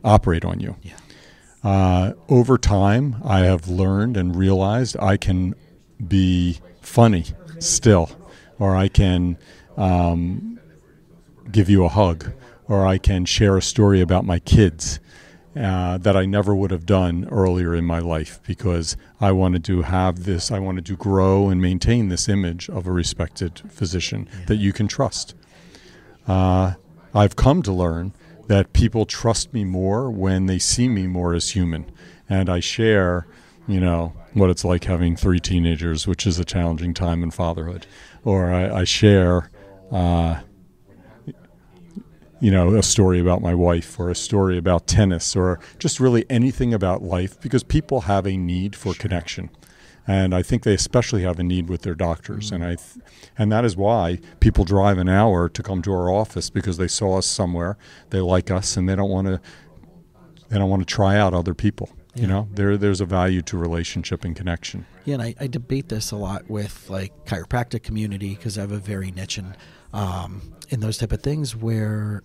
operate 0.04 0.46
on 0.46 0.60
you. 0.60 0.76
Yeah. 0.82 0.98
Uh, 1.64 2.14
over 2.28 2.58
time, 2.58 3.18
I 3.24 3.40
have 3.42 3.68
learned 3.68 4.18
and 4.18 4.36
realized 4.36 4.98
I 4.98 5.18
can 5.18 5.54
be 6.06 6.60
funny 6.82 7.26
still, 7.60 8.10
or 8.58 8.76
I 8.76 8.88
can 8.88 9.38
um, 9.78 10.60
give 11.52 11.70
you 11.70 11.86
a 11.86 11.90
hug, 11.90 12.32
or 12.68 12.86
I 12.86 12.98
can 12.98 13.26
share 13.26 13.58
a 13.58 13.62
story 13.62 14.02
about 14.02 14.26
my 14.26 14.40
kids 14.40 15.00
uh, 15.56 15.98
that 15.98 16.16
I 16.16 16.26
never 16.26 16.56
would 16.56 16.72
have 16.72 16.86
done 16.86 17.28
earlier 17.30 17.76
in 17.76 17.86
my 17.86 18.00
life 18.00 18.40
because 18.48 18.96
I 19.20 19.32
wanted 19.34 19.64
to 19.66 19.82
have 19.82 20.24
this, 20.24 20.52
I 20.52 20.60
wanted 20.60 20.86
to 20.86 20.96
grow 20.96 21.50
and 21.50 21.62
maintain 21.62 22.08
this 22.08 22.30
image 22.30 22.70
of 22.70 22.88
a 22.88 22.92
respected 22.92 23.62
physician 23.70 24.30
yeah. 24.32 24.46
that 24.46 24.56
you 24.58 24.72
can 24.72 24.88
trust. 24.88 25.36
Uh, 26.28 26.74
I've 27.14 27.36
come 27.36 27.62
to 27.64 27.74
learn 27.74 28.14
that 28.48 28.74
people 28.74 29.06
trust 29.06 29.54
me 29.54 29.64
more 29.66 30.10
when 30.10 30.46
they 30.46 30.60
see 30.60 30.88
me 30.88 31.08
more 31.08 31.34
as 31.34 31.52
human. 31.52 31.92
And 32.30 32.50
I 32.50 32.60
share, 32.60 33.28
you 33.68 33.80
know, 33.80 34.14
what 34.34 34.50
it's 34.50 34.64
like 34.64 34.86
having 34.86 35.16
three 35.16 35.40
teenagers, 35.40 36.08
which 36.08 36.26
is 36.26 36.40
a 36.40 36.46
challenging 36.46 36.94
time 36.94 37.24
in 37.24 37.32
fatherhood. 37.32 37.86
Or 38.24 38.52
I, 38.52 38.80
I 38.80 38.84
share, 38.86 39.52
uh, 39.92 40.42
you 42.42 42.50
know, 42.50 42.76
a 42.76 42.84
story 42.84 43.20
about 43.20 43.42
my 43.42 43.54
wife 43.54 44.00
or 44.00 44.10
a 44.10 44.16
story 44.16 44.58
about 44.58 44.88
tennis 44.88 45.36
or 45.36 45.60
just 45.78 46.00
really 46.00 46.26
anything 46.30 46.74
about 46.74 47.04
life 47.04 47.40
because 47.40 47.64
people 47.64 48.02
have 48.02 48.26
a 48.26 48.36
need 48.36 48.76
for 48.76 48.96
connection. 48.96 49.50
And 50.08 50.34
I 50.34 50.42
think 50.42 50.64
they 50.64 50.74
especially 50.74 51.22
have 51.22 51.38
a 51.38 51.44
need 51.44 51.70
with 51.70 51.84
their 51.84 51.94
doctors, 51.94 52.48
mm-hmm. 52.48 52.56
and 52.56 52.64
I, 52.64 52.76
th- 52.76 53.06
and 53.38 53.52
that 53.52 53.64
is 53.64 53.78
why 53.78 54.20
people 54.40 54.66
drive 54.66 54.98
an 54.98 55.08
hour 55.08 55.48
to 55.48 55.64
come 55.64 55.84
to 55.84 55.94
our 55.94 56.12
office 56.12 56.50
because 56.50 56.78
they 56.78 56.88
saw 56.88 57.20
us 57.20 57.28
somewhere, 57.28 57.78
they 58.10 58.20
like 58.20 58.50
us, 58.50 58.76
and 58.76 58.90
they 58.90 58.96
don't 58.96 59.12
want 59.12 59.28
to, 59.28 59.40
they 60.50 60.58
don't 60.58 60.72
want 60.72 60.82
to 60.82 60.92
try 60.92 61.18
out 61.18 61.36
other 61.36 61.54
people. 61.54 61.92
Yeah. 62.16 62.22
You 62.22 62.28
know, 62.28 62.50
there 62.52 62.78
there's 62.78 63.00
a 63.00 63.06
value 63.06 63.44
to 63.44 63.58
relationship 63.58 64.26
and 64.26 64.36
connection. 64.36 64.88
Yeah, 65.06 65.14
and 65.14 65.24
I, 65.24 65.36
I 65.40 65.46
debate 65.46 65.90
this 65.90 66.10
a 66.12 66.18
lot 66.18 66.50
with 66.50 66.90
like 66.90 67.26
chiropractic 67.26 67.84
community 67.84 68.36
because 68.36 68.58
I 68.58 68.62
have 68.62 68.72
a 68.72 68.80
very 68.80 69.12
niche 69.12 69.38
and 69.38 69.56
um, 69.94 70.42
in 70.70 70.80
those 70.80 70.98
type 70.98 71.12
of 71.12 71.22
things 71.22 71.56
where 71.56 72.24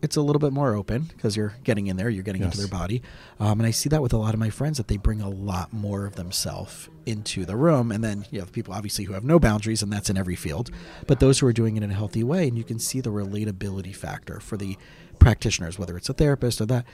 it's 0.00 0.16
a 0.16 0.20
little 0.20 0.38
bit 0.38 0.52
more 0.52 0.74
open 0.74 1.02
because 1.02 1.36
you're 1.36 1.54
getting 1.64 1.88
in 1.88 1.96
there, 1.96 2.08
you're 2.08 2.22
getting 2.22 2.42
yes. 2.42 2.54
into 2.54 2.58
their 2.58 2.78
body. 2.78 3.02
Um, 3.40 3.58
and 3.58 3.66
I 3.66 3.72
see 3.72 3.88
that 3.88 4.00
with 4.00 4.12
a 4.12 4.16
lot 4.16 4.32
of 4.32 4.40
my 4.40 4.50
friends 4.50 4.78
that 4.78 4.86
they 4.86 4.96
bring 4.96 5.20
a 5.20 5.28
lot 5.28 5.72
more 5.72 6.06
of 6.06 6.14
themselves 6.14 6.88
into 7.04 7.44
the 7.44 7.56
room. 7.56 7.90
And 7.90 8.04
then 8.04 8.24
you 8.30 8.38
have 8.40 8.52
people 8.52 8.74
obviously 8.74 9.04
who 9.04 9.14
have 9.14 9.24
no 9.24 9.38
boundaries, 9.40 9.82
and 9.82 9.92
that's 9.92 10.08
in 10.08 10.16
every 10.16 10.36
field, 10.36 10.70
but 11.06 11.20
those 11.20 11.40
who 11.40 11.46
are 11.46 11.52
doing 11.52 11.76
it 11.76 11.82
in 11.82 11.90
a 11.90 11.94
healthy 11.94 12.22
way. 12.22 12.46
And 12.46 12.56
you 12.56 12.64
can 12.64 12.78
see 12.78 13.00
the 13.00 13.10
relatability 13.10 13.94
factor 13.94 14.38
for 14.38 14.56
the 14.56 14.76
practitioners, 15.18 15.78
whether 15.78 15.96
it's 15.96 16.08
a 16.08 16.14
therapist 16.14 16.60
or 16.60 16.66
that. 16.66 16.84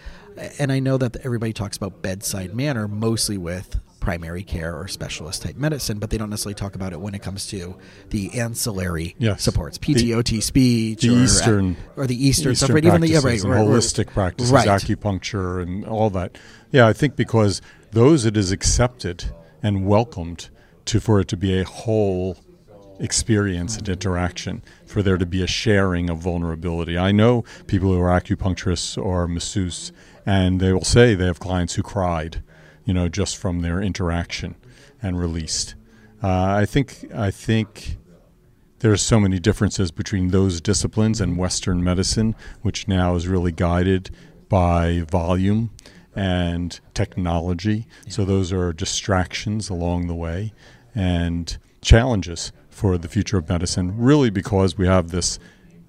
And 0.59 0.73
I 0.73 0.79
know 0.79 0.97
that 0.97 1.17
everybody 1.17 1.53
talks 1.53 1.77
about 1.77 2.01
bedside 2.01 2.55
manner 2.55 2.89
mostly 2.89 3.37
with 3.37 3.79
primary 4.05 4.43
care 4.43 4.77
or 4.77 4.87
specialist 4.87 5.41
type 5.43 5.57
medicine, 5.57 5.99
but 5.99 6.11
they 6.11 6.19
don't 6.19 6.29
necessarily 6.29 6.55
talk 6.55 6.75
about 6.75 6.93
it 6.93 7.01
when 7.01 7.15
it 7.15 7.23
comes 7.23 7.47
to 7.47 7.75
the 8.11 8.39
ancillary 8.39 9.17
yes. 9.19 9.43
supports, 9.43 9.79
PTOT, 9.79 10.29
the, 10.29 10.41
speech, 10.43 11.01
the 11.01 11.09
or, 11.09 11.13
uh, 11.13 11.23
Eastern, 11.23 11.77
or 11.97 12.07
the 12.07 12.15
Eastern, 12.15 12.53
Eastern 12.53 12.55
stuff, 12.55 12.75
right? 12.75 12.85
Even 12.85 13.01
the 13.01 13.09
yeah, 13.09 13.21
right, 13.25 13.43
right, 13.43 13.67
holistic 13.67 14.09
practices, 14.09 14.53
right. 14.53 14.69
acupuncture, 14.69 15.63
and 15.63 15.87
all 15.87 16.11
that. 16.11 16.37
Yeah, 16.71 16.87
I 16.87 16.93
think 16.93 17.17
because 17.17 17.63
those 17.93 18.27
it 18.27 18.37
is 18.37 18.53
accepted 18.53 19.25
and 19.63 19.87
welcomed 19.87 20.51
to 20.85 21.01
for 21.01 21.21
it 21.21 21.29
to 21.29 21.37
be 21.39 21.59
a 21.59 21.65
whole 21.65 22.37
experience 23.01 23.79
and 23.79 23.89
interaction, 23.89 24.63
for 24.85 25.03
there 25.03 25.17
to 25.17 25.25
be 25.25 25.43
a 25.43 25.47
sharing 25.47 26.11
of 26.11 26.19
vulnerability. 26.19 26.99
I 26.99 27.11
know 27.11 27.43
people 27.67 27.91
who 27.91 28.01
are 28.03 28.21
acupuncturists 28.21 29.03
or 29.03 29.27
masseuse, 29.27 29.93
and 30.27 30.61
they 30.61 30.75
will 30.75 30.85
say 30.85 31.15
they 31.15 31.25
have 31.25 31.41
clients 31.41 31.75
who 31.75 31.83
cried 31.83 32.43
you 32.85 32.95
know, 32.95 33.09
just 33.09 33.37
from 33.37 33.61
their 33.61 33.81
interaction 33.81 34.55
and 35.03 35.19
released. 35.19 35.75
Uh, 36.23 36.55
I 36.59 36.67
think 36.67 37.05
I 37.15 37.31
think 37.31 37.99
there's 38.79 39.03
so 39.03 39.19
many 39.19 39.39
differences 39.39 39.91
between 39.91 40.29
those 40.29 40.61
disciplines 40.61 41.21
and 41.21 41.37
Western 41.39 41.83
medicine, 41.83 42.35
which 42.63 42.87
now 42.87 43.15
is 43.15 43.27
really 43.27 43.53
guided 43.53 44.11
by 44.49 45.05
volume 45.11 45.71
and 46.15 46.79
technology. 46.93 47.87
Yeah. 48.05 48.13
So 48.13 48.25
those 48.25 48.53
are 48.53 48.73
distractions 48.73 49.69
along 49.69 50.07
the 50.07 50.15
way 50.15 50.53
and 50.95 51.57
challenges 51.81 52.53
for 52.71 52.99
the 52.99 53.09
future 53.09 53.39
of 53.39 53.49
medicine. 53.49 53.97
Really, 53.99 54.31
because 54.31 54.77
we 54.79 54.87
have 54.87 55.11
this 55.11 55.39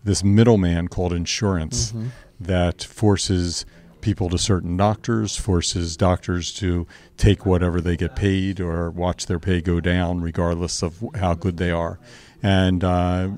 this 0.04 0.24
middleman 0.24 0.88
called 0.88 1.14
insurance 1.14 1.92
mm-hmm. 1.92 2.08
that 2.40 2.84
forces 2.84 3.66
people 4.06 4.30
to 4.30 4.38
certain 4.38 4.78
doctors, 4.78 5.36
forces 5.36 5.98
doctors 5.98 6.54
to 6.54 6.86
take 7.18 7.44
whatever 7.44 7.82
they 7.82 7.98
get 7.98 8.16
paid 8.16 8.62
or 8.62 8.92
watch 8.92 9.26
their 9.26 9.40
pay 9.40 9.60
go 9.62 9.82
down, 9.82 10.22
regardless 10.22 10.84
of 10.84 11.04
how 11.16 11.34
good 11.34 11.58
they 11.58 11.72
are. 11.72 12.00
And 12.44 12.84
uh, 12.84 13.30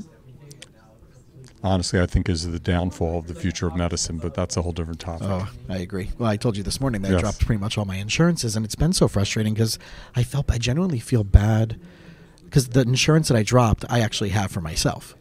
honestly, 1.64 2.02
I 2.02 2.06
think 2.06 2.28
is 2.28 2.46
the 2.46 2.60
downfall 2.60 3.20
of 3.20 3.28
the 3.28 3.34
future 3.34 3.66
of 3.68 3.78
medicine, 3.78 4.18
but 4.18 4.34
that's 4.34 4.58
a 4.58 4.62
whole 4.62 4.74
different 4.74 5.00
topic. 5.00 5.28
Oh, 5.30 5.50
I 5.70 5.78
agree. 5.78 6.12
Well, 6.18 6.30
I 6.30 6.36
told 6.36 6.58
you 6.58 6.64
this 6.64 6.82
morning 6.82 7.02
that 7.04 7.12
yes. 7.12 7.20
I 7.20 7.22
dropped 7.22 7.46
pretty 7.46 7.62
much 7.62 7.78
all 7.78 7.86
my 7.86 7.96
insurances, 7.96 8.58
and 8.58 8.66
it's 8.66 8.76
been 8.76 8.92
so 8.92 9.08
frustrating 9.08 9.54
because 9.54 9.80
I 10.18 10.24
felt 10.24 10.52
I 10.52 10.58
genuinely 10.58 11.00
feel 11.00 11.24
bad 11.24 11.80
because 12.44 12.70
the 12.70 12.82
insurance 12.82 13.30
that 13.30 13.38
I 13.38 13.44
dropped, 13.44 13.86
I 13.90 14.02
actually 14.02 14.30
have 14.30 14.52
for 14.52 14.62
myself, 14.62 15.16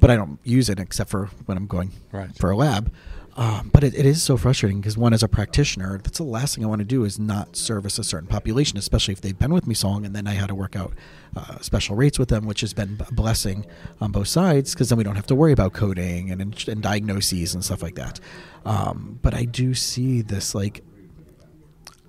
but 0.00 0.10
I 0.10 0.16
don't 0.16 0.38
use 0.44 0.68
it 0.68 0.78
except 0.78 1.10
for 1.10 1.26
when 1.46 1.56
I'm 1.56 1.66
going 1.66 1.92
right. 2.12 2.34
for 2.36 2.50
a 2.50 2.56
lab. 2.56 2.92
Um, 3.36 3.70
but 3.72 3.84
it, 3.84 3.94
it 3.94 4.04
is 4.04 4.20
so 4.20 4.36
frustrating 4.36 4.80
because 4.80 4.98
one, 4.98 5.12
as 5.12 5.22
a 5.22 5.28
practitioner, 5.28 5.98
that's 5.98 6.18
the 6.18 6.24
last 6.24 6.56
thing 6.56 6.64
I 6.64 6.66
want 6.66 6.80
to 6.80 6.84
do 6.84 7.04
is 7.04 7.20
not 7.20 7.54
service 7.54 7.96
a 7.96 8.02
certain 8.02 8.26
population, 8.26 8.76
especially 8.78 9.12
if 9.12 9.20
they've 9.20 9.38
been 9.38 9.54
with 9.54 9.64
me 9.64 9.74
so 9.74 9.88
long, 9.88 10.04
and 10.04 10.14
then 10.14 10.26
I 10.26 10.32
had 10.32 10.48
to 10.48 10.56
work 10.56 10.74
out 10.74 10.92
uh, 11.36 11.60
special 11.60 11.94
rates 11.94 12.18
with 12.18 12.30
them, 12.30 12.46
which 12.46 12.62
has 12.62 12.74
been 12.74 13.00
a 13.06 13.14
blessing 13.14 13.64
on 14.00 14.10
both 14.10 14.26
sides 14.26 14.74
because 14.74 14.88
then 14.88 14.98
we 14.98 15.04
don't 15.04 15.14
have 15.14 15.28
to 15.28 15.36
worry 15.36 15.52
about 15.52 15.72
coding 15.72 16.32
and, 16.32 16.68
and 16.68 16.82
diagnoses 16.82 17.54
and 17.54 17.64
stuff 17.64 17.80
like 17.80 17.94
that. 17.94 18.18
Um, 18.64 19.20
but 19.22 19.34
I 19.34 19.44
do 19.44 19.72
see 19.72 20.20
this 20.20 20.52
like 20.52 20.82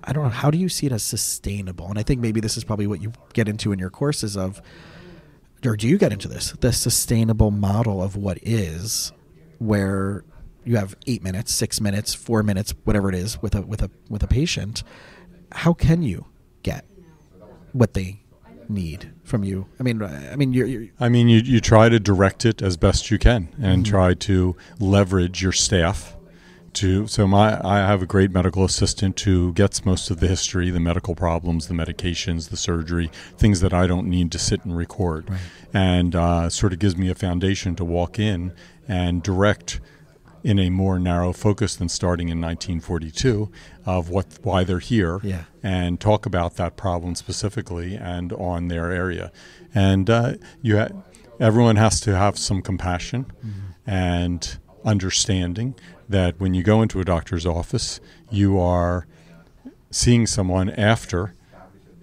I 0.02 0.12
don't 0.12 0.24
know. 0.24 0.30
How 0.30 0.50
do 0.50 0.58
you 0.58 0.68
see 0.68 0.86
it 0.86 0.92
as 0.92 1.02
sustainable? 1.02 1.86
And 1.88 1.98
I 1.98 2.02
think 2.02 2.20
maybe 2.20 2.40
this 2.40 2.56
is 2.56 2.64
probably 2.64 2.86
what 2.86 3.02
you 3.02 3.12
get 3.34 3.48
into 3.48 3.70
in 3.70 3.78
your 3.78 3.90
courses 3.90 4.36
of, 4.36 4.60
or 5.64 5.76
do 5.76 5.86
you 5.88 5.98
get 5.98 6.12
into 6.12 6.28
this? 6.28 6.52
The 6.52 6.72
sustainable 6.72 7.50
model 7.50 8.02
of 8.02 8.16
what 8.16 8.38
is, 8.42 9.12
where 9.58 10.24
you 10.64 10.76
have 10.76 10.96
eight 11.06 11.22
minutes, 11.22 11.52
six 11.52 11.80
minutes, 11.80 12.14
four 12.14 12.42
minutes, 12.42 12.74
whatever 12.84 13.08
it 13.08 13.14
is 13.14 13.40
with 13.42 13.54
a 13.54 13.62
with 13.62 13.82
a 13.82 13.90
with 14.08 14.22
a 14.22 14.26
patient, 14.26 14.82
how 15.52 15.72
can 15.72 16.02
you 16.02 16.26
get 16.62 16.84
what 17.72 17.94
they 17.94 18.22
need 18.68 19.12
from 19.24 19.44
you? 19.44 19.66
I 19.78 19.82
mean, 19.82 20.02
I 20.02 20.36
mean, 20.36 20.52
you're, 20.52 20.66
you're 20.66 20.88
I 20.98 21.08
mean, 21.08 21.28
you 21.28 21.40
you 21.40 21.60
try 21.60 21.88
to 21.88 21.98
direct 22.00 22.44
it 22.44 22.62
as 22.62 22.76
best 22.76 23.10
you 23.10 23.18
can 23.18 23.48
and 23.60 23.84
mm-hmm. 23.84 23.90
try 23.90 24.14
to 24.14 24.56
leverage 24.78 25.42
your 25.42 25.52
staff. 25.52 26.16
To 26.74 27.06
so 27.08 27.26
my 27.26 27.60
I 27.66 27.78
have 27.78 28.00
a 28.00 28.06
great 28.06 28.30
medical 28.30 28.64
assistant 28.64 29.18
who 29.20 29.52
gets 29.52 29.84
most 29.84 30.10
of 30.10 30.20
the 30.20 30.28
history, 30.28 30.70
the 30.70 30.80
medical 30.80 31.14
problems, 31.14 31.66
the 31.66 31.74
medications, 31.74 32.50
the 32.50 32.56
surgery, 32.56 33.10
things 33.36 33.60
that 33.60 33.74
I 33.74 33.86
don't 33.86 34.08
need 34.08 34.30
to 34.32 34.38
sit 34.38 34.64
and 34.64 34.76
record, 34.76 35.28
right. 35.28 35.40
and 35.74 36.14
uh, 36.14 36.48
sort 36.48 36.72
of 36.72 36.78
gives 36.78 36.96
me 36.96 37.10
a 37.10 37.14
foundation 37.14 37.74
to 37.76 37.84
walk 37.84 38.18
in 38.18 38.52
and 38.86 39.22
direct 39.22 39.80
in 40.42 40.58
a 40.58 40.70
more 40.70 40.98
narrow 40.98 41.32
focus 41.32 41.76
than 41.76 41.88
starting 41.88 42.28
in 42.28 42.40
1942 42.40 43.50
of 43.84 44.08
what 44.08 44.38
why 44.42 44.64
they're 44.64 44.78
here 44.78 45.20
yeah. 45.22 45.44
and 45.62 46.00
talk 46.00 46.24
about 46.26 46.56
that 46.56 46.76
problem 46.76 47.14
specifically 47.14 47.94
and 47.94 48.32
on 48.34 48.68
their 48.68 48.90
area 48.90 49.30
and 49.74 50.08
uh, 50.08 50.34
you 50.62 50.78
ha- 50.78 50.88
everyone 51.38 51.76
has 51.76 52.00
to 52.00 52.16
have 52.16 52.38
some 52.38 52.62
compassion 52.62 53.24
mm-hmm. 53.44 53.90
and 53.90 54.58
understanding 54.84 55.74
that 56.08 56.38
when 56.40 56.54
you 56.54 56.62
go 56.62 56.82
into 56.82 57.00
a 57.00 57.04
doctor's 57.04 57.46
office 57.46 58.00
you 58.30 58.58
are 58.58 59.06
seeing 59.90 60.26
someone 60.26 60.70
after 60.70 61.34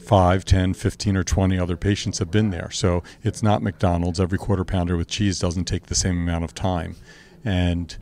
5, 0.07 0.45
10, 0.45 0.73
15, 0.73 1.17
or 1.17 1.23
20 1.23 1.59
other 1.59 1.75
patients 1.75 2.19
have 2.19 2.31
been 2.31 2.49
there. 2.49 2.71
So 2.71 3.03
it's 3.23 3.43
not 3.43 3.61
McDonald's. 3.61 4.21
Every 4.21 4.37
quarter 4.37 4.63
pounder 4.63 4.95
with 4.95 5.09
cheese 5.09 5.39
doesn't 5.39 5.65
take 5.65 5.87
the 5.87 5.95
same 5.95 6.17
amount 6.17 6.45
of 6.45 6.53
time. 6.53 6.95
And 7.43 7.97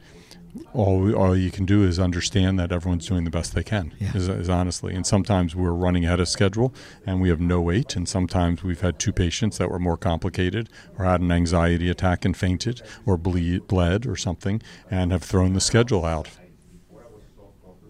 all 0.74 1.00
we, 1.00 1.14
all 1.14 1.36
you 1.36 1.52
can 1.52 1.66
do 1.66 1.84
is 1.84 2.00
understand 2.00 2.60
that 2.60 2.72
everyone's 2.72 3.08
doing 3.08 3.24
the 3.24 3.30
best 3.30 3.54
they 3.54 3.64
can. 3.64 3.94
Yeah. 4.00 4.16
Is, 4.16 4.28
is, 4.28 4.50
honestly, 4.50 4.94
and 4.94 5.06
sometimes 5.06 5.56
we're 5.56 5.72
running 5.72 6.06
ahead 6.06 6.20
of 6.20 6.28
schedule 6.28 6.74
and 7.06 7.22
we 7.22 7.30
have 7.30 7.40
no 7.40 7.62
wait, 7.62 7.96
and 7.96 8.08
sometimes 8.08 8.64
we've 8.64 8.82
had 8.82 9.00
two 9.00 9.14
patients 9.14 9.58
that 9.58 9.70
were 9.70 9.80
more 9.80 9.98
complicated 9.98 10.70
or 10.98 11.06
had 11.06 11.22
an 11.22 11.32
anxiety 11.32 11.90
attack 11.90 12.26
and 12.26 12.36
fainted 12.36 12.82
or 13.06 13.18
bleed, 13.18 13.68
bled 13.68 14.06
or 14.06 14.16
something 14.16 14.62
and 14.90 15.12
have 15.12 15.24
thrown 15.24 15.54
the 15.54 15.62
schedule 15.62 16.06
out. 16.06 16.30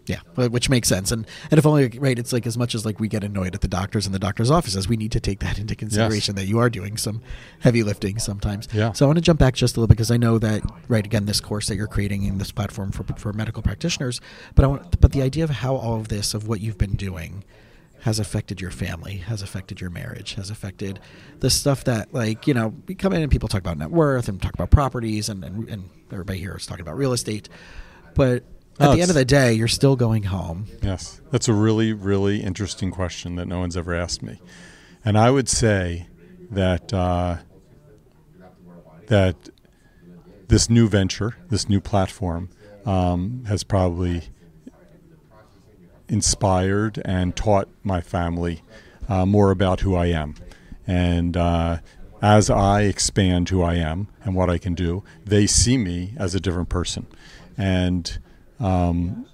Yeah, 0.07 0.19
which 0.35 0.69
makes 0.69 0.87
sense, 0.87 1.11
and 1.11 1.25
and 1.49 1.57
if 1.57 1.65
only 1.65 1.89
right, 1.97 2.17
it's 2.17 2.31
like 2.31 2.45
as 2.45 2.57
much 2.57 2.75
as 2.75 2.85
like 2.85 2.99
we 2.99 3.07
get 3.07 3.23
annoyed 3.23 3.55
at 3.55 3.61
the 3.61 3.67
doctors 3.67 4.05
and 4.05 4.13
the 4.13 4.19
doctors' 4.19 4.51
offices, 4.51 4.87
we 4.87 4.97
need 4.97 5.11
to 5.13 5.19
take 5.19 5.39
that 5.39 5.57
into 5.57 5.75
consideration 5.75 6.35
yes. 6.35 6.43
that 6.43 6.47
you 6.47 6.59
are 6.59 6.69
doing 6.69 6.95
some 6.95 7.21
heavy 7.61 7.81
lifting 7.81 8.19
sometimes. 8.19 8.67
Yeah. 8.71 8.93
So 8.93 9.05
I 9.05 9.07
want 9.07 9.17
to 9.17 9.21
jump 9.21 9.39
back 9.39 9.55
just 9.55 9.75
a 9.75 9.79
little 9.79 9.87
bit 9.87 9.97
because 9.97 10.11
I 10.11 10.17
know 10.17 10.37
that 10.37 10.61
right 10.87 11.03
again, 11.03 11.25
this 11.25 11.41
course 11.41 11.67
that 11.67 11.75
you're 11.75 11.87
creating 11.87 12.23
in 12.23 12.37
this 12.37 12.51
platform 12.51 12.91
for 12.91 13.03
for 13.17 13.33
medical 13.33 13.63
practitioners, 13.63 14.21
but 14.53 14.63
I 14.63 14.67
want 14.67 15.01
but 15.01 15.11
the 15.11 15.23
idea 15.23 15.43
of 15.43 15.49
how 15.49 15.75
all 15.75 15.99
of 15.99 16.09
this 16.09 16.33
of 16.33 16.47
what 16.47 16.61
you've 16.61 16.77
been 16.77 16.95
doing 16.95 17.43
has 18.05 18.19
affected 18.19 18.61
your 18.61 18.69
family, 18.69 19.17
has 19.17 19.41
affected 19.41 19.81
your 19.81 19.89
marriage, 19.89 20.35
has 20.35 20.51
affected 20.51 20.99
the 21.39 21.49
stuff 21.49 21.85
that, 21.85 22.13
like, 22.13 22.45
you 22.45 22.53
know, 22.53 22.71
we 22.85 22.93
come 22.93 23.11
in 23.13 23.23
and 23.23 23.31
people 23.31 23.49
talk 23.49 23.61
about 23.61 23.79
net 23.79 23.89
worth 23.89 24.29
and 24.29 24.39
talk 24.39 24.53
about 24.53 24.69
properties, 24.69 25.27
and, 25.27 25.43
and, 25.43 25.67
and 25.67 25.89
everybody 26.11 26.37
here 26.37 26.55
is 26.55 26.67
talking 26.67 26.83
about 26.83 26.97
real 26.97 27.13
estate. 27.13 27.49
But 28.13 28.43
at 28.79 28.89
Oh, 28.89 28.95
the 28.95 29.01
end 29.01 29.09
of 29.09 29.15
the 29.15 29.25
day, 29.25 29.53
you're 29.53 29.67
still 29.67 29.95
going 29.95 30.23
home. 30.23 30.65
Yes, 30.81 31.21
that's 31.31 31.47
a 31.47 31.53
really, 31.53 31.93
really 31.93 32.41
interesting 32.43 32.91
question 32.91 33.35
that 33.35 33.47
no 33.47 33.59
one's 33.59 33.77
ever 33.77 33.93
asked 33.95 34.21
me, 34.21 34.39
and 35.03 35.17
I 35.17 35.31
would 35.31 35.47
say 35.47 36.07
that 36.51 36.93
uh, 36.93 37.37
that 39.07 39.35
this 40.47 40.69
new 40.69 40.87
venture, 40.89 41.35
this 41.49 41.69
new 41.69 41.79
platform, 41.79 42.49
um, 42.85 43.43
has 43.47 43.63
probably 43.63 44.23
inspired 46.07 47.01
and 47.05 47.35
taught 47.35 47.67
my 47.83 48.01
family 48.01 48.61
uh, 49.09 49.25
more 49.25 49.51
about 49.51 49.81
who 49.81 49.95
I 49.95 50.07
am, 50.07 50.35
and 50.85 51.35
uh, 51.37 51.77
as 52.21 52.49
I 52.49 52.81
expand 52.81 53.49
who 53.49 53.61
I 53.61 53.75
am 53.75 54.07
and 54.23 54.35
what 54.35 54.49
I 54.49 54.57
can 54.57 54.73
do, 54.75 55.03
they 55.25 55.47
see 55.47 55.77
me 55.77 56.13
as 56.17 56.35
a 56.35 56.39
different 56.39 56.69
person, 56.69 57.07
and. 57.57 58.19
Um, 58.59 59.25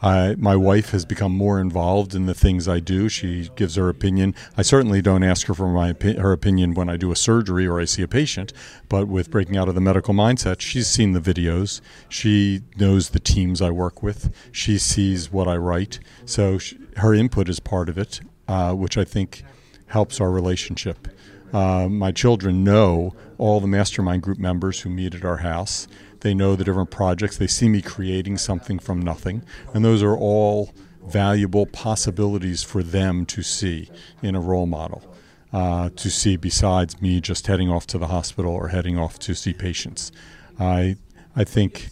I, 0.00 0.36
my 0.38 0.54
wife 0.54 0.90
has 0.90 1.04
become 1.04 1.32
more 1.32 1.60
involved 1.60 2.14
in 2.14 2.26
the 2.26 2.34
things 2.34 2.68
I 2.68 2.78
do. 2.78 3.08
She 3.08 3.50
gives 3.56 3.74
her 3.74 3.88
opinion. 3.88 4.34
I 4.56 4.62
certainly 4.62 5.02
don't 5.02 5.24
ask 5.24 5.48
her 5.48 5.54
for 5.54 5.68
my 5.68 5.94
her 6.02 6.32
opinion 6.32 6.74
when 6.74 6.88
I 6.88 6.96
do 6.96 7.10
a 7.10 7.16
surgery 7.16 7.66
or 7.66 7.80
I 7.80 7.84
see 7.84 8.02
a 8.02 8.08
patient, 8.08 8.52
but 8.88 9.08
with 9.08 9.30
breaking 9.30 9.56
out 9.56 9.68
of 9.68 9.74
the 9.74 9.80
medical 9.80 10.14
mindset, 10.14 10.60
she's 10.60 10.86
seen 10.86 11.14
the 11.14 11.20
videos. 11.20 11.80
She 12.08 12.62
knows 12.76 13.10
the 13.10 13.18
teams 13.18 13.60
I 13.60 13.70
work 13.70 14.00
with. 14.00 14.32
She 14.52 14.78
sees 14.78 15.32
what 15.32 15.48
I 15.48 15.56
write. 15.56 15.98
So 16.24 16.58
sh 16.58 16.74
her 16.98 17.12
input 17.12 17.48
is 17.48 17.58
part 17.58 17.88
of 17.88 17.98
it, 17.98 18.20
uh, 18.46 18.74
which 18.74 18.96
I 18.96 19.04
think 19.04 19.42
helps 19.86 20.20
our 20.20 20.30
relationship. 20.30 21.08
Uh, 21.52 21.88
my 21.88 22.12
children 22.12 22.62
know 22.62 23.14
all 23.38 23.60
the 23.60 23.66
mastermind 23.66 24.22
group 24.22 24.38
members 24.38 24.80
who 24.80 24.90
meet 24.90 25.14
at 25.14 25.24
our 25.24 25.38
house. 25.38 25.88
They 26.20 26.34
know 26.34 26.56
the 26.56 26.64
different 26.64 26.90
projects. 26.90 27.36
They 27.36 27.46
see 27.46 27.68
me 27.68 27.82
creating 27.82 28.38
something 28.38 28.78
from 28.78 29.00
nothing. 29.00 29.42
And 29.72 29.84
those 29.84 30.02
are 30.02 30.16
all 30.16 30.72
valuable 31.06 31.66
possibilities 31.66 32.62
for 32.62 32.82
them 32.82 33.24
to 33.26 33.42
see 33.42 33.90
in 34.22 34.34
a 34.34 34.40
role 34.40 34.66
model. 34.66 35.02
Uh, 35.50 35.88
to 35.96 36.10
see 36.10 36.36
besides 36.36 37.00
me 37.00 37.22
just 37.22 37.46
heading 37.46 37.70
off 37.70 37.86
to 37.86 37.96
the 37.96 38.08
hospital 38.08 38.52
or 38.52 38.68
heading 38.68 38.98
off 38.98 39.18
to 39.18 39.34
see 39.34 39.54
patients. 39.54 40.12
I, 40.60 40.96
I 41.34 41.44
think 41.44 41.88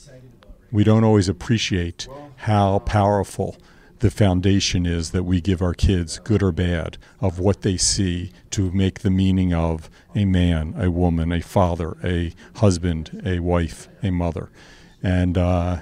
we 0.71 0.85
don't 0.85 1.05
always 1.05 1.27
appreciate 1.27 2.07
how 2.37 2.81
powerful 2.81 3.57
the 4.01 4.11
foundation 4.11 4.87
is 4.87 5.11
that 5.13 5.25
we 5.25 5.41
give 5.41 5.63
our 5.63 5.75
kids, 5.75 6.19
good 6.19 6.43
or 6.43 6.53
bad, 6.53 6.99
of 7.21 7.39
what 7.39 7.63
they 7.63 7.77
see 7.77 8.33
to 8.51 8.71
make 8.73 9.01
the 9.01 9.11
meaning 9.11 9.55
of 9.55 9.89
a 10.15 10.25
man, 10.25 10.75
a 10.77 10.91
woman, 10.91 11.33
a 11.33 11.41
father, 11.41 11.97
a 12.05 12.33
husband, 12.57 13.23
a 13.25 13.41
wife, 13.41 13.89
a 14.03 14.11
mother. 14.11 14.51
And 15.03 15.39
uh, 15.39 15.79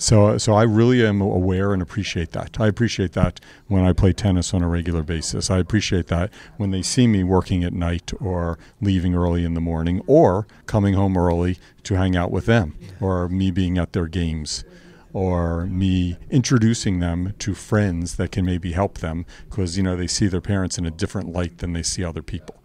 so, 0.00 0.38
so 0.38 0.54
I 0.54 0.62
really 0.62 1.04
am 1.04 1.20
aware 1.20 1.74
and 1.74 1.82
appreciate 1.82 2.32
that. 2.32 2.58
I 2.58 2.66
appreciate 2.68 3.12
that 3.12 3.38
when 3.68 3.84
I 3.84 3.92
play 3.92 4.12
tennis 4.12 4.54
on 4.54 4.62
a 4.62 4.68
regular 4.68 5.02
basis. 5.02 5.50
I 5.50 5.58
appreciate 5.58 6.06
that 6.06 6.32
when 6.56 6.70
they 6.70 6.80
see 6.80 7.06
me 7.06 7.22
working 7.22 7.64
at 7.64 7.74
night 7.74 8.12
or 8.18 8.58
leaving 8.80 9.14
early 9.14 9.44
in 9.44 9.52
the 9.54 9.60
morning 9.60 10.00
or 10.06 10.46
coming 10.66 10.94
home 10.94 11.18
early 11.18 11.58
to 11.82 11.94
hang 11.94 12.16
out 12.16 12.30
with 12.30 12.46
them 12.46 12.76
or 12.98 13.28
me 13.28 13.50
being 13.50 13.76
at 13.76 13.92
their 13.92 14.06
games 14.06 14.64
or 15.12 15.66
me 15.66 16.16
introducing 16.30 17.00
them 17.00 17.34
to 17.38 17.54
friends 17.54 18.16
that 18.16 18.32
can 18.32 18.44
maybe 18.44 18.72
help 18.72 18.98
them 18.98 19.26
because 19.48 19.76
you 19.76 19.82
know 19.82 19.96
they 19.96 20.06
see 20.06 20.26
their 20.26 20.40
parents 20.40 20.78
in 20.78 20.86
a 20.86 20.90
different 20.90 21.32
light 21.32 21.58
than 21.58 21.72
they 21.72 21.82
see 21.82 22.04
other 22.04 22.22
people 22.22 22.60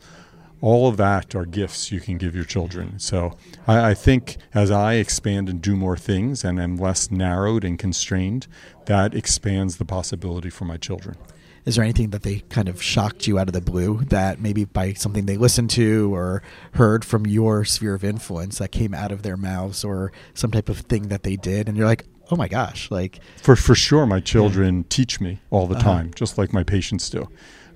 all 0.62 0.88
of 0.88 0.98
that 0.98 1.36
are 1.36 1.46
gifts 1.46 1.92
you 1.92 2.00
can 2.00 2.18
give 2.18 2.34
your 2.34 2.44
children. 2.44 2.98
So 2.98 3.38
I, 3.68 3.92
I 3.92 3.94
think 3.94 4.38
as 4.54 4.72
I 4.72 4.96
expand 4.96 5.48
and 5.48 5.62
do 5.62 5.76
more 5.76 5.98
things 5.98 6.44
and 6.44 6.60
am 6.60 6.78
less 6.78 7.12
narrowed 7.12 7.64
and 7.64 7.78
constrained, 7.78 8.48
that 8.86 9.14
expands 9.14 9.78
the 9.78 9.86
possibility 9.86 10.50
for 10.50 10.66
my 10.66 10.78
children. 10.78 11.18
Is 11.66 11.76
there 11.76 11.84
anything 11.84 12.12
that 12.12 12.24
they 12.24 12.40
kind 12.50 12.68
of 12.68 12.82
shocked 12.82 13.28
you 13.28 13.40
out 13.40 13.48
of 13.48 13.54
the 13.54 13.62
blue 13.62 14.02
that 14.06 14.40
maybe 14.40 14.66
by 14.66 14.94
something 14.94 15.26
they 15.26 15.38
listened 15.38 15.72
to 15.72 16.14
or 16.14 16.44
heard 16.74 17.04
from 17.04 17.26
your 17.26 17.66
sphere 17.66 17.96
of 17.96 18.04
influence 18.04 18.60
that 18.60 18.72
came 18.72 18.94
out 18.94 19.12
of 19.12 19.24
their 19.24 19.38
mouths 19.38 19.84
or 19.84 20.12
some 20.34 20.52
type 20.52 20.70
of 20.70 20.80
thing 20.80 21.10
that 21.10 21.24
they 21.24 21.36
did 21.36 21.68
and 21.68 21.76
you're 21.78 21.88
like, 21.88 22.06
oh 22.32 22.36
my 22.36 22.48
gosh, 22.48 22.90
like 22.92 23.20
For 23.42 23.56
for 23.56 23.76
sure, 23.76 24.06
my 24.06 24.20
children 24.20 24.84
teach 24.86 25.20
me 25.22 25.40
all 25.50 25.68
the 25.68 25.76
Uh-huh. 25.76 25.84
time, 25.92 26.12
just 26.16 26.38
like 26.38 26.54
my 26.54 26.64
patients 26.64 27.10
do. 27.10 27.28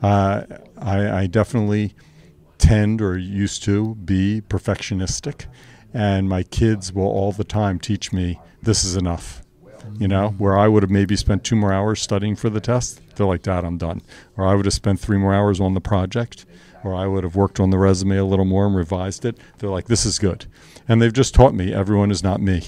Uh, 0.01 0.43
I, 0.77 1.21
I 1.21 1.27
definitely 1.27 1.93
tend 2.57 3.01
or 3.01 3.17
used 3.17 3.63
to 3.63 3.95
be 3.95 4.41
perfectionistic, 4.49 5.45
and 5.93 6.27
my 6.29 6.43
kids 6.43 6.93
will 6.93 7.07
all 7.07 7.31
the 7.31 7.43
time 7.43 7.79
teach 7.79 8.11
me 8.13 8.39
this 8.61 8.83
is 8.83 8.95
enough. 8.95 9.41
You 9.97 10.07
know, 10.07 10.29
where 10.37 10.57
I 10.57 10.67
would 10.67 10.83
have 10.83 10.91
maybe 10.91 11.15
spent 11.15 11.43
two 11.43 11.55
more 11.55 11.73
hours 11.73 11.99
studying 12.01 12.35
for 12.35 12.49
the 12.49 12.59
test, 12.61 13.01
they're 13.15 13.25
like, 13.25 13.41
Dad, 13.41 13.65
I'm 13.65 13.77
done. 13.77 14.01
Or 14.37 14.45
I 14.45 14.53
would 14.53 14.65
have 14.65 14.73
spent 14.73 14.99
three 14.99 15.17
more 15.17 15.33
hours 15.33 15.59
on 15.59 15.73
the 15.73 15.81
project, 15.81 16.45
or 16.83 16.93
I 16.93 17.07
would 17.07 17.23
have 17.23 17.35
worked 17.35 17.59
on 17.59 17.69
the 17.71 17.77
resume 17.77 18.15
a 18.17 18.23
little 18.23 18.45
more 18.45 18.65
and 18.67 18.75
revised 18.75 19.25
it. 19.25 19.37
They're 19.57 19.69
like, 19.69 19.87
this 19.87 20.05
is 20.05 20.19
good. 20.19 20.45
And 20.87 21.01
they've 21.01 21.11
just 21.11 21.33
taught 21.33 21.53
me 21.55 21.73
everyone 21.73 22.11
is 22.11 22.23
not 22.23 22.39
me. 22.39 22.61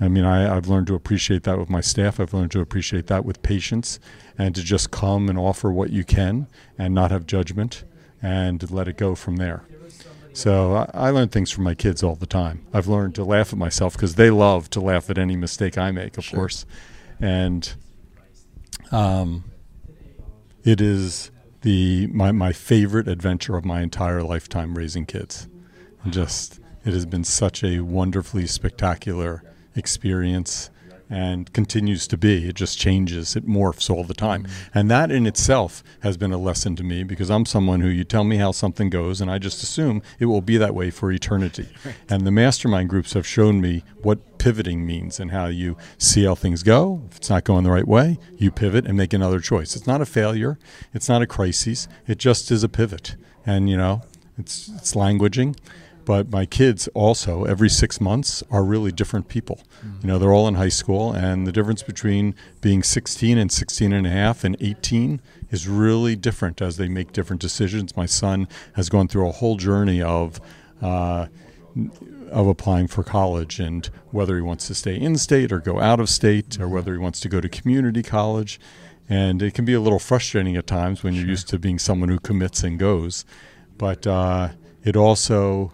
I 0.00 0.08
mean, 0.08 0.24
I, 0.24 0.54
I've 0.54 0.66
learned 0.66 0.88
to 0.88 0.94
appreciate 0.94 1.44
that 1.44 1.58
with 1.58 1.70
my 1.70 1.80
staff. 1.80 2.18
I've 2.18 2.34
learned 2.34 2.50
to 2.52 2.60
appreciate 2.60 3.06
that 3.06 3.24
with 3.24 3.42
patients 3.42 4.00
and 4.36 4.54
to 4.54 4.62
just 4.62 4.90
come 4.90 5.28
and 5.28 5.38
offer 5.38 5.70
what 5.70 5.90
you 5.90 6.04
can 6.04 6.48
and 6.76 6.94
not 6.94 7.10
have 7.10 7.26
judgment 7.26 7.84
and 8.20 8.68
let 8.70 8.88
it 8.88 8.96
go 8.96 9.14
from 9.14 9.36
there. 9.36 9.64
So 10.32 10.74
I, 10.74 10.90
I 10.94 11.10
learn 11.10 11.28
things 11.28 11.52
from 11.52 11.62
my 11.62 11.74
kids 11.74 12.02
all 12.02 12.16
the 12.16 12.26
time. 12.26 12.66
I've 12.72 12.88
learned 12.88 13.14
to 13.16 13.24
laugh 13.24 13.52
at 13.52 13.58
myself 13.58 13.92
because 13.94 14.16
they 14.16 14.30
love 14.30 14.68
to 14.70 14.80
laugh 14.80 15.08
at 15.10 15.16
any 15.16 15.36
mistake 15.36 15.78
I 15.78 15.92
make, 15.92 16.18
of 16.18 16.24
Sure. 16.24 16.38
course. 16.40 16.66
And 17.20 17.72
um, 18.90 19.44
it 20.64 20.80
is 20.80 21.30
the 21.62 22.08
my, 22.08 22.32
my 22.32 22.52
favorite 22.52 23.06
adventure 23.06 23.56
of 23.56 23.64
my 23.64 23.80
entire 23.80 24.22
lifetime 24.24 24.76
raising 24.76 25.06
kids. 25.06 25.48
And 26.02 26.12
just 26.12 26.58
it 26.84 26.92
has 26.92 27.06
been 27.06 27.24
such 27.24 27.62
a 27.62 27.80
wonderfully 27.80 28.46
spectacular 28.48 29.42
experience 29.74 30.70
and 31.10 31.52
continues 31.52 32.06
to 32.08 32.16
be. 32.16 32.48
It 32.48 32.54
just 32.54 32.78
changes, 32.78 33.36
it 33.36 33.46
morphs 33.46 33.90
all 33.90 34.04
the 34.04 34.14
time. 34.14 34.46
And 34.74 34.90
that 34.90 35.10
in 35.10 35.26
itself 35.26 35.82
has 36.00 36.16
been 36.16 36.32
a 36.32 36.38
lesson 36.38 36.76
to 36.76 36.82
me 36.82 37.04
because 37.04 37.30
I'm 37.30 37.46
someone 37.46 37.80
who 37.80 37.88
you 37.88 38.04
tell 38.04 38.24
me 38.24 38.36
how 38.36 38.52
something 38.52 38.90
goes 38.90 39.20
and 39.20 39.30
I 39.30 39.38
just 39.38 39.62
assume 39.62 40.02
it 40.18 40.26
will 40.26 40.40
be 40.40 40.56
that 40.56 40.74
way 40.74 40.90
for 40.90 41.10
eternity. 41.12 41.68
And 42.08 42.26
the 42.26 42.30
mastermind 42.30 42.90
groups 42.90 43.14
have 43.14 43.26
shown 43.26 43.60
me 43.60 43.82
what 44.02 44.38
pivoting 44.38 44.86
means 44.86 45.18
and 45.18 45.30
how 45.30 45.46
you 45.46 45.76
see 45.96 46.24
how 46.24 46.34
things 46.34 46.62
go. 46.62 47.02
If 47.10 47.16
it's 47.16 47.30
not 47.30 47.44
going 47.44 47.64
the 47.64 47.70
right 47.70 47.86
way, 47.86 48.18
you 48.36 48.50
pivot 48.50 48.86
and 48.86 48.96
make 48.96 49.12
another 49.12 49.40
choice. 49.40 49.74
It's 49.74 49.86
not 49.86 50.00
a 50.00 50.06
failure, 50.06 50.58
it's 50.92 51.08
not 51.08 51.22
a 51.22 51.26
crisis, 51.26 51.88
it 52.06 52.18
just 52.18 52.50
is 52.50 52.62
a 52.62 52.68
pivot. 52.68 53.16
And 53.46 53.70
you 53.70 53.76
know, 53.76 54.02
it's 54.36 54.68
it's 54.68 54.94
languaging 54.94 55.56
but 56.04 56.30
my 56.30 56.46
kids 56.46 56.88
also 56.88 57.44
every 57.44 57.68
six 57.68 58.00
months 58.00 58.42
are 58.50 58.64
really 58.64 58.92
different 58.92 59.28
people. 59.28 59.60
You 60.02 60.08
know 60.08 60.18
they're 60.18 60.32
all 60.32 60.48
in 60.48 60.54
high 60.54 60.68
school 60.68 61.12
and 61.12 61.46
the 61.46 61.52
difference 61.52 61.82
between 61.82 62.34
being 62.60 62.82
16 62.82 63.38
and 63.38 63.50
16 63.50 63.92
and 63.92 64.06
a 64.06 64.10
half 64.10 64.44
and 64.44 64.56
18 64.60 65.20
is 65.50 65.68
really 65.68 66.16
different 66.16 66.60
as 66.60 66.76
they 66.76 66.88
make 66.88 67.12
different 67.12 67.40
decisions. 67.40 67.96
My 67.96 68.06
son 68.06 68.48
has 68.74 68.88
gone 68.88 69.08
through 69.08 69.28
a 69.28 69.32
whole 69.32 69.56
journey 69.56 70.02
of 70.02 70.40
uh, 70.82 71.26
of 72.30 72.46
applying 72.46 72.86
for 72.86 73.02
college 73.02 73.60
and 73.60 73.88
whether 74.10 74.36
he 74.36 74.42
wants 74.42 74.66
to 74.66 74.74
stay 74.74 74.96
in 74.96 75.16
state 75.16 75.52
or 75.52 75.60
go 75.60 75.80
out 75.80 76.00
of 76.00 76.08
state 76.08 76.60
or 76.60 76.68
whether 76.68 76.92
he 76.92 76.98
wants 76.98 77.20
to 77.20 77.28
go 77.28 77.40
to 77.40 77.48
community 77.48 78.02
college. 78.02 78.60
And 79.08 79.42
it 79.42 79.54
can 79.54 79.64
be 79.64 79.74
a 79.74 79.80
little 79.80 79.98
frustrating 79.98 80.56
at 80.56 80.66
times 80.66 81.02
when 81.02 81.14
you're 81.14 81.26
used 81.26 81.48
to 81.48 81.58
being 81.58 81.78
someone 81.78 82.08
who 82.08 82.18
commits 82.18 82.62
and 82.62 82.78
goes. 82.78 83.24
But 83.76 84.06
uh, 84.06 84.50
it 84.82 84.96
also 84.96 85.72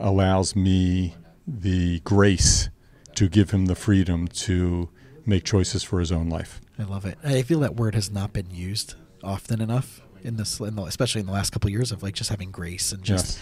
allows 0.00 0.56
me 0.56 1.14
the 1.46 2.00
grace 2.00 2.68
to 3.14 3.28
give 3.28 3.50
him 3.50 3.66
the 3.66 3.74
freedom 3.74 4.28
to 4.28 4.88
make 5.26 5.44
choices 5.44 5.82
for 5.82 6.00
his 6.00 6.10
own 6.10 6.28
life. 6.28 6.60
I 6.78 6.84
love 6.84 7.04
it. 7.04 7.18
I 7.22 7.42
feel 7.42 7.60
that 7.60 7.76
word 7.76 7.94
has 7.94 8.10
not 8.10 8.32
been 8.32 8.50
used 8.50 8.94
often 9.22 9.60
enough 9.60 10.00
in 10.22 10.36
this, 10.36 10.58
in 10.60 10.76
the, 10.76 10.82
especially 10.84 11.20
in 11.20 11.26
the 11.26 11.32
last 11.32 11.50
couple 11.50 11.68
of 11.68 11.72
years 11.72 11.92
of 11.92 12.02
like 12.02 12.14
just 12.14 12.30
having 12.30 12.50
grace 12.50 12.92
and 12.92 13.02
just 13.02 13.38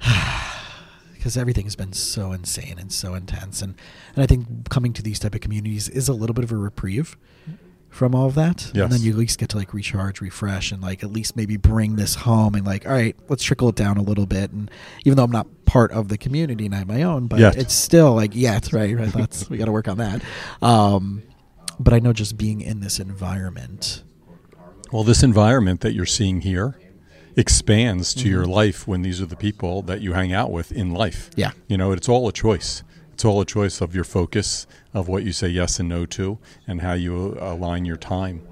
Yes. 0.00 0.56
because 1.12 1.36
everything 1.36 1.64
has 1.64 1.76
been 1.76 1.92
so 1.92 2.32
insane 2.32 2.76
and 2.78 2.90
so 2.90 3.14
intense, 3.14 3.60
and 3.60 3.74
and 4.14 4.22
I 4.22 4.26
think 4.26 4.70
coming 4.70 4.92
to 4.94 5.02
these 5.02 5.18
type 5.18 5.34
of 5.34 5.42
communities 5.42 5.88
is 5.88 6.08
a 6.08 6.14
little 6.14 6.32
bit 6.34 6.44
of 6.44 6.52
a 6.52 6.56
reprieve 6.56 7.16
from 7.90 8.14
all 8.14 8.26
of 8.26 8.36
that, 8.36 8.72
and 8.74 8.92
then 8.92 9.02
you 9.02 9.10
at 9.10 9.18
least 9.18 9.38
get 9.38 9.48
to 9.50 9.56
like 9.56 9.74
recharge, 9.74 10.20
refresh, 10.20 10.70
and 10.72 10.80
like 10.80 11.02
at 11.02 11.10
least 11.10 11.36
maybe 11.36 11.56
bring 11.56 11.96
this 11.96 12.14
home 12.14 12.54
and 12.54 12.64
like, 12.64 12.86
all 12.86 12.92
right, 12.92 13.16
let's 13.28 13.42
trickle 13.42 13.68
it 13.68 13.74
down 13.74 13.96
a 13.96 14.02
little 14.02 14.26
bit. 14.26 14.52
And 14.52 14.70
even 15.04 15.16
though 15.16 15.24
I'm 15.24 15.30
not 15.30 15.48
part 15.66 15.90
of 15.92 16.08
the 16.08 16.16
community 16.16 16.66
and 16.66 16.74
I 16.74 16.78
have 16.78 16.88
my 16.88 17.02
own, 17.02 17.26
but 17.26 17.40
Yet. 17.40 17.56
it's 17.56 17.74
still 17.74 18.14
like 18.14 18.34
yet, 18.34 18.72
right? 18.72 18.96
Right. 18.96 19.12
That's 19.12 19.50
we 19.50 19.58
got 19.58 19.66
to 19.66 19.72
work 19.72 19.88
on 19.88 19.98
that. 19.98 20.22
Um, 20.62 21.22
but 21.78 21.92
I 21.92 21.98
know 21.98 22.12
just 22.12 22.36
being 22.36 22.60
in 22.60 22.80
this 22.80 23.00
environment. 23.00 24.02
Well, 24.92 25.04
this 25.04 25.22
environment 25.22 25.80
that 25.80 25.92
you're 25.92 26.06
seeing 26.06 26.40
here 26.42 26.78
expands 27.36 28.14
to 28.14 28.28
your 28.28 28.44
life 28.44 28.86
when 28.86 29.02
these 29.02 29.20
are 29.20 29.26
the 29.26 29.36
people 29.36 29.82
that 29.82 30.00
you 30.00 30.12
hang 30.12 30.32
out 30.32 30.50
with 30.50 30.72
in 30.72 30.92
life. 30.92 31.30
Yeah. 31.36 31.52
You 31.68 31.76
know, 31.76 31.92
it's 31.92 32.08
all 32.08 32.28
a 32.28 32.32
choice. 32.32 32.82
It's 33.12 33.24
all 33.24 33.40
a 33.40 33.46
choice 33.46 33.80
of 33.80 33.94
your 33.94 34.04
focus, 34.04 34.66
of 34.92 35.08
what 35.08 35.22
you 35.22 35.32
say 35.32 35.48
yes 35.48 35.78
and 35.80 35.88
no 35.88 36.06
to, 36.06 36.38
and 36.66 36.80
how 36.80 36.92
you 36.92 37.36
uh, 37.40 37.52
align 37.52 37.84
your 37.84 37.96
time. 37.96 38.42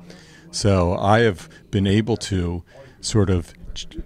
So 0.51 0.97
I 0.97 1.21
have 1.21 1.49
been 1.71 1.87
able 1.87 2.17
to 2.17 2.63
sort 3.01 3.31
of 3.31 3.53
ch- 3.75 3.99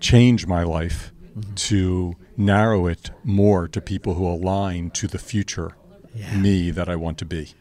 change 0.00 0.46
my 0.46 0.62
life 0.62 1.12
mm-hmm. 1.36 1.54
to 1.54 2.16
narrow 2.36 2.86
it 2.86 3.10
more 3.22 3.68
to 3.68 3.80
people 3.80 4.14
who 4.14 4.26
align 4.26 4.90
to 4.90 5.06
the 5.06 5.18
future 5.18 5.72
Yeah. 6.14 6.36
me 6.36 6.70
that 6.70 6.88
I 6.88 6.96
want 6.96 7.18
to 7.18 7.24
be. 7.24 7.54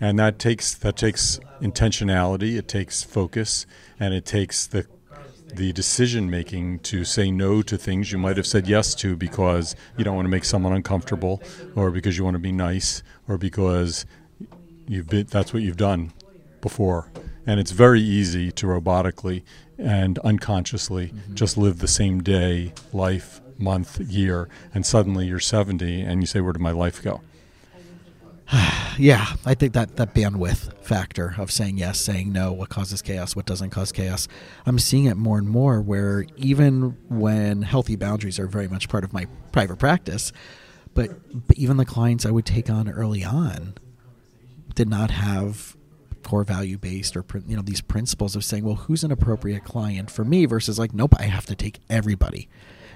And 0.00 0.18
that 0.18 0.38
takes 0.38 0.74
that 0.74 0.96
takes 0.96 1.40
intentionality, 1.60 2.56
it 2.58 2.68
takes 2.68 3.02
focus, 3.02 3.66
and 3.98 4.12
it 4.14 4.26
takes 4.26 4.66
the 4.66 4.86
the 5.54 5.72
decision 5.72 6.28
making 6.30 6.78
to 6.80 7.04
say 7.04 7.30
no 7.30 7.62
to 7.62 7.76
things 7.78 8.12
you 8.12 8.18
might 8.18 8.36
have 8.36 8.46
said 8.46 8.66
yes 8.66 8.94
to 8.96 9.16
because 9.16 9.74
you 9.96 10.04
don't 10.04 10.16
want 10.16 10.26
to 10.26 10.30
make 10.30 10.44
someone 10.44 10.72
uncomfortable 10.72 11.42
or 11.74 11.90
because 11.90 12.18
you 12.18 12.24
want 12.24 12.34
to 12.34 12.40
be 12.40 12.52
nice 12.52 13.02
or 13.28 13.38
because 13.38 14.06
you've 14.86 15.08
been 15.08 15.26
that's 15.26 15.52
what 15.54 15.62
you've 15.62 15.76
done 15.76 16.12
before. 16.60 17.10
And 17.46 17.60
it's 17.60 17.70
very 17.70 18.00
easy 18.00 18.50
to 18.52 18.66
robotically 18.66 19.42
and 19.78 20.18
unconsciously 20.20 21.08
mm-hmm. 21.08 21.34
just 21.34 21.56
live 21.56 21.78
the 21.78 21.88
same 21.88 22.22
day 22.22 22.72
life 22.92 23.40
month 23.58 24.00
year 24.00 24.48
and 24.74 24.84
suddenly 24.84 25.26
you're 25.26 25.40
70 25.40 26.02
and 26.02 26.20
you 26.20 26.26
say 26.26 26.40
where 26.40 26.52
did 26.52 26.60
my 26.60 26.72
life 26.72 27.02
go 27.02 27.22
Yeah, 28.98 29.26
I 29.44 29.52
think 29.52 29.74
that 29.74 29.96
that 29.96 30.14
bandwidth 30.14 30.72
factor 30.82 31.34
of 31.36 31.50
saying 31.50 31.76
yes, 31.76 32.00
saying 32.00 32.32
no, 32.32 32.54
what 32.54 32.70
causes 32.70 33.02
chaos, 33.02 33.36
what 33.36 33.44
doesn't 33.44 33.68
cause 33.68 33.92
chaos. 33.92 34.26
I'm 34.64 34.78
seeing 34.78 35.04
it 35.04 35.18
more 35.18 35.36
and 35.36 35.46
more 35.46 35.82
where 35.82 36.24
even 36.36 36.96
when 37.10 37.60
healthy 37.60 37.96
boundaries 37.96 38.38
are 38.38 38.46
very 38.46 38.68
much 38.68 38.88
part 38.88 39.04
of 39.04 39.12
my 39.12 39.26
private 39.52 39.78
practice, 39.78 40.32
but, 40.94 41.10
but 41.46 41.58
even 41.58 41.76
the 41.76 41.84
clients 41.84 42.24
I 42.24 42.30
would 42.30 42.46
take 42.46 42.70
on 42.70 42.88
early 42.88 43.22
on 43.22 43.74
did 44.74 44.88
not 44.88 45.10
have 45.10 45.76
core 46.22 46.44
value 46.44 46.76
based 46.76 47.16
or 47.16 47.24
you 47.46 47.54
know 47.54 47.62
these 47.62 47.80
principles 47.80 48.34
of 48.34 48.44
saying 48.44 48.64
well 48.64 48.74
who's 48.74 49.04
an 49.04 49.12
appropriate 49.12 49.62
client 49.62 50.10
for 50.10 50.24
me 50.24 50.44
versus 50.44 50.76
like 50.76 50.92
nope 50.92 51.14
i 51.20 51.22
have 51.22 51.46
to 51.46 51.54
take 51.54 51.78
everybody 51.88 52.48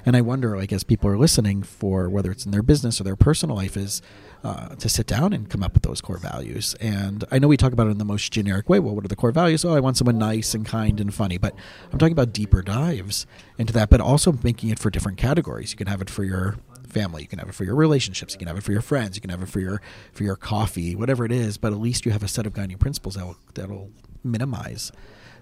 and 0.04 0.16
i 0.16 0.20
wonder 0.20 0.56
like 0.56 0.72
as 0.72 0.82
people 0.82 1.08
are 1.08 1.16
listening 1.16 1.62
for 1.62 2.10
whether 2.10 2.32
it's 2.32 2.44
in 2.44 2.50
their 2.50 2.62
business 2.62 3.00
or 3.00 3.04
their 3.04 3.14
personal 3.14 3.54
life 3.54 3.76
is 3.76 4.02
uh, 4.42 4.74
to 4.76 4.88
sit 4.88 5.06
down 5.06 5.32
and 5.32 5.50
come 5.50 5.62
up 5.62 5.74
with 5.74 5.82
those 5.82 6.00
core 6.00 6.16
values 6.16 6.74
and 6.80 7.24
i 7.30 7.38
know 7.38 7.48
we 7.48 7.56
talk 7.56 7.72
about 7.72 7.86
it 7.86 7.90
in 7.90 7.98
the 7.98 8.04
most 8.04 8.32
generic 8.32 8.68
way 8.68 8.78
well 8.78 8.94
what 8.94 9.04
are 9.04 9.08
the 9.08 9.16
core 9.16 9.32
values 9.32 9.64
oh 9.64 9.74
i 9.74 9.80
want 9.80 9.96
someone 9.96 10.18
nice 10.18 10.54
and 10.54 10.64
kind 10.64 11.00
and 11.00 11.12
funny 11.14 11.36
but 11.36 11.54
i'm 11.92 11.98
talking 11.98 12.12
about 12.12 12.32
deeper 12.32 12.62
dives 12.62 13.26
into 13.58 13.72
that 13.72 13.90
but 13.90 14.00
also 14.00 14.32
making 14.42 14.70
it 14.70 14.78
for 14.78 14.90
different 14.90 15.18
categories 15.18 15.72
you 15.72 15.76
can 15.76 15.86
have 15.86 16.00
it 16.00 16.10
for 16.10 16.24
your 16.24 16.56
family. 16.90 17.22
You 17.22 17.28
can 17.28 17.38
have 17.38 17.48
it 17.48 17.54
for 17.54 17.64
your 17.64 17.74
relationships. 17.74 18.34
You 18.34 18.38
can 18.38 18.48
have 18.48 18.58
it 18.58 18.64
for 18.64 18.72
your 18.72 18.80
friends. 18.82 19.16
You 19.16 19.20
can 19.20 19.30
have 19.30 19.42
it 19.42 19.48
for 19.48 19.60
your 19.60 19.80
for 20.12 20.24
your 20.24 20.36
coffee, 20.36 20.94
whatever 20.94 21.24
it 21.24 21.32
is. 21.32 21.56
But 21.56 21.72
at 21.72 21.78
least 21.78 22.04
you 22.04 22.12
have 22.12 22.22
a 22.22 22.28
set 22.28 22.46
of 22.46 22.52
guiding 22.52 22.78
principles 22.78 23.14
that 23.14 23.24
will 23.24 23.36
that'll 23.54 23.90
minimize 24.22 24.92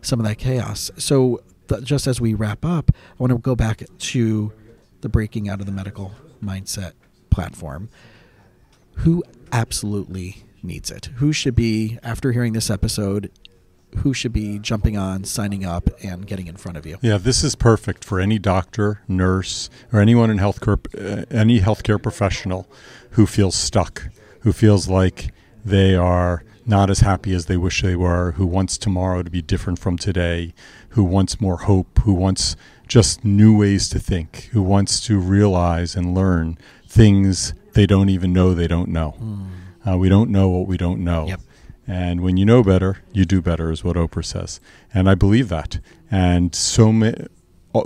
some 0.03 0.21
of 0.21 0.27
that 0.27 0.37
chaos. 0.37 0.91
So 0.97 1.43
just 1.83 2.07
as 2.07 2.21
we 2.21 2.35
wrap 2.35 2.65
up, 2.65 2.91
I 2.95 3.15
want 3.19 3.33
to 3.33 3.39
go 3.39 3.55
back 3.55 3.83
to 3.99 4.53
the 5.01 5.09
breaking 5.09 5.49
out 5.49 5.61
of 5.61 5.67
the 5.67 5.73
medical 5.73 6.13
mindset 6.43 6.93
platform. 7.31 7.89
Who 8.99 9.23
absolutely 9.53 10.45
needs 10.63 10.91
it? 10.91 11.07
Who 11.17 11.33
should 11.33 11.55
be 11.55 11.99
after 12.03 12.33
hearing 12.33 12.53
this 12.53 12.69
episode? 12.69 13.31
Who 13.99 14.13
should 14.13 14.33
be 14.33 14.59
jumping 14.59 14.97
on, 14.97 15.23
signing 15.25 15.65
up, 15.65 15.89
and 16.03 16.27
getting 16.27 16.49
in 16.49 16.57
front 16.57 16.77
of 16.77 16.85
you? 16.85 16.99
Yeah, 17.01 17.17
this 17.17 17.45
is 17.45 17.55
perfect 17.55 18.05
for 18.05 18.19
any 18.19 18.41
doctor, 18.41 19.01
nurse, 19.07 19.71
or 19.93 20.01
anyone 20.01 20.31
in 20.31 20.39
healthcare, 20.39 20.79
uh, 20.95 21.25
any 21.31 21.61
healthcare 21.61 22.03
professional 22.03 22.69
who 23.13 23.25
feels 23.25 23.55
stuck, 23.55 24.09
who 24.41 24.53
feels 24.53 24.89
like 24.89 25.33
they 25.65 25.95
are 25.95 26.43
not 26.67 26.91
as 26.91 27.01
happy 27.01 27.33
as 27.33 27.47
they 27.47 27.57
wish 27.57 27.83
they 27.83 27.97
were, 27.97 28.33
who 28.33 28.47
wants 28.47 28.77
tomorrow 28.77 29.23
to 29.23 29.31
be 29.31 29.41
different 29.41 29.79
from 29.79 29.97
today, 29.97 30.53
who 30.91 31.05
wants 31.05 31.41
more 31.41 31.59
hope, 31.59 32.01
who 32.01 32.13
wants 32.13 32.57
just 32.89 33.25
new 33.25 33.57
ways 33.57 33.89
to 33.89 33.99
think, 33.99 34.49
who 34.53 34.63
wants 34.63 35.01
to 35.07 35.19
realize 35.19 35.95
and 35.95 36.15
learn 36.15 36.59
things 36.87 37.55
they 37.74 37.87
don't 37.87 38.09
even 38.09 38.33
know 38.33 38.54
they 38.54 38.66
don't 38.68 38.88
know. 38.88 39.14
Uh, 39.87 39.96
we 39.96 40.09
don't 40.09 40.31
know 40.31 40.48
what 40.48 40.66
we 40.66 40.76
don't 40.76 41.02
know. 41.02 41.26
Yep. 41.28 41.40
And 41.87 42.20
when 42.20 42.37
you 42.37 42.44
know 42.44 42.62
better, 42.62 42.98
you 43.12 43.24
do 43.24 43.40
better, 43.40 43.70
is 43.70 43.83
what 43.83 43.96
Oprah 43.96 44.24
says. 44.24 44.61
And 44.92 45.09
I 45.09 45.14
believe 45.14 45.48
that. 45.48 45.78
And 46.11 46.54
so 46.54 46.92
ma- 46.92 47.12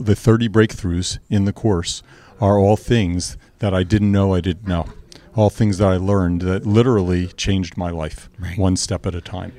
the 0.00 0.16
30 0.16 0.48
breakthroughs 0.48 1.18
in 1.30 1.44
the 1.44 1.52
course 1.52 2.02
are 2.40 2.58
all 2.58 2.76
things 2.76 3.36
that 3.60 3.72
I 3.72 3.84
didn't 3.84 4.10
know 4.10 4.34
I 4.34 4.40
didn't 4.40 4.66
know. 4.66 4.86
All 5.36 5.50
things 5.50 5.78
that 5.78 5.86
I 5.88 5.96
learned 5.96 6.42
that 6.42 6.66
literally 6.66 7.28
changed 7.28 7.76
my 7.76 7.90
life 7.90 8.28
Right. 8.38 8.58
one 8.58 8.76
step 8.76 9.06
at 9.06 9.14
a 9.14 9.20
time. 9.20 9.52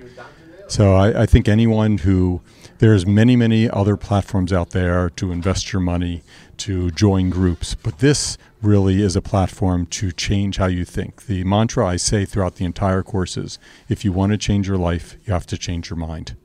So 0.68 0.94
I, 0.96 1.22
I 1.22 1.26
think 1.26 1.48
anyone 1.48 2.00
who 2.00 2.42
there's 2.80 3.06
many 3.06 3.36
many 3.36 3.70
other 3.70 3.96
platforms 3.96 4.52
out 4.52 4.72
there 4.72 5.10
to 5.12 5.32
invest 5.32 5.72
your 5.72 5.82
money, 5.82 6.22
to 6.64 6.92
join 6.92 7.30
groups, 7.30 7.76
but 7.76 8.00
this 8.00 8.38
really 8.62 9.02
is 9.02 9.16
a 9.16 9.22
platform 9.22 9.86
to 9.88 10.12
change 10.12 10.58
how 10.58 10.68
you 10.68 10.86
think. 10.86 11.26
The 11.26 11.44
mantra 11.44 11.86
I 11.86 11.98
say 11.98 12.24
throughout 12.26 12.56
the 12.56 12.66
entire 12.66 13.04
course 13.04 13.36
is: 13.38 13.60
if 13.90 14.06
you 14.06 14.12
want 14.14 14.32
to 14.32 14.38
change 14.38 14.68
your 14.68 14.78
life, 14.78 15.18
you 15.26 15.34
have 15.34 15.46
to 15.48 15.58
change 15.58 15.90
your 15.90 15.98
mind, 15.98 16.38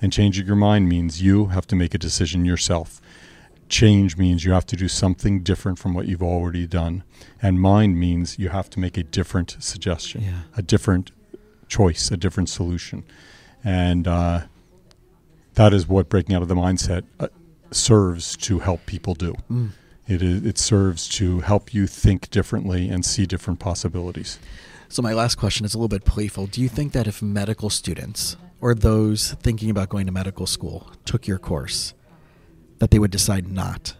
and 0.00 0.12
changing 0.12 0.46
your 0.46 0.56
mind 0.56 0.88
means 0.88 1.22
you 1.22 1.46
have 1.46 1.66
to 1.66 1.76
make 1.76 1.94
a 1.94 1.98
decision 1.98 2.44
yourself. 2.44 3.00
Change 3.68 4.16
means 4.16 4.44
you 4.44 4.52
have 4.52 4.66
to 4.66 4.76
do 4.76 4.88
something 4.88 5.42
different 5.42 5.78
from 5.78 5.92
what 5.92 6.06
you've 6.06 6.22
already 6.22 6.66
done, 6.66 7.02
and 7.42 7.60
mind 7.60 7.98
means 7.98 8.38
you 8.38 8.48
have 8.48 8.70
to 8.70 8.80
make 8.80 8.96
a 8.96 9.02
different 9.02 9.56
suggestion, 9.58 10.22
Yeah. 10.22 10.42
a 10.56 10.62
different 10.62 11.10
choice, 11.68 12.10
a 12.10 12.16
different 12.16 12.48
solution, 12.48 13.04
and 13.64 14.06
uh, 14.08 14.42
that 15.54 15.74
is 15.74 15.86
what 15.88 16.08
breaking 16.08 16.34
out 16.34 16.42
of 16.42 16.48
the 16.48 16.54
mindset 16.54 17.02
uh, 17.20 17.28
serves 17.76 18.36
to 18.38 18.58
help 18.58 18.86
people 18.86 19.14
do. 19.14 19.34
Mm. 19.50 19.70
It 20.08 20.22
is 20.22 20.44
it 20.44 20.58
serves 20.58 21.08
to 21.10 21.40
help 21.40 21.74
you 21.74 21.86
think 21.86 22.30
differently 22.30 22.88
and 22.88 23.04
see 23.04 23.26
different 23.26 23.58
possibilities. 23.58 24.38
So 24.88 25.02
my 25.02 25.12
last 25.12 25.34
question 25.34 25.66
is 25.66 25.74
a 25.74 25.78
little 25.78 25.88
bit 25.88 26.04
playful. 26.04 26.46
Do 26.46 26.60
you 26.60 26.68
think 26.68 26.92
that 26.92 27.08
if 27.08 27.20
medical 27.20 27.70
students 27.70 28.36
or 28.60 28.74
those 28.74 29.32
thinking 29.42 29.68
about 29.68 29.88
going 29.88 30.06
to 30.06 30.12
medical 30.12 30.46
school 30.46 30.92
took 31.04 31.26
your 31.26 31.38
course, 31.38 31.92
that 32.78 32.90
they 32.92 32.98
would 32.98 33.10
decide 33.10 33.50
not 33.50 33.96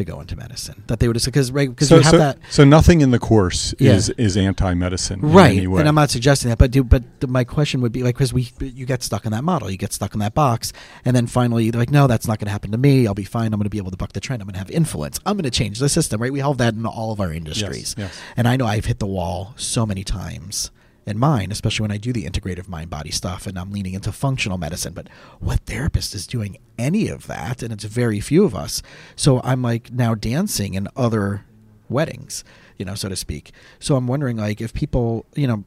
to 0.00 0.04
go 0.04 0.20
into 0.20 0.36
medicine? 0.36 0.82
That 0.88 1.00
they 1.00 1.08
would 1.08 1.22
because 1.22 1.52
right 1.52 1.68
because 1.68 1.88
so, 1.88 1.96
you 1.96 2.02
have 2.02 2.10
so, 2.10 2.18
that 2.18 2.38
so 2.50 2.64
nothing 2.64 3.00
in 3.00 3.10
the 3.10 3.18
course 3.18 3.74
Yeah. 3.78 3.92
is 3.92 4.10
is 4.10 4.36
anti-medicine 4.36 5.20
in 5.20 5.32
right, 5.32 5.62
and 5.62 5.88
I'm 5.88 5.94
not 5.94 6.10
suggesting 6.10 6.50
that, 6.50 6.58
but 6.58 6.70
do 6.70 6.82
but 6.82 7.02
my 7.28 7.44
question 7.44 7.80
would 7.80 7.92
be 7.92 8.02
like 8.02 8.16
because 8.16 8.32
we 8.32 8.50
you 8.60 8.86
get 8.86 9.02
stuck 9.02 9.24
in 9.24 9.32
that 9.32 9.44
model, 9.44 9.70
you 9.70 9.76
get 9.76 9.92
stuck 9.92 10.14
in 10.14 10.20
that 10.20 10.34
box, 10.34 10.72
and 11.04 11.14
then 11.14 11.26
finally 11.26 11.70
they're 11.70 11.80
like, 11.80 11.90
no, 11.90 12.06
that's 12.06 12.26
not 12.26 12.38
going 12.38 12.46
to 12.46 12.52
happen 12.52 12.72
to 12.72 12.78
me. 12.78 13.06
I'll 13.06 13.14
be 13.14 13.24
fine. 13.24 13.52
I'm 13.52 13.58
going 13.58 13.64
to 13.64 13.70
be 13.70 13.78
able 13.78 13.90
to 13.90 13.96
buck 13.96 14.12
the 14.12 14.20
trend. 14.20 14.42
I'm 14.42 14.46
going 14.46 14.54
to 14.54 14.58
have 14.58 14.70
influence. 14.70 15.20
I'm 15.24 15.36
going 15.36 15.44
to 15.44 15.50
change 15.50 15.78
the 15.78 15.88
system. 15.88 16.20
Right? 16.20 16.32
We 16.32 16.40
have 16.40 16.58
that 16.58 16.74
in 16.74 16.86
all 16.86 17.12
of 17.12 17.20
our 17.20 17.32
industries, 17.32 17.94
yes. 17.96 18.20
and 18.36 18.48
I 18.48 18.56
know 18.56 18.66
I've 18.66 18.86
hit 18.86 18.98
the 18.98 19.06
wall 19.06 19.54
so 19.56 19.86
many 19.86 20.04
times 20.04 20.70
in 21.06 21.18
mine, 21.18 21.50
especially 21.50 21.84
when 21.84 21.90
I 21.90 21.96
do 21.96 22.12
the 22.12 22.24
integrative 22.24 22.68
mind 22.68 22.90
body 22.90 23.10
stuff 23.10 23.46
and 23.46 23.58
I'm 23.58 23.70
leaning 23.70 23.94
into 23.94 24.12
functional 24.12 24.58
medicine. 24.58 24.92
But 24.92 25.08
what 25.38 25.60
therapist 25.60 26.14
is 26.14 26.26
doing 26.26 26.58
any 26.78 27.08
of 27.08 27.26
that? 27.26 27.62
And 27.62 27.72
it's 27.72 27.84
very 27.84 28.20
few 28.20 28.44
of 28.44 28.54
us. 28.54 28.82
So 29.16 29.40
I'm 29.42 29.62
like 29.62 29.90
now 29.92 30.14
dancing 30.14 30.74
in 30.74 30.88
other 30.96 31.44
weddings, 31.88 32.44
you 32.78 32.84
know, 32.84 32.94
so 32.94 33.08
to 33.08 33.16
speak. 33.16 33.52
So 33.78 33.96
I'm 33.96 34.06
wondering, 34.06 34.36
like, 34.36 34.60
if 34.60 34.72
people, 34.72 35.26
you 35.34 35.46
know, 35.46 35.64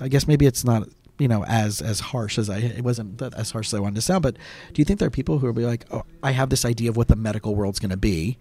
I 0.00 0.08
guess 0.08 0.28
maybe 0.28 0.46
it's 0.46 0.64
not, 0.64 0.88
you 1.18 1.28
know, 1.28 1.44
as 1.44 1.80
as 1.80 2.00
harsh 2.00 2.38
as 2.38 2.50
I 2.50 2.58
it 2.58 2.84
wasn't 2.84 3.22
as 3.22 3.52
harsh 3.52 3.68
as 3.68 3.74
I 3.74 3.80
wanted 3.80 3.96
to 3.96 4.02
sound. 4.02 4.22
But 4.22 4.36
do 4.72 4.80
you 4.80 4.84
think 4.84 4.98
there 4.98 5.06
are 5.06 5.10
people 5.10 5.38
who 5.38 5.46
will 5.46 5.54
be 5.54 5.64
like, 5.64 5.84
oh, 5.90 6.02
I 6.22 6.32
have 6.32 6.50
this 6.50 6.64
idea 6.64 6.90
of 6.90 6.96
what 6.96 7.08
the 7.08 7.16
medical 7.16 7.54
world's 7.54 7.78
going 7.78 7.90
to 7.90 7.96
be, 7.96 8.38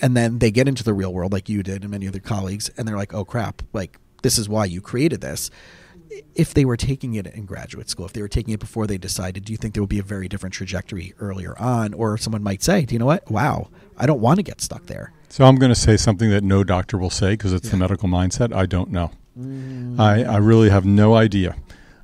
and 0.00 0.16
then 0.16 0.38
they 0.38 0.50
get 0.50 0.66
into 0.66 0.82
the 0.82 0.94
real 0.94 1.12
world 1.12 1.32
like 1.32 1.48
you 1.48 1.62
did 1.62 1.82
and 1.82 1.90
many 1.90 2.08
other 2.08 2.20
colleagues, 2.20 2.70
and 2.76 2.88
they're 2.88 2.96
like, 2.96 3.12
oh 3.12 3.24
crap, 3.24 3.62
like 3.72 3.98
this 4.24 4.38
is 4.38 4.48
why 4.48 4.64
you 4.64 4.80
created 4.80 5.20
this. 5.20 5.50
If 6.34 6.54
they 6.54 6.64
were 6.64 6.76
taking 6.76 7.14
it 7.14 7.26
in 7.26 7.44
graduate 7.44 7.88
school, 7.88 8.06
if 8.06 8.12
they 8.12 8.22
were 8.22 8.28
taking 8.28 8.54
it 8.54 8.60
before 8.60 8.86
they 8.86 8.98
decided, 8.98 9.44
do 9.44 9.52
you 9.52 9.56
think 9.56 9.74
there 9.74 9.82
would 9.82 9.88
be 9.90 9.98
a 9.98 10.04
very 10.04 10.28
different 10.28 10.54
trajectory 10.54 11.14
earlier 11.20 11.56
on? 11.58 11.92
Or 11.94 12.16
someone 12.16 12.42
might 12.42 12.62
say, 12.62 12.84
do 12.84 12.94
you 12.94 12.98
know 12.98 13.06
what? 13.06 13.30
Wow, 13.30 13.68
I 13.96 14.06
don't 14.06 14.20
want 14.20 14.38
to 14.38 14.42
get 14.42 14.60
stuck 14.60 14.86
there. 14.86 15.12
So 15.28 15.44
I'm 15.44 15.56
going 15.56 15.70
to 15.72 15.78
say 15.78 15.96
something 15.96 16.30
that 16.30 16.42
no 16.42 16.64
doctor 16.64 16.96
will 16.96 17.10
say 17.10 17.32
because 17.32 17.52
it's 17.52 17.68
the 17.68 17.76
medical 17.76 18.08
mindset. 18.08 18.54
I 18.54 18.66
don't 18.66 18.90
know. 18.90 19.10
I, 19.98 20.24
I 20.24 20.36
really 20.38 20.70
have 20.70 20.84
no 20.84 21.14
idea. 21.14 21.56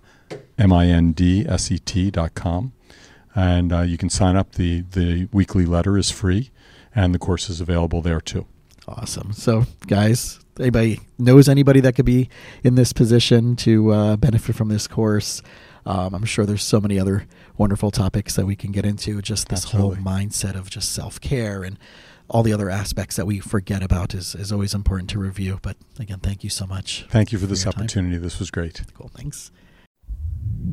M 0.57 0.71
I 0.71 0.87
N 0.87 1.11
D 1.11 1.45
S 1.47 1.69
E 1.71 1.79
T.com. 1.79 2.71
And 3.35 3.73
uh, 3.73 3.81
you 3.81 3.97
can 3.97 4.09
sign 4.09 4.37
up. 4.37 4.53
The, 4.53 4.81
the 4.91 5.27
weekly 5.33 5.65
letter 5.65 5.97
is 5.97 6.09
free, 6.11 6.51
and 6.95 7.13
the 7.13 7.19
course 7.19 7.49
is 7.49 7.59
available 7.59 8.01
there 8.01 8.21
too. 8.21 8.45
Awesome. 8.87 9.33
So, 9.33 9.65
guys, 9.87 10.39
anybody 10.59 10.99
knows 11.17 11.49
anybody 11.49 11.79
that 11.81 11.95
could 11.95 12.05
be 12.05 12.29
in 12.63 12.75
this 12.75 12.93
position 12.93 13.55
to 13.57 13.91
uh, 13.91 14.15
benefit 14.17 14.55
from 14.55 14.69
this 14.69 14.87
course? 14.87 15.41
Um, 15.85 16.13
I'm 16.13 16.25
sure 16.25 16.45
there's 16.45 16.63
so 16.63 16.79
many 16.79 16.99
other 16.99 17.25
wonderful 17.57 17.91
topics 17.91 18.35
that 18.35 18.45
we 18.45 18.55
can 18.55 18.71
get 18.71 18.85
into. 18.85 19.21
Just 19.21 19.49
this 19.49 19.65
Absolutely. 19.65 20.01
whole 20.01 20.05
mindset 20.05 20.55
of 20.55 20.69
just 20.69 20.91
self 20.91 21.19
care 21.19 21.63
and 21.63 21.77
all 22.29 22.43
the 22.43 22.53
other 22.53 22.69
aspects 22.69 23.15
that 23.15 23.25
we 23.25 23.39
forget 23.39 23.83
about 23.83 24.13
is, 24.13 24.35
is 24.35 24.51
always 24.51 24.73
important 24.73 25.09
to 25.11 25.19
review. 25.19 25.59
But 25.61 25.77
again, 25.99 26.19
thank 26.19 26.43
you 26.43 26.49
so 26.49 26.65
much. 26.65 27.05
Thank 27.09 27.31
you 27.31 27.37
for 27.37 27.45
this 27.45 27.63
your 27.63 27.73
time. 27.73 27.81
opportunity. 27.81 28.17
This 28.17 28.39
was 28.39 28.49
great. 28.51 28.81
Cool. 28.97 29.09
Thanks. 29.13 29.51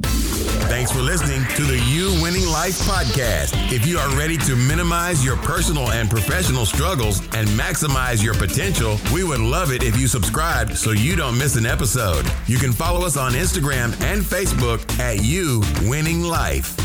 Thanks 0.03 0.92
for 0.92 1.01
listening 1.01 1.42
to 1.57 1.62
the 1.62 1.78
You 1.88 2.22
Winning 2.22 2.46
Life 2.46 2.78
podcast. 2.82 3.53
If 3.72 3.86
you 3.86 3.98
are 3.98 4.09
ready 4.16 4.36
to 4.38 4.55
minimize 4.55 5.24
your 5.24 5.36
personal 5.38 5.90
and 5.90 6.09
professional 6.09 6.64
struggles 6.64 7.20
and 7.34 7.48
maximize 7.51 8.22
your 8.22 8.34
potential, 8.34 8.96
we 9.12 9.24
would 9.24 9.40
love 9.40 9.72
it 9.72 9.82
if 9.82 9.98
you 9.98 10.07
subscribe 10.07 10.72
so 10.72 10.92
you 10.92 11.16
don't 11.16 11.36
miss 11.36 11.57
an 11.57 11.66
episode. 11.66 12.24
You 12.46 12.59
can 12.59 12.72
follow 12.72 13.05
us 13.05 13.16
on 13.16 13.32
Instagram 13.32 14.01
and 14.03 14.22
Facebook 14.22 14.98
at 15.01 15.22
You 15.22 15.62
Winning 15.88 16.22
Life. 16.22 16.76